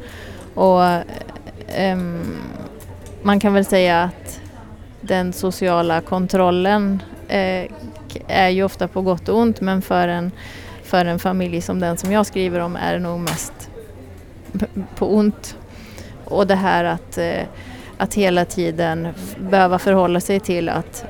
Och 0.54 0.84
eh, 0.84 1.98
man 3.22 3.40
kan 3.40 3.54
väl 3.54 3.64
säga 3.64 4.02
att 4.02 4.40
den 5.00 5.32
sociala 5.32 6.00
kontrollen 6.00 7.02
eh, 7.28 7.70
är 8.26 8.48
ju 8.48 8.62
ofta 8.62 8.88
på 8.88 9.02
gott 9.02 9.28
och 9.28 9.38
ont 9.38 9.60
men 9.60 9.82
för 9.82 10.08
en, 10.08 10.32
för 10.84 11.04
en 11.04 11.18
familj 11.18 11.60
som 11.60 11.80
den 11.80 11.96
som 11.96 12.12
jag 12.12 12.26
skriver 12.26 12.60
om 12.60 12.76
är 12.76 12.92
det 12.92 13.00
nog 13.00 13.20
mest 13.20 13.70
på 14.96 15.14
ont. 15.14 15.56
Och 16.30 16.46
det 16.46 16.54
här 16.54 16.84
att, 16.84 17.18
eh, 17.18 17.42
att 17.98 18.14
hela 18.14 18.44
tiden 18.44 19.08
behöva 19.38 19.78
förhålla 19.78 20.20
sig 20.20 20.40
till 20.40 20.68
att 20.68 21.04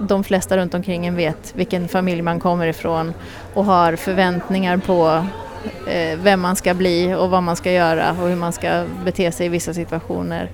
de 0.00 0.24
flesta 0.24 0.56
runt 0.56 0.74
omkring 0.74 1.06
en 1.06 1.16
vet 1.16 1.52
vilken 1.56 1.88
familj 1.88 2.22
man 2.22 2.40
kommer 2.40 2.66
ifrån 2.66 3.14
och 3.54 3.64
har 3.64 3.96
förväntningar 3.96 4.76
på 4.76 5.24
eh, 5.86 6.18
vem 6.18 6.40
man 6.40 6.56
ska 6.56 6.74
bli 6.74 7.14
och 7.14 7.30
vad 7.30 7.42
man 7.42 7.56
ska 7.56 7.72
göra 7.72 8.10
och 8.10 8.28
hur 8.28 8.36
man 8.36 8.52
ska 8.52 8.84
bete 9.04 9.32
sig 9.32 9.46
i 9.46 9.48
vissa 9.48 9.74
situationer. 9.74 10.50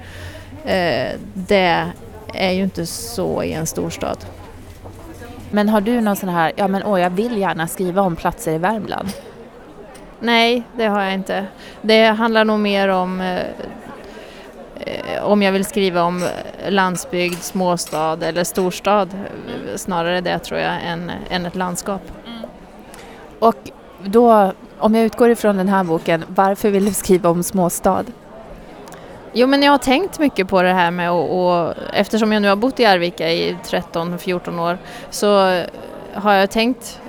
Eh, 0.64 1.12
det 1.34 1.90
är 2.34 2.50
ju 2.50 2.62
inte 2.62 2.86
så 2.86 3.42
i 3.42 3.52
en 3.52 3.66
storstad. 3.66 4.18
Men 5.50 5.68
har 5.68 5.80
du 5.80 6.00
någon 6.00 6.16
sån 6.16 6.28
här, 6.28 6.52
ja 6.56 6.68
men 6.68 6.82
åh 6.82 7.00
jag 7.00 7.10
vill 7.10 7.36
gärna 7.38 7.68
skriva 7.68 8.02
om 8.02 8.16
platser 8.16 8.52
i 8.52 8.58
Värmland? 8.58 9.08
Nej, 10.20 10.62
det 10.76 10.86
har 10.86 11.02
jag 11.02 11.14
inte. 11.14 11.46
Det 11.82 12.04
handlar 12.04 12.44
nog 12.44 12.60
mer 12.60 12.88
om 12.88 13.20
eh, 13.20 13.44
om 15.22 15.42
jag 15.42 15.52
vill 15.52 15.64
skriva 15.64 16.02
om 16.02 16.28
landsbygd, 16.68 17.42
småstad 17.42 18.18
eller 18.22 18.44
storstad. 18.44 19.08
Snarare 19.76 20.20
det 20.20 20.38
tror 20.38 20.60
jag 20.60 20.74
än, 20.84 21.12
än 21.30 21.46
ett 21.46 21.56
landskap. 21.56 22.02
Mm. 22.26 22.42
Och 23.38 23.56
då, 24.04 24.52
om 24.78 24.94
jag 24.94 25.04
utgår 25.04 25.30
ifrån 25.30 25.56
den 25.56 25.68
här 25.68 25.84
boken, 25.84 26.24
varför 26.28 26.70
vill 26.70 26.84
du 26.84 26.92
skriva 26.92 27.28
om 27.28 27.42
småstad? 27.42 28.04
Jo 29.32 29.46
men 29.46 29.62
jag 29.62 29.72
har 29.72 29.78
tänkt 29.78 30.18
mycket 30.18 30.48
på 30.48 30.62
det 30.62 30.72
här 30.72 30.90
med 30.90 31.12
och, 31.12 31.46
och 31.46 31.74
eftersom 31.92 32.32
jag 32.32 32.42
nu 32.42 32.48
har 32.48 32.56
bott 32.56 32.80
i 32.80 32.84
Arvika 32.84 33.32
i 33.32 33.56
13-14 33.64 34.70
år 34.70 34.78
så 35.10 35.62
har 36.14 36.32
jag 36.32 36.50
tänkt 36.50 37.00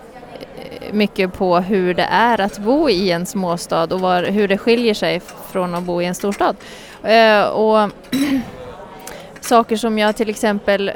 mycket 0.93 1.33
på 1.33 1.57
hur 1.57 1.93
det 1.93 2.07
är 2.11 2.41
att 2.41 2.59
bo 2.59 2.89
i 2.89 3.11
en 3.11 3.25
småstad 3.25 3.83
och 3.93 3.99
var, 3.99 4.23
hur 4.23 4.47
det 4.47 4.57
skiljer 4.57 4.93
sig 4.93 5.19
från 5.51 5.75
att 5.75 5.83
bo 5.83 6.01
i 6.01 6.05
en 6.05 6.15
storstad. 6.15 6.55
Eh, 7.03 7.43
och 7.43 7.91
saker 9.41 9.75
som 9.75 9.97
jag 9.99 10.15
till 10.15 10.29
exempel 10.29 10.89
eh, 10.89 10.95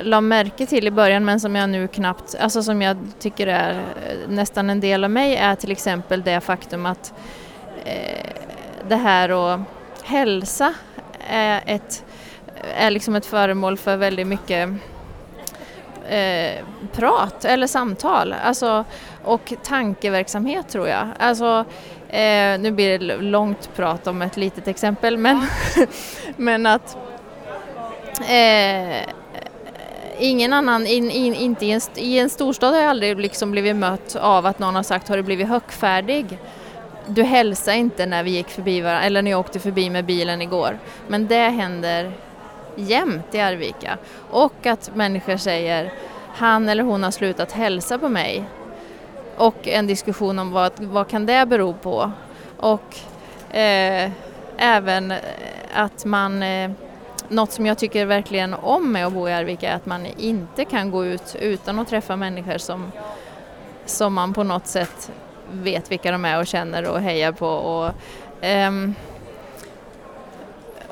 la 0.00 0.20
märke 0.20 0.66
till 0.66 0.86
i 0.86 0.90
början 0.90 1.24
men 1.24 1.40
som 1.40 1.56
jag 1.56 1.70
nu 1.70 1.88
knappt, 1.88 2.34
alltså 2.40 2.62
som 2.62 2.82
jag 2.82 2.96
tycker 3.18 3.46
är 3.46 3.70
eh, 3.70 4.28
nästan 4.28 4.70
en 4.70 4.80
del 4.80 5.04
av 5.04 5.10
mig 5.10 5.36
är 5.36 5.54
till 5.54 5.72
exempel 5.72 6.22
det 6.22 6.40
faktum 6.40 6.86
att 6.86 7.12
det 8.88 8.96
här 8.96 9.54
att 9.54 9.60
hälsa 10.02 10.74
är, 11.28 11.62
ett, 11.66 12.04
är 12.76 12.90
liksom 12.90 13.14
ett 13.14 13.26
föremål 13.26 13.78
för 13.78 13.96
väldigt 13.96 14.26
mycket 14.26 14.68
eh, 16.08 16.64
prat 16.92 17.44
eller 17.44 17.66
samtal 17.66 18.32
alltså, 18.44 18.84
och 19.24 19.52
tankeverksamhet 19.62 20.68
tror 20.68 20.88
jag. 20.88 21.08
Alltså, 21.18 21.64
eh, 22.08 22.58
nu 22.58 22.70
blir 22.70 22.98
det 22.98 23.16
långt 23.16 23.70
prat 23.76 24.06
om 24.06 24.22
ett 24.22 24.36
litet 24.36 24.68
exempel 24.68 25.16
men, 25.16 25.46
men 26.36 26.66
att 26.66 26.96
eh, 28.28 29.08
ingen 30.18 30.52
annan, 30.52 30.86
in, 30.86 31.10
in, 31.10 31.34
inte 31.34 31.66
i 31.66 31.70
en, 31.70 31.80
i 31.94 32.18
en 32.18 32.30
storstad 32.30 32.74
har 32.74 32.80
jag 32.80 32.90
aldrig 32.90 33.20
liksom 33.20 33.50
blivit 33.50 33.76
mött 33.76 34.16
av 34.16 34.46
att 34.46 34.58
någon 34.58 34.74
har 34.74 34.82
sagt 34.82 35.08
har 35.08 35.16
du 35.16 35.22
blivit 35.22 35.48
högfärdig? 35.48 36.38
Du 37.06 37.22
hälsade 37.22 37.76
inte 37.76 38.06
när 38.06 38.22
vi 38.22 38.30
gick 38.30 38.48
förbi 38.48 38.80
varandra, 38.80 39.02
eller 39.02 39.22
när 39.22 39.30
jag 39.30 39.40
åkte 39.40 39.60
förbi 39.60 39.90
med 39.90 40.04
bilen 40.04 40.42
igår. 40.42 40.78
Men 41.08 41.26
det 41.26 41.48
händer 41.48 42.12
jämt 42.76 43.34
i 43.34 43.40
Arvika. 43.40 43.98
Och 44.30 44.66
att 44.66 44.90
människor 44.94 45.36
säger 45.36 45.92
han 46.34 46.68
eller 46.68 46.82
hon 46.82 47.02
har 47.02 47.10
slutat 47.10 47.52
hälsa 47.52 47.98
på 47.98 48.08
mig. 48.08 48.44
Och 49.36 49.68
en 49.68 49.86
diskussion 49.86 50.38
om 50.38 50.52
vad, 50.52 50.72
vad 50.78 51.08
kan 51.08 51.26
det 51.26 51.46
bero 51.46 51.72
på? 51.72 52.12
Och 52.56 52.96
eh, 53.56 54.10
även 54.56 55.10
eh, 55.10 55.18
att 55.74 56.04
man 56.04 56.42
eh, 56.42 56.70
något 57.28 57.52
som 57.52 57.66
jag 57.66 57.78
tycker 57.78 58.06
verkligen 58.06 58.54
om 58.54 58.92
med 58.92 59.06
att 59.06 59.12
bo 59.12 59.28
i 59.28 59.32
Arvika 59.32 59.70
är 59.70 59.76
att 59.76 59.86
man 59.86 60.06
inte 60.06 60.64
kan 60.64 60.90
gå 60.90 61.04
ut 61.04 61.36
utan 61.40 61.78
att 61.78 61.88
träffa 61.88 62.16
människor 62.16 62.58
som, 62.58 62.92
som 63.86 64.14
man 64.14 64.34
på 64.34 64.42
något 64.42 64.66
sätt 64.66 65.12
vet 65.52 65.90
vilka 65.92 66.12
de 66.12 66.24
är 66.24 66.38
och 66.38 66.46
känner 66.46 66.88
och 66.88 67.00
hejar 67.00 67.32
på. 67.32 67.48
Och, 67.48 67.92
um, 68.42 68.94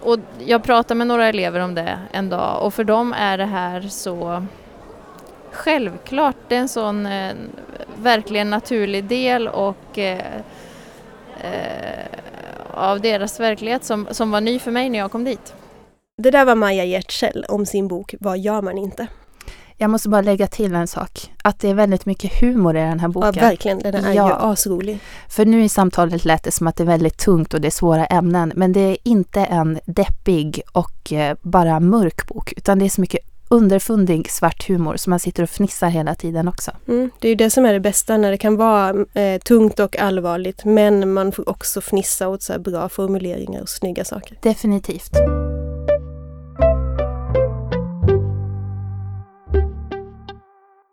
och 0.02 0.18
jag 0.38 0.62
pratade 0.64 0.98
med 0.98 1.06
några 1.06 1.28
elever 1.28 1.60
om 1.60 1.74
det 1.74 1.98
en 2.12 2.28
dag 2.28 2.62
och 2.66 2.74
för 2.74 2.84
dem 2.84 3.12
är 3.12 3.38
det 3.38 3.44
här 3.44 3.80
så 3.80 4.46
självklart. 5.50 6.36
Det 6.48 6.54
är 6.54 6.60
en 6.60 6.68
sån 6.68 7.06
eh, 7.06 7.34
verkligen 7.96 8.50
naturlig 8.50 9.04
del 9.04 9.48
och 9.48 9.98
eh, 9.98 10.36
eh, 11.40 12.06
av 12.70 13.00
deras 13.00 13.40
verklighet 13.40 13.84
som, 13.84 14.08
som 14.10 14.30
var 14.30 14.40
ny 14.40 14.58
för 14.58 14.70
mig 14.70 14.90
när 14.90 14.98
jag 14.98 15.12
kom 15.12 15.24
dit. 15.24 15.54
Det 16.22 16.30
där 16.30 16.44
var 16.44 16.54
Maja 16.54 16.84
Giertzel 16.84 17.44
om 17.48 17.66
sin 17.66 17.88
bok 17.88 18.14
Vad 18.20 18.38
gör 18.38 18.62
man 18.62 18.78
inte? 18.78 19.06
Jag 19.76 19.90
måste 19.90 20.08
bara 20.08 20.20
lägga 20.20 20.46
till 20.46 20.74
en 20.74 20.87
sak. 20.87 21.32
Att 21.44 21.61
det 21.61 21.68
är 21.68 21.74
väldigt 21.74 22.06
mycket 22.06 22.40
humor 22.40 22.76
i 22.76 22.80
den 22.80 23.00
här 23.00 23.08
boken. 23.08 23.32
Ja, 23.37 23.40
verkligen. 23.40 23.78
Den 23.78 23.94
är 23.94 24.12
ja. 24.12 24.28
ju 24.28 24.35
asrolig. 24.35 24.98
För 25.28 25.44
nu 25.44 25.64
i 25.64 25.68
samtalet 25.68 26.24
lät 26.24 26.42
det 26.42 26.50
som 26.50 26.66
att 26.66 26.76
det 26.76 26.82
är 26.82 26.87
väldigt 26.87 27.18
tungt 27.18 27.54
och 27.54 27.61
det 27.61 27.68
är 27.68 27.70
svåra 27.70 28.06
ämnen. 28.06 28.52
Men 28.56 28.72
det 28.72 28.80
är 28.80 28.96
inte 29.02 29.44
en 29.44 29.78
deppig 29.87 30.62
och 30.72 31.12
eh, 31.12 31.37
bara 31.42 31.80
mörk 31.80 32.26
bok. 32.26 32.52
Utan 32.56 32.78
det 32.78 32.85
är 32.85 32.88
så 32.88 33.00
mycket 33.00 33.20
underfundig 33.52 34.30
svart 34.30 34.68
humor 34.68 34.96
så 34.96 35.11
man 35.11 35.18
sitter 35.18 35.42
och 35.42 35.50
fnissar 35.50 35.88
hela 35.88 36.14
tiden 36.14 36.48
också. 36.48 36.70
Mm, 36.88 37.11
det 37.18 37.28
är 37.28 37.30
ju 37.30 37.35
det 37.37 37.50
som 37.50 37.64
är 37.64 37.72
det 37.72 37.80
bästa 37.80 38.16
när 38.16 38.30
det 38.30 38.38
kan 38.38 38.56
vara 38.56 39.04
eh, 39.14 39.40
tungt 39.40 39.80
och 39.80 39.98
allvarligt 39.98 40.64
men 40.64 41.12
man 41.12 41.32
får 41.32 41.48
också 41.48 41.80
fnissa 41.80 42.28
åt 42.28 42.42
så 42.42 42.58
bra 42.58 42.88
formuleringar 42.88 43.62
och 43.62 43.68
snygga 43.68 44.04
saker. 44.04 44.38
Definitivt. 44.42 45.12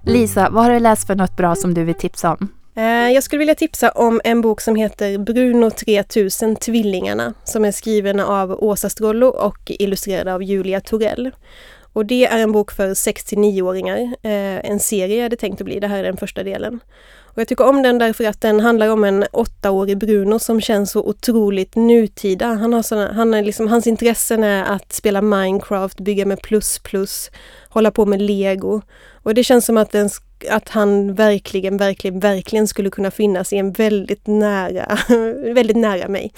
Lisa, 0.10 0.50
vad 0.50 0.64
har 0.64 0.72
du 0.72 0.80
läst 0.80 1.08
för 1.08 1.16
något 1.16 1.38
bra 1.38 1.56
som 1.56 1.74
du 1.74 1.84
vill 1.84 1.96
tipsa 1.96 2.32
om? 2.32 2.48
Eh, 2.76 2.84
jag 2.84 3.24
skulle 3.24 3.40
vilja 3.40 3.56
tipsa 3.56 3.92
om 3.92 4.22
en 4.24 4.42
bok 4.42 4.62
som 4.62 4.76
heter 4.76 5.18
Bruno 5.18 5.70
3000 5.72 6.56
Tvillingarna 6.56 7.34
som 7.44 7.66
är 7.66 7.72
skriven 7.72 8.20
av 8.20 8.64
Åsa 8.64 8.90
Strollo 8.90 9.28
och 9.28 9.58
illustrerad 9.66 10.28
av 10.28 10.44
Julia 10.44 10.82
Torell. 10.82 11.32
Och 11.94 12.06
det 12.06 12.26
är 12.26 12.40
en 12.40 12.52
bok 12.52 12.72
för 12.72 12.94
6 12.94 13.34
9-åringar. 13.34 13.98
Eh, 14.22 14.70
en 14.70 14.80
serie 14.80 15.26
är 15.26 15.30
det 15.30 15.36
tänkt 15.36 15.62
att 15.62 15.66
bli, 15.66 15.80
det 15.80 15.88
här 15.88 16.00
är 16.00 16.04
den 16.04 16.18
första 16.18 16.44
delen. 16.44 16.80
Och 17.40 17.42
jag 17.42 17.48
tycker 17.48 17.68
om 17.68 17.82
den 17.82 17.98
därför 17.98 18.24
att 18.24 18.42
den 18.42 18.60
handlar 18.60 18.90
om 18.90 19.04
en 19.04 19.26
åttaårig 19.32 19.98
Bruno 19.98 20.40
som 20.40 20.62
känns 20.62 20.92
så 20.92 21.04
otroligt 21.04 21.76
nutida. 21.76 22.46
Han 22.48 22.74
har 22.74 22.82
såna, 22.82 23.14
han 23.14 23.34
är 23.34 23.44
liksom, 23.44 23.68
hans 23.68 23.88
intressen 23.88 24.44
är 24.44 24.64
att 24.64 24.94
spela 24.94 25.22
Minecraft, 25.22 26.00
bygga 26.00 26.26
med 26.26 26.42
plus 26.42 26.80
plus, 26.80 27.32
hålla 27.70 27.92
på 27.92 28.06
med 28.06 28.22
lego. 28.22 28.82
Och 29.24 29.34
det 29.34 29.44
känns 29.44 29.66
som 29.66 29.78
att 29.78 29.92
den 29.92 30.10
att 30.50 30.70
han 30.70 31.14
verkligen, 31.14 31.78
verkligen, 31.78 32.20
verkligen 32.20 32.68
skulle 32.68 32.90
kunna 32.90 33.12
finnas 33.12 33.54
i 33.54 33.58
en 33.58 33.72
väldigt 33.72 34.28
nära, 34.28 34.98
väldigt 35.54 35.78
nära 35.78 36.08
mig. 36.08 36.34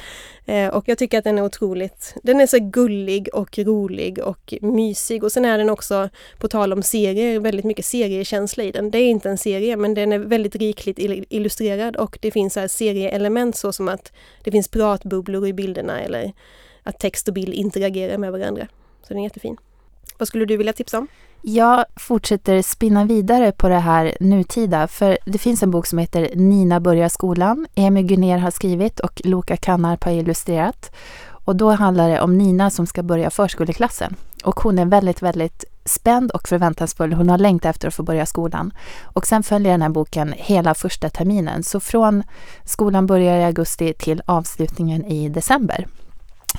Eh, 0.46 0.68
och 0.68 0.84
jag 0.88 0.98
tycker 0.98 1.18
att 1.18 1.24
den 1.24 1.38
är 1.38 1.44
otroligt, 1.44 2.16
den 2.24 2.42
är 2.42 2.48
så 2.48 2.58
gullig 2.60 3.30
och 3.34 3.58
rolig 3.58 4.20
och 4.20 4.54
mysig 4.62 5.24
och 5.24 5.32
sen 5.32 5.46
är 5.46 5.58
den 5.58 5.70
också, 5.70 6.10
på 6.40 6.48
tal 6.48 6.74
om 6.74 6.84
serier, 6.84 7.40
väldigt 7.40 7.66
mycket 7.66 7.86
seriekänsla 7.86 8.64
i 8.64 8.72
den. 8.72 8.92
Det 8.92 8.98
är 8.98 9.10
inte 9.10 9.30
en 9.30 9.38
serie 9.38 9.78
men 9.78 9.94
den 9.94 10.12
är 10.12 10.20
väldigt 10.20 10.56
rikligt 10.56 11.00
illustrerad 11.30 11.96
och 11.96 12.18
det 12.22 12.32
finns 12.32 12.56
här 12.56 12.68
serieelement 12.68 13.56
så 13.56 13.74
som 13.74 13.88
att 13.88 14.12
det 14.44 14.52
finns 14.52 14.68
pratbubblor 14.68 15.48
i 15.48 15.54
bilderna 15.54 16.02
eller 16.02 16.34
att 16.84 17.00
text 17.00 17.28
och 17.28 17.34
bild 17.34 17.54
interagerar 17.54 18.18
med 18.18 18.32
varandra. 18.32 18.68
Så 19.02 19.08
den 19.08 19.18
är 19.18 19.24
jättefin. 19.24 19.58
Vad 20.18 20.28
skulle 20.28 20.46
du 20.46 20.58
vilja 20.58 20.74
tipsa 20.74 20.98
om? 20.98 21.08
Jag 21.44 21.86
fortsätter 21.96 22.62
spinna 22.62 23.06
vidare 23.06 23.52
på 23.52 23.70
det 23.70 23.80
här 23.80 24.18
nutida, 24.20 24.88
för 24.88 25.18
det 25.26 25.38
finns 25.38 25.64
en 25.64 25.72
bok 25.72 25.86
som 25.86 26.00
heter 26.00 26.30
Nina 26.36 26.80
börjar 26.80 27.10
skolan. 27.10 27.68
Emmy 27.76 28.04
Gunér 28.04 28.38
har 28.38 28.52
skrivit 28.52 29.00
och 29.00 29.22
Loka 29.24 29.58
Kannarp 29.58 30.04
har 30.04 30.12
illustrerat. 30.12 30.92
Och 31.46 31.56
då 31.56 31.72
handlar 31.72 32.10
det 32.10 32.22
om 32.22 32.38
Nina 32.38 32.70
som 32.70 32.88
ska 32.88 33.04
börja 33.04 33.30
förskoleklassen. 33.30 34.16
Och 34.44 34.60
hon 34.60 34.80
är 34.80 34.86
väldigt, 34.86 35.22
väldigt 35.22 35.66
spänd 35.86 36.32
och 36.32 36.48
förväntansfull. 36.48 37.14
Hon 37.14 37.30
har 37.30 37.38
längtat 37.38 37.70
efter 37.70 37.88
att 37.88 37.94
få 37.94 38.04
börja 38.04 38.26
skolan. 38.26 38.74
Och 39.04 39.28
sen 39.28 39.44
följer 39.44 39.72
den 39.72 39.82
här 39.82 39.90
boken 39.90 40.34
hela 40.38 40.74
första 40.74 41.10
terminen. 41.10 41.64
Så 41.64 41.80
från 41.80 42.24
skolan 42.66 43.08
börjar 43.08 43.38
i 43.38 43.44
augusti 43.44 43.94
till 43.94 44.22
avslutningen 44.26 45.06
i 45.06 45.30
december. 45.30 45.88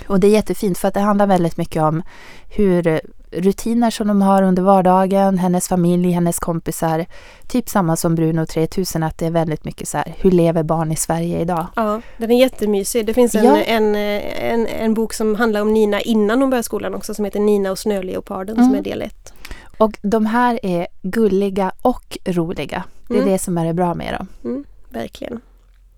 Och 0.06 0.20
det 0.20 0.26
är 0.26 0.32
jättefint 0.32 0.78
för 0.78 0.88
att 0.88 0.94
det 0.94 1.00
handlar 1.00 1.26
väldigt 1.26 1.56
mycket 1.56 1.82
om 1.82 2.02
hur 2.48 3.00
rutiner 3.32 3.90
som 3.90 4.08
de 4.08 4.22
har 4.22 4.42
under 4.42 4.62
vardagen, 4.62 5.38
hennes 5.38 5.68
familj, 5.68 6.10
hennes 6.10 6.38
kompisar. 6.38 7.06
Typ 7.48 7.68
samma 7.68 7.96
som 7.96 8.14
Bruno 8.14 8.46
3000, 8.46 9.02
att 9.02 9.18
det 9.18 9.26
är 9.26 9.30
väldigt 9.30 9.64
mycket 9.64 9.88
så 9.88 9.96
här, 9.96 10.14
hur 10.18 10.30
lever 10.30 10.62
barn 10.62 10.92
i 10.92 10.96
Sverige 10.96 11.40
idag? 11.40 11.66
Ja, 11.76 12.00
den 12.16 12.30
är 12.30 12.38
jättemysig. 12.38 13.06
Det 13.06 13.14
finns 13.14 13.34
en, 13.34 13.44
ja. 13.44 13.62
en, 13.62 13.94
en, 13.94 14.66
en, 14.66 14.94
bok 14.94 15.12
som 15.12 15.34
handlar 15.34 15.60
om 15.60 15.72
Nina 15.72 16.00
innan 16.00 16.40
hon 16.40 16.50
börjar 16.50 16.62
skolan 16.62 16.94
också, 16.94 17.14
som 17.14 17.24
heter 17.24 17.40
Nina 17.40 17.70
och 17.70 17.78
snöleoparden, 17.78 18.56
mm. 18.56 18.68
som 18.68 18.78
är 18.78 18.82
del 18.82 19.02
1. 19.02 19.32
Och 19.78 19.98
de 20.02 20.26
här 20.26 20.60
är 20.62 20.86
gulliga 21.02 21.72
och 21.82 22.18
roliga. 22.24 22.84
Det 23.08 23.14
är 23.14 23.18
mm. 23.18 23.32
det 23.32 23.38
som 23.38 23.58
är 23.58 23.66
det 23.66 23.74
bra 23.74 23.94
med 23.94 24.14
dem. 24.14 24.28
Mm, 24.44 24.64
verkligen. 24.88 25.40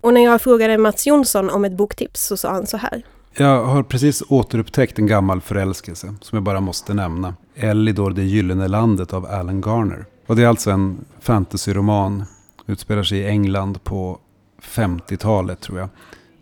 Och 0.01 0.13
när 0.13 0.23
jag 0.23 0.41
frågade 0.41 0.77
Mats 0.77 1.07
Jonsson 1.07 1.49
om 1.49 1.65
ett 1.65 1.73
boktips 1.73 2.25
så 2.25 2.37
sa 2.37 2.51
han 2.51 2.67
så 2.67 2.77
här. 2.77 3.03
Jag 3.37 3.65
har 3.65 3.83
precis 3.83 4.23
återupptäckt 4.27 4.99
en 4.99 5.07
gammal 5.07 5.41
förälskelse 5.41 6.15
som 6.21 6.35
jag 6.35 6.43
bara 6.43 6.61
måste 6.61 6.93
nämna. 6.93 7.35
Elidor 7.55 8.11
det 8.11 8.23
gyllene 8.23 8.67
landet 8.67 9.13
av 9.13 9.25
Alan 9.25 9.61
Garner. 9.61 10.05
Och 10.27 10.35
det 10.35 10.43
är 10.43 10.47
alltså 10.47 10.71
en 10.71 11.05
fantasyroman. 11.19 12.23
Utspelar 12.65 13.03
sig 13.03 13.17
i 13.17 13.27
England 13.27 13.83
på 13.83 14.19
50-talet 14.61 15.61
tror 15.61 15.79
jag. 15.79 15.89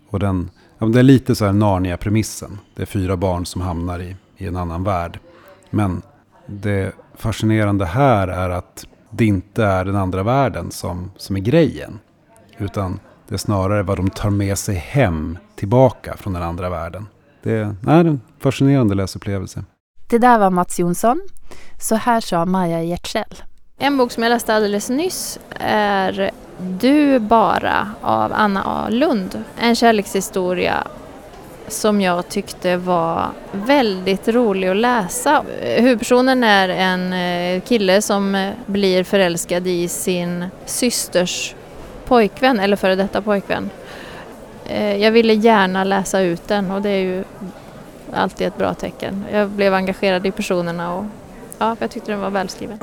Och 0.09 0.19
den, 0.19 0.49
ja, 0.77 0.87
det 0.87 0.99
är 0.99 1.03
lite 1.03 1.35
så 1.35 1.45
här 1.45 1.53
Narnia-premissen. 1.53 2.59
Det 2.75 2.81
är 2.81 2.85
fyra 2.85 3.17
barn 3.17 3.45
som 3.45 3.61
hamnar 3.61 3.99
i, 3.99 4.15
i 4.37 4.47
en 4.47 4.57
annan 4.57 4.83
värld. 4.83 5.19
Men 5.69 6.01
det 6.45 6.91
fascinerande 7.15 7.85
här 7.85 8.27
är 8.27 8.49
att 8.49 8.85
det 9.09 9.25
inte 9.25 9.63
är 9.65 9.85
den 9.85 9.95
andra 9.95 10.23
världen 10.23 10.71
som, 10.71 11.11
som 11.17 11.35
är 11.35 11.39
grejen. 11.39 11.99
Utan 12.57 12.99
det 13.27 13.35
är 13.35 13.37
snarare 13.37 13.83
vad 13.83 13.97
de 13.97 14.09
tar 14.09 14.29
med 14.29 14.57
sig 14.57 14.75
hem 14.75 15.37
tillbaka 15.55 16.17
från 16.17 16.33
den 16.33 16.43
andra 16.43 16.69
världen. 16.69 17.07
Det 17.43 17.51
är, 17.51 17.75
nej, 17.81 17.99
en 17.99 18.21
fascinerande 18.39 18.95
läsupplevelse. 18.95 19.63
Det 20.09 20.17
där 20.17 20.39
var 20.39 20.49
Mats 20.49 20.79
Jonsson. 20.79 21.21
Så 21.79 21.95
här 21.95 22.21
sa 22.21 22.45
Maja 22.45 22.83
Giertzell. 22.83 23.43
En 23.77 23.97
bok 23.97 24.11
som 24.11 24.23
jag 24.23 24.29
läste 24.29 24.55
alldeles 24.55 24.89
nyss 24.89 25.39
är 25.59 26.31
Du 26.57 27.19
bara 27.19 27.91
av 28.01 28.33
Anna 28.35 28.63
A 28.65 28.89
Lund. 28.89 29.43
En 29.59 29.75
kärlekshistoria 29.75 30.87
som 31.67 32.01
jag 32.01 32.29
tyckte 32.29 32.77
var 32.77 33.31
väldigt 33.51 34.27
rolig 34.27 34.67
att 34.67 34.77
läsa. 34.77 35.43
Huvudpersonen 35.61 36.43
är 36.43 36.69
en 36.69 37.13
eh, 37.13 37.61
kille 37.61 38.01
som 38.01 38.51
blir 38.65 39.03
förälskad 39.03 39.67
i 39.67 39.87
sin 39.87 40.45
systers 40.65 41.55
pojkvän 42.05 42.59
eller 42.59 42.75
före 42.75 42.95
detta 42.95 43.21
pojkvän. 43.21 43.69
Eh, 44.65 44.97
jag 44.97 45.11
ville 45.11 45.33
gärna 45.33 45.83
läsa 45.83 46.21
ut 46.21 46.47
den 46.47 46.71
och 46.71 46.81
det 46.81 46.89
är 46.89 47.01
ju 47.01 47.23
alltid 48.13 48.47
ett 48.47 48.57
bra 48.57 48.73
tecken. 48.73 49.25
Jag 49.31 49.49
blev 49.49 49.73
engagerad 49.73 50.25
i 50.25 50.31
personerna 50.31 50.93
och 50.93 51.05
ja, 51.57 51.75
jag 51.79 51.91
tyckte 51.91 52.11
den 52.11 52.21
var 52.21 52.29
välskriven. 52.29 52.77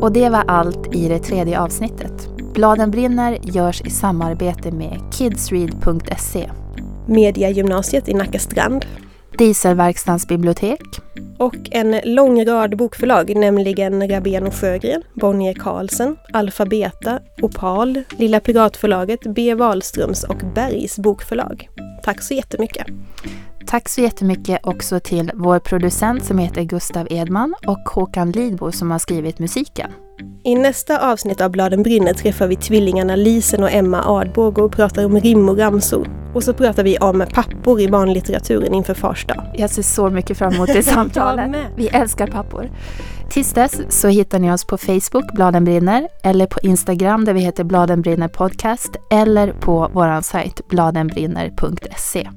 Och 0.00 0.12
det 0.12 0.28
var 0.28 0.44
allt 0.48 0.94
i 0.94 1.08
det 1.08 1.18
tredje 1.18 1.60
avsnittet. 1.60 2.28
Bladen 2.54 2.90
brinner 2.90 3.38
görs 3.42 3.80
i 3.80 3.90
samarbete 3.90 4.70
med 4.70 5.00
kidsread.se. 5.12 6.50
Mediagymnasiet 7.06 8.08
i 8.08 8.14
Nacka 8.14 8.38
Strand. 8.38 8.86
Dieselverkstans 9.38 10.28
bibliotek 10.28 10.80
och 11.38 11.54
en 11.70 12.00
lång 12.04 12.44
rad 12.44 12.76
bokförlag, 12.76 13.36
nämligen 13.36 14.08
Rabén 14.08 14.46
och 14.46 14.54
Sjögren, 14.54 15.02
Bonnier 15.14 15.54
Carlsen, 15.54 16.16
Alfabeta, 16.32 17.20
Opal, 17.42 18.02
Lilla 18.16 18.40
Piratförlaget, 18.40 19.20
B. 19.34 19.54
Wahlströms 19.54 20.24
och 20.24 20.42
Bergs 20.54 20.98
bokförlag. 20.98 21.68
Tack 22.02 22.22
så 22.22 22.34
jättemycket! 22.34 22.86
Tack 23.70 23.88
så 23.88 24.00
jättemycket 24.00 24.60
också 24.62 25.00
till 25.00 25.30
vår 25.34 25.58
producent 25.58 26.24
som 26.24 26.38
heter 26.38 26.62
Gustav 26.62 27.06
Edman 27.10 27.54
och 27.66 27.78
Håkan 27.78 28.30
Lidbo 28.30 28.72
som 28.72 28.90
har 28.90 28.98
skrivit 28.98 29.38
musiken. 29.38 29.90
I 30.44 30.54
nästa 30.54 31.12
avsnitt 31.12 31.40
av 31.40 31.50
Bladen 31.50 31.82
brinner 31.82 32.14
träffar 32.14 32.46
vi 32.46 32.56
tvillingarna 32.56 33.16
Lisen 33.16 33.62
och 33.62 33.72
Emma 33.72 34.02
Adbåge 34.06 34.62
och 34.62 34.72
pratar 34.72 35.04
om 35.04 35.20
rim 35.20 35.48
och 35.48 35.58
ramsor. 35.58 36.08
Och 36.34 36.42
så 36.42 36.54
pratar 36.54 36.84
vi 36.84 36.98
om 36.98 37.24
pappor 37.34 37.80
i 37.80 37.88
barnlitteraturen 37.88 38.74
inför 38.74 38.94
Fars 38.94 39.26
dag. 39.26 39.50
Jag 39.54 39.70
ser 39.70 39.82
så 39.82 40.10
mycket 40.10 40.38
fram 40.38 40.54
emot 40.54 40.66
det 40.66 40.82
samtalet. 40.94 41.56
vi 41.76 41.88
älskar 41.88 42.26
pappor. 42.26 42.70
Tills 43.30 43.52
dess 43.52 43.80
så 43.88 44.08
hittar 44.08 44.38
ni 44.38 44.52
oss 44.52 44.66
på 44.66 44.78
Facebook, 44.78 45.34
Bladen 45.34 45.64
brinner, 45.64 46.08
eller 46.22 46.46
på 46.46 46.60
Instagram 46.62 47.24
där 47.24 47.34
vi 47.34 47.40
heter 47.40 47.64
Bladen 47.64 48.02
brinner 48.02 48.28
podcast, 48.28 48.90
eller 49.10 49.52
på 49.52 49.90
vår 49.92 50.22
sajt 50.22 50.68
bladenbrinner.se. 50.68 52.28